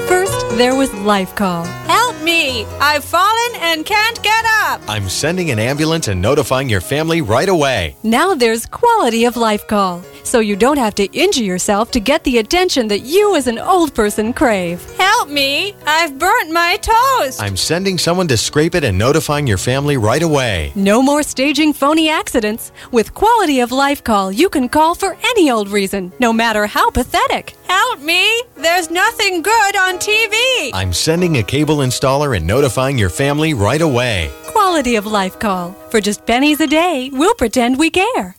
[0.08, 1.64] First, there was Life Call.
[1.64, 2.66] Help me!
[2.80, 4.82] I've fallen and can't get up.
[4.88, 7.96] I'm sending an ambulance and notifying your family right away.
[8.04, 12.24] Now there's Quality of Life Call, so you don't have to injure yourself to get
[12.24, 14.82] the attention that you as an old person crave.
[14.98, 15.76] Help me!
[15.86, 17.40] I've burnt my toes.
[17.40, 20.72] I'm sending someone to scrape it and notifying your family right away.
[20.76, 22.72] No more staging phony accidents.
[22.92, 26.90] With Quality of Life Call, you can call for any old reason, no matter how
[26.90, 27.56] pathetic.
[27.68, 28.42] Help me!
[28.56, 30.70] There's nothing good on TV.
[30.74, 34.32] I'm sending a cable installer and notifying your family right away.
[34.46, 35.72] Quality of Life Call.
[35.90, 38.36] For just pennies a day, we'll pretend we care.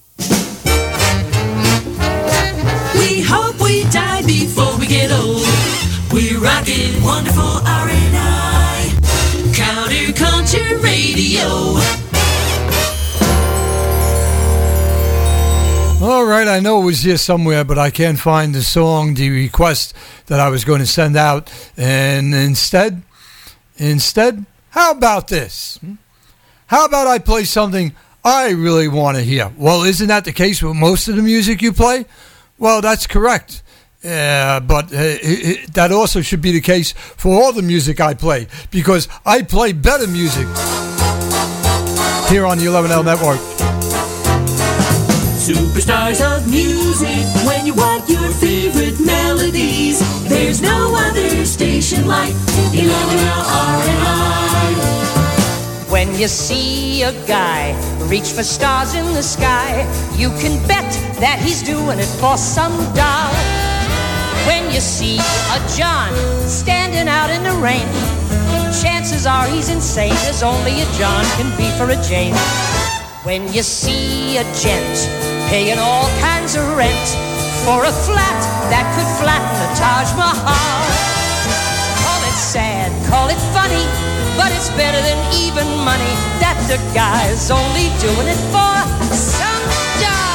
[2.94, 5.44] We hope we die before we get old.
[6.12, 8.94] We're rocking wonderful RNI.
[9.52, 11.80] Counterculture Radio.
[16.04, 19.30] All right, I know it was here somewhere, but I can't find the song, the
[19.30, 19.94] request
[20.26, 21.50] that I was going to send out.
[21.78, 23.02] And instead,
[23.76, 25.78] instead, how about this?
[25.78, 25.94] Hmm?
[26.66, 27.94] How about I play something
[28.24, 29.52] I really want to hear?
[29.56, 32.06] Well, isn't that the case with most of the music you play?
[32.58, 33.62] Well, that's correct.
[34.04, 38.14] Uh, but uh, it, that also should be the case for all the music I
[38.14, 40.46] play because I play better music
[42.28, 43.53] here on the 11L Network.
[45.44, 52.32] Superstars of music, when you want your favorite melodies, there's no other station like
[52.72, 54.72] 11L RNI.
[55.90, 57.74] When you see a guy
[58.08, 59.84] reach for stars in the sky,
[60.16, 60.90] you can bet
[61.20, 63.34] that he's doing it for some doll.
[64.48, 66.10] When you see a John
[66.48, 67.86] standing out in the rain,
[68.80, 72.34] chances are he's insane, as only a John can be for a Jane.
[73.24, 77.08] When you see a gent paying all kinds of rent
[77.64, 78.40] for a flat
[78.70, 80.84] that could flatten the Taj Mahal.
[82.04, 83.84] Call it sad, call it funny,
[84.36, 88.76] but it's better than even money that the guy's only doing it for
[89.14, 89.64] some
[90.00, 90.33] doll.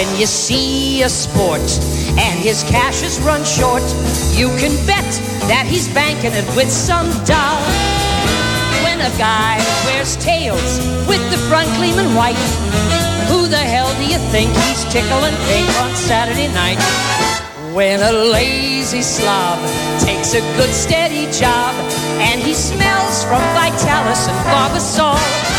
[0.00, 1.60] When you see a sport
[2.16, 3.82] and his cash is run short,
[4.32, 5.04] you can bet
[5.44, 7.60] that he's banking it with some doll.
[8.80, 12.40] When a guy wears tails with the front gleaming white,
[13.28, 16.80] who the hell do you think he's tickling pink on Saturday night?
[17.74, 19.58] when a lazy slob
[20.00, 21.72] takes a good steady job
[22.18, 25.49] and he smells from Vitalis and Barbasol.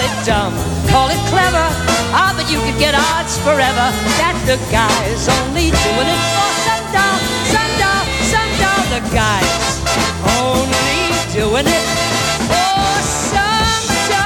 [0.00, 0.54] Call it dumb,
[0.88, 1.68] call it clever,
[2.16, 7.20] ah, but you could get odds forever that the guy's only doing it for Sundown,
[7.52, 8.80] Sundown, Sundown.
[8.96, 9.76] The guy's
[10.40, 11.04] only
[11.36, 11.84] doing it
[12.48, 12.80] for
[13.28, 14.24] Sundown.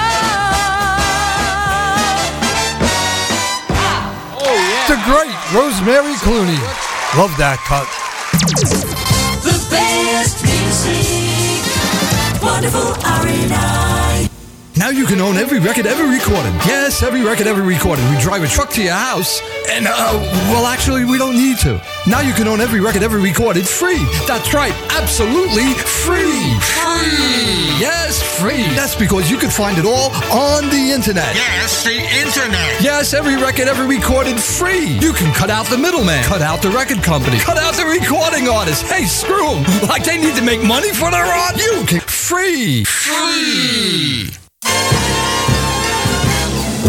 [4.38, 4.54] Oh,
[4.86, 6.62] the great Rosemary Clooney.
[7.18, 7.90] Love that cut.
[9.42, 11.66] The best music.
[12.38, 14.03] Wonderful RNI.
[14.76, 16.52] Now you can own every record ever recorded.
[16.66, 18.04] Yes, every record ever recorded.
[18.10, 20.18] We drive a truck to your house, and, uh,
[20.50, 21.80] well, actually, we don't need to.
[22.08, 24.04] Now you can own every record ever recorded free.
[24.26, 26.58] That's right, absolutely free.
[26.58, 27.78] Free.
[27.78, 28.64] Yes, free.
[28.74, 31.34] That's because you can find it all on the internet.
[31.36, 32.82] Yes, the internet.
[32.82, 34.98] Yes, every record ever recorded free.
[34.98, 38.48] You can cut out the middleman, cut out the record company, cut out the recording
[38.48, 38.82] artist.
[38.86, 39.88] Hey, screw them.
[39.88, 41.56] Like they need to make money for their art.
[41.56, 42.84] You can free.
[42.84, 44.43] Free.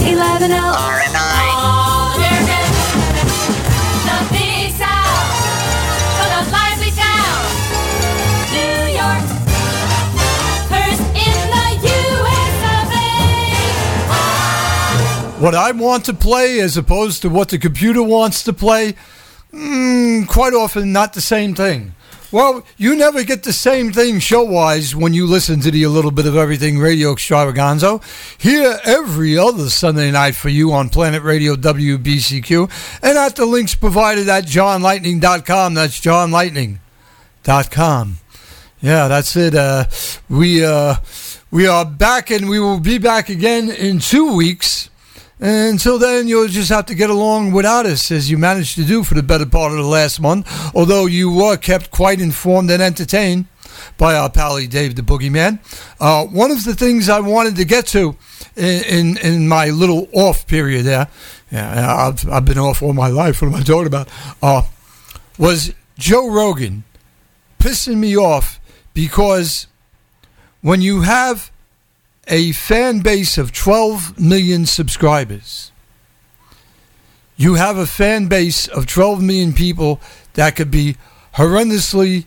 [0.05, 0.75] 11 L.
[0.75, 2.65] All American.
[4.05, 5.27] The Big South.
[6.17, 7.41] For the lively town.
[8.53, 9.23] New York.
[10.71, 12.61] First in the US.
[15.41, 18.95] What I want to play as opposed to what the computer wants to play,
[19.53, 21.93] mm, quite often not the same thing.
[22.35, 25.89] Well, you never get the same thing show wise when you listen to the A
[25.89, 28.03] Little Bit of Everything Radio Extravagonzo.
[28.37, 33.73] Here every other Sunday night for you on Planet Radio WBCQ and at the links
[33.73, 35.75] provided at johnlightning.com.
[35.75, 38.17] That's johnlightning.com.
[38.81, 39.55] Yeah, that's it.
[39.55, 39.85] Uh,
[40.27, 40.95] we uh,
[41.51, 44.89] we are back, and we will be back again in two weeks.
[45.39, 49.03] Until then, you'll just have to get along without us, as you managed to do
[49.03, 50.47] for the better part of the last month.
[50.73, 53.45] Although you were kept quite informed and entertained
[53.97, 55.59] by our pally Dave the Boogeyman.
[55.99, 58.15] Uh, one of the things I wanted to get to
[58.55, 61.07] in in, in my little off period there,
[61.51, 63.41] yeah, I've, I've been off all my life.
[63.41, 64.09] What am I talking about?
[64.41, 64.63] Uh,
[65.37, 66.83] was Joe Rogan
[67.59, 68.59] pissing me off
[68.93, 69.67] because
[70.61, 71.51] when you have
[72.27, 75.71] a fan base of 12 million subscribers,
[77.37, 79.99] you have a fan base of 12 million people
[80.33, 80.95] that could be
[81.35, 82.25] horrendously,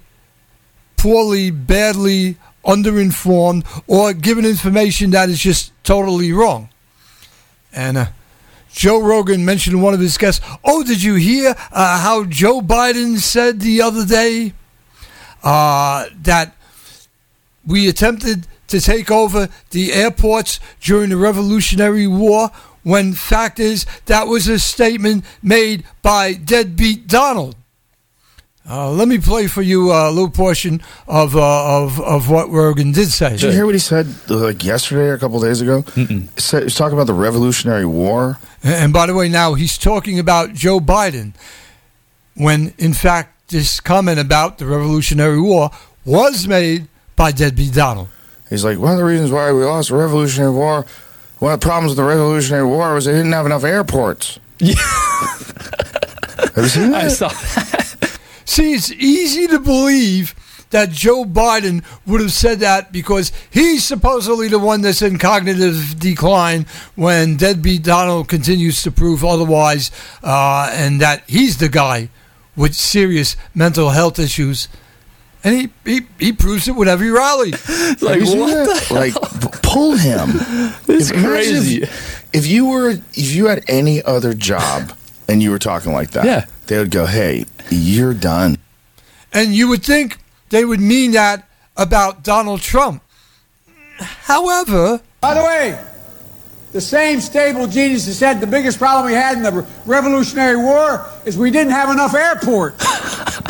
[0.97, 6.69] poorly, badly underinformed or given information that is just totally wrong.
[7.73, 8.07] And uh,
[8.71, 13.19] Joe Rogan mentioned one of his guests, Oh, did you hear uh, how Joe Biden
[13.19, 14.53] said the other day
[15.43, 16.55] uh, that
[17.67, 22.51] we attempted to take over the airports during the Revolutionary War?
[22.85, 27.57] When fact is, that was a statement made by deadbeat Donald.
[28.71, 32.93] Uh, let me play for you a little portion of uh, of of what Rogan
[32.93, 33.31] did say.
[33.31, 35.83] Did you hear what he said like yesterday or a couple days ago?
[35.95, 38.39] He said, he was talking about the Revolutionary War.
[38.63, 41.33] And by the way, now he's talking about Joe Biden,
[42.35, 45.71] when in fact this comment about the Revolutionary War
[46.05, 48.09] was made by deadbeat Donald.
[48.51, 50.87] He's like, one of the reasons why we lost the Revolutionary War,
[51.39, 54.39] one of the problems with the Revolutionary War was they didn't have enough airports.
[54.59, 54.75] Yeah.
[56.55, 57.05] Have you seen that?
[57.05, 58.19] I saw that.
[58.45, 60.35] See, it's easy to believe
[60.71, 65.99] that Joe Biden would have said that because he's supposedly the one that's in cognitive
[65.99, 69.91] decline when deadbeat Donald continues to prove otherwise,
[70.23, 72.11] uh, and that he's the guy
[72.57, 74.69] with serious mental health issues.
[75.49, 77.51] And he, he, he proves it with every rally.
[77.67, 78.89] Have you seen that?
[78.91, 79.15] Like,
[79.63, 80.29] pull him.
[80.89, 81.83] It's If- crazy.
[81.83, 84.93] If, if you were, if you had any other job
[85.29, 86.45] and you were talking like that, Yeah.
[86.67, 88.59] they would go, "Hey, you're done."
[89.33, 90.19] And you would think
[90.51, 93.03] they would mean that about Donald Trump.
[93.99, 95.79] However, By the way,
[96.73, 101.07] the same stable genius that said the biggest problem we had in the Revolutionary War
[101.25, 102.85] is we didn't have enough airports.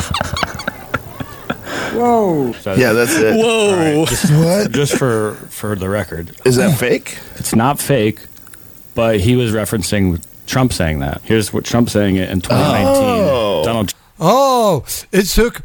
[1.93, 2.53] Whoa.
[2.75, 3.35] Yeah, that's it.
[3.35, 4.05] Whoa.
[4.07, 4.71] Just, what?
[4.71, 7.17] Just for for the record, Is that fake?
[7.35, 8.19] It's not fake,
[8.95, 11.21] but he was referencing Trump saying that.
[11.23, 13.03] Here's what Trump saying it in 2019.
[13.03, 13.63] Oh.
[13.63, 15.61] Donald Oh, it took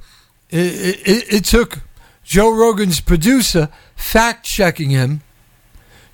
[0.50, 1.80] it, it, it took
[2.22, 5.22] Joe Rogan's producer fact checking him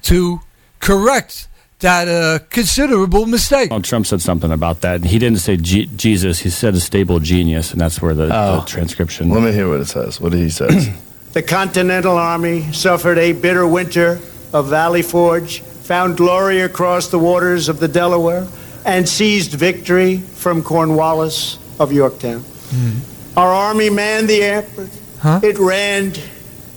[0.03, 0.41] to
[0.81, 1.49] correct
[1.81, 3.71] that a considerable mistake.
[3.71, 5.05] Donald Trump said something about that.
[5.05, 6.41] He didn't say G- Jesus.
[6.41, 8.65] He said a stable genius, and that's where the, the oh.
[8.67, 9.31] transcription.
[9.31, 10.21] Let me hear what it says.
[10.21, 10.95] What did he say?
[11.33, 14.21] The Continental Army suffered a bitter winter
[14.53, 18.49] of Valley Forge, found glory across the waters of the Delaware,
[18.85, 22.41] and seized victory from Cornwallis of Yorktown.
[22.41, 23.39] Hmm.
[23.39, 24.89] Our army manned the airport.
[25.21, 25.41] Huh?
[25.45, 26.15] It ran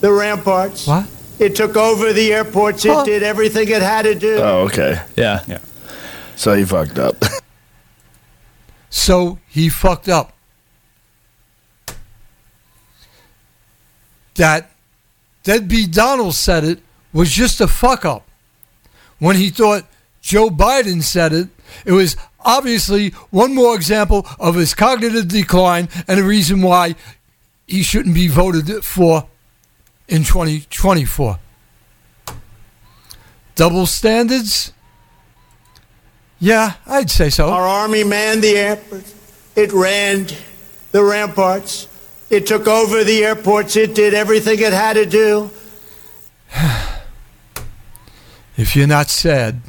[0.01, 0.85] the ramparts.
[0.85, 1.07] What?
[1.39, 2.85] It took over the airports.
[2.85, 3.03] It Huh?
[3.03, 4.37] did everything it had to do.
[4.37, 5.01] Oh, okay.
[5.15, 5.43] Yeah.
[5.47, 5.59] Yeah.
[6.35, 7.15] So he fucked up.
[8.95, 10.33] So he fucked up.
[14.35, 14.69] That
[15.43, 16.79] Deadbeat Donald said it
[17.11, 18.27] was just a fuck up.
[19.17, 19.85] When he thought
[20.21, 21.49] Joe Biden said it,
[21.85, 26.93] it was obviously one more example of his cognitive decline and a reason why
[27.67, 29.27] he shouldn't be voted for
[30.07, 31.39] in 2024.
[33.55, 34.73] Double standards?
[36.39, 37.49] Yeah, I'd say so.
[37.49, 39.13] Our army manned the airport.
[39.55, 40.27] It ran
[40.91, 41.87] the ramparts.
[42.29, 43.75] It took over the airports.
[43.75, 45.51] It did everything it had to do.
[48.57, 49.61] if you're not sad.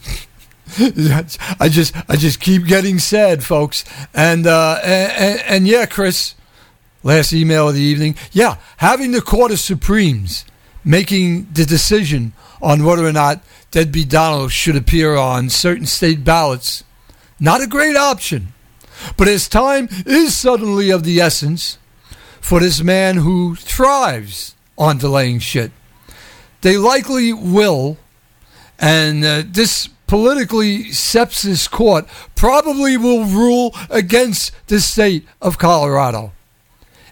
[0.78, 3.84] I just I just keep getting sad, folks.
[4.12, 6.34] And uh, and, and, and yeah, Chris,
[7.05, 8.16] last email of the evening.
[8.33, 10.44] Yeah, having the Court of Supremes
[10.84, 16.83] making the decision on whether or not Deadbeat Donald should appear on certain state ballots,
[17.39, 18.49] not a great option.
[19.16, 21.78] But as time is suddenly of the essence
[22.41, 25.70] for this man who thrives on delaying shit,
[26.62, 27.99] they likely will
[28.78, 36.33] and uh, this politically sepsis court probably will rule against the state of Colorado.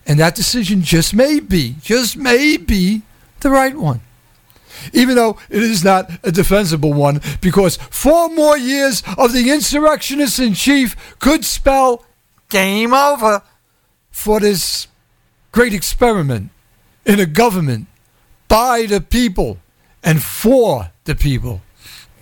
[0.06, 3.02] And that decision just may be, just may be
[3.40, 4.00] the right one.
[4.92, 10.38] Even though it is not a defensible one, because four more years of the insurrectionists
[10.38, 12.04] in chief could spell
[12.48, 13.42] game over
[14.10, 14.88] for this
[15.52, 16.50] great experiment
[17.04, 17.86] in a government
[18.48, 19.58] by the people
[20.02, 21.62] and for the people.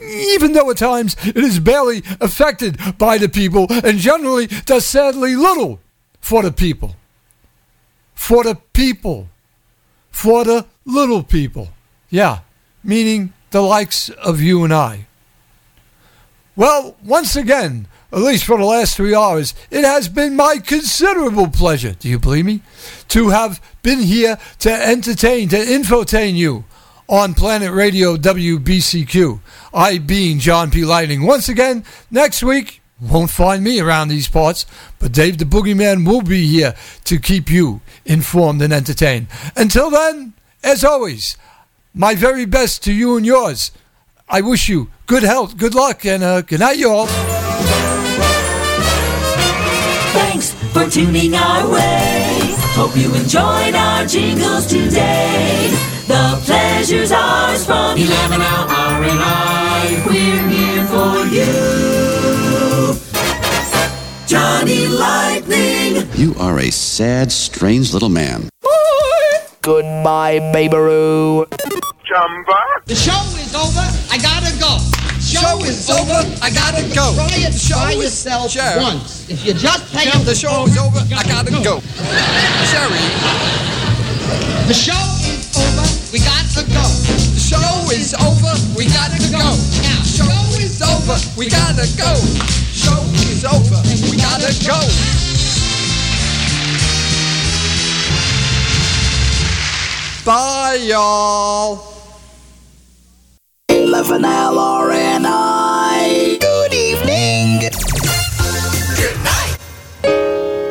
[0.00, 5.36] Even though at times it is barely affected by the people and generally does sadly
[5.36, 5.78] little
[6.20, 6.96] for the people.
[8.20, 9.28] For the people.
[10.10, 11.70] For the little people.
[12.10, 12.40] Yeah,
[12.84, 15.06] meaning the likes of you and I.
[16.54, 21.48] Well, once again, at least for the last three hours, it has been my considerable
[21.48, 22.60] pleasure, do you believe me,
[23.08, 26.66] to have been here to entertain, to infotain you
[27.08, 29.40] on Planet Radio WBCQ.
[29.72, 30.84] I being John P.
[30.84, 31.24] Lightning.
[31.24, 34.66] Once again, next week, won't find me around these parts,
[34.98, 39.26] but Dave the Boogeyman will be here to keep you informed and entertained.
[39.56, 41.36] Until then, as always,
[41.94, 43.72] my very best to you and yours.
[44.28, 47.06] I wish you good health, good luck, and uh, good night, you all.
[50.12, 52.38] Thanks for tuning our way.
[52.74, 55.68] Hope you enjoyed our jingles today.
[56.06, 60.02] The pleasure's ours from 11 hour and I.
[60.06, 61.99] We're here for you.
[64.30, 66.06] Johnny Lightning.
[66.14, 68.48] You are a sad, strange little man.
[69.60, 71.46] Goodbye, baby-roo.
[72.06, 72.60] Jumba.
[72.86, 73.82] The show is over.
[74.06, 74.78] I gotta go.
[75.18, 76.22] Show, is over.
[76.46, 77.10] I gotta go.
[77.18, 78.78] Try it show by yourself Sure.
[78.78, 79.28] once.
[79.28, 81.02] If you just pay Jeff, the show is over.
[81.10, 81.82] I gotta go.
[82.70, 83.02] Sherry.
[84.70, 84.94] The show
[85.26, 85.86] is over.
[86.14, 86.86] We got to go.
[87.34, 88.54] The show is over.
[88.78, 89.42] We gotta go.
[89.42, 91.18] Now, Show is over.
[91.36, 92.14] We gotta go.
[92.80, 93.80] Show is over.
[94.10, 94.80] We gotta go.
[100.24, 101.90] Bye, y'all.
[103.68, 105.60] 11 LRNI.
[106.40, 107.60] Good evening.
[108.96, 109.58] Good night.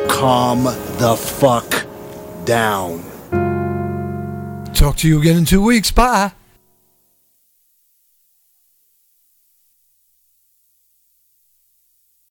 [0.08, 1.86] Calm the fuck
[2.44, 3.04] down.
[4.74, 5.90] Talk to you again in two weeks.
[5.90, 6.32] Bye.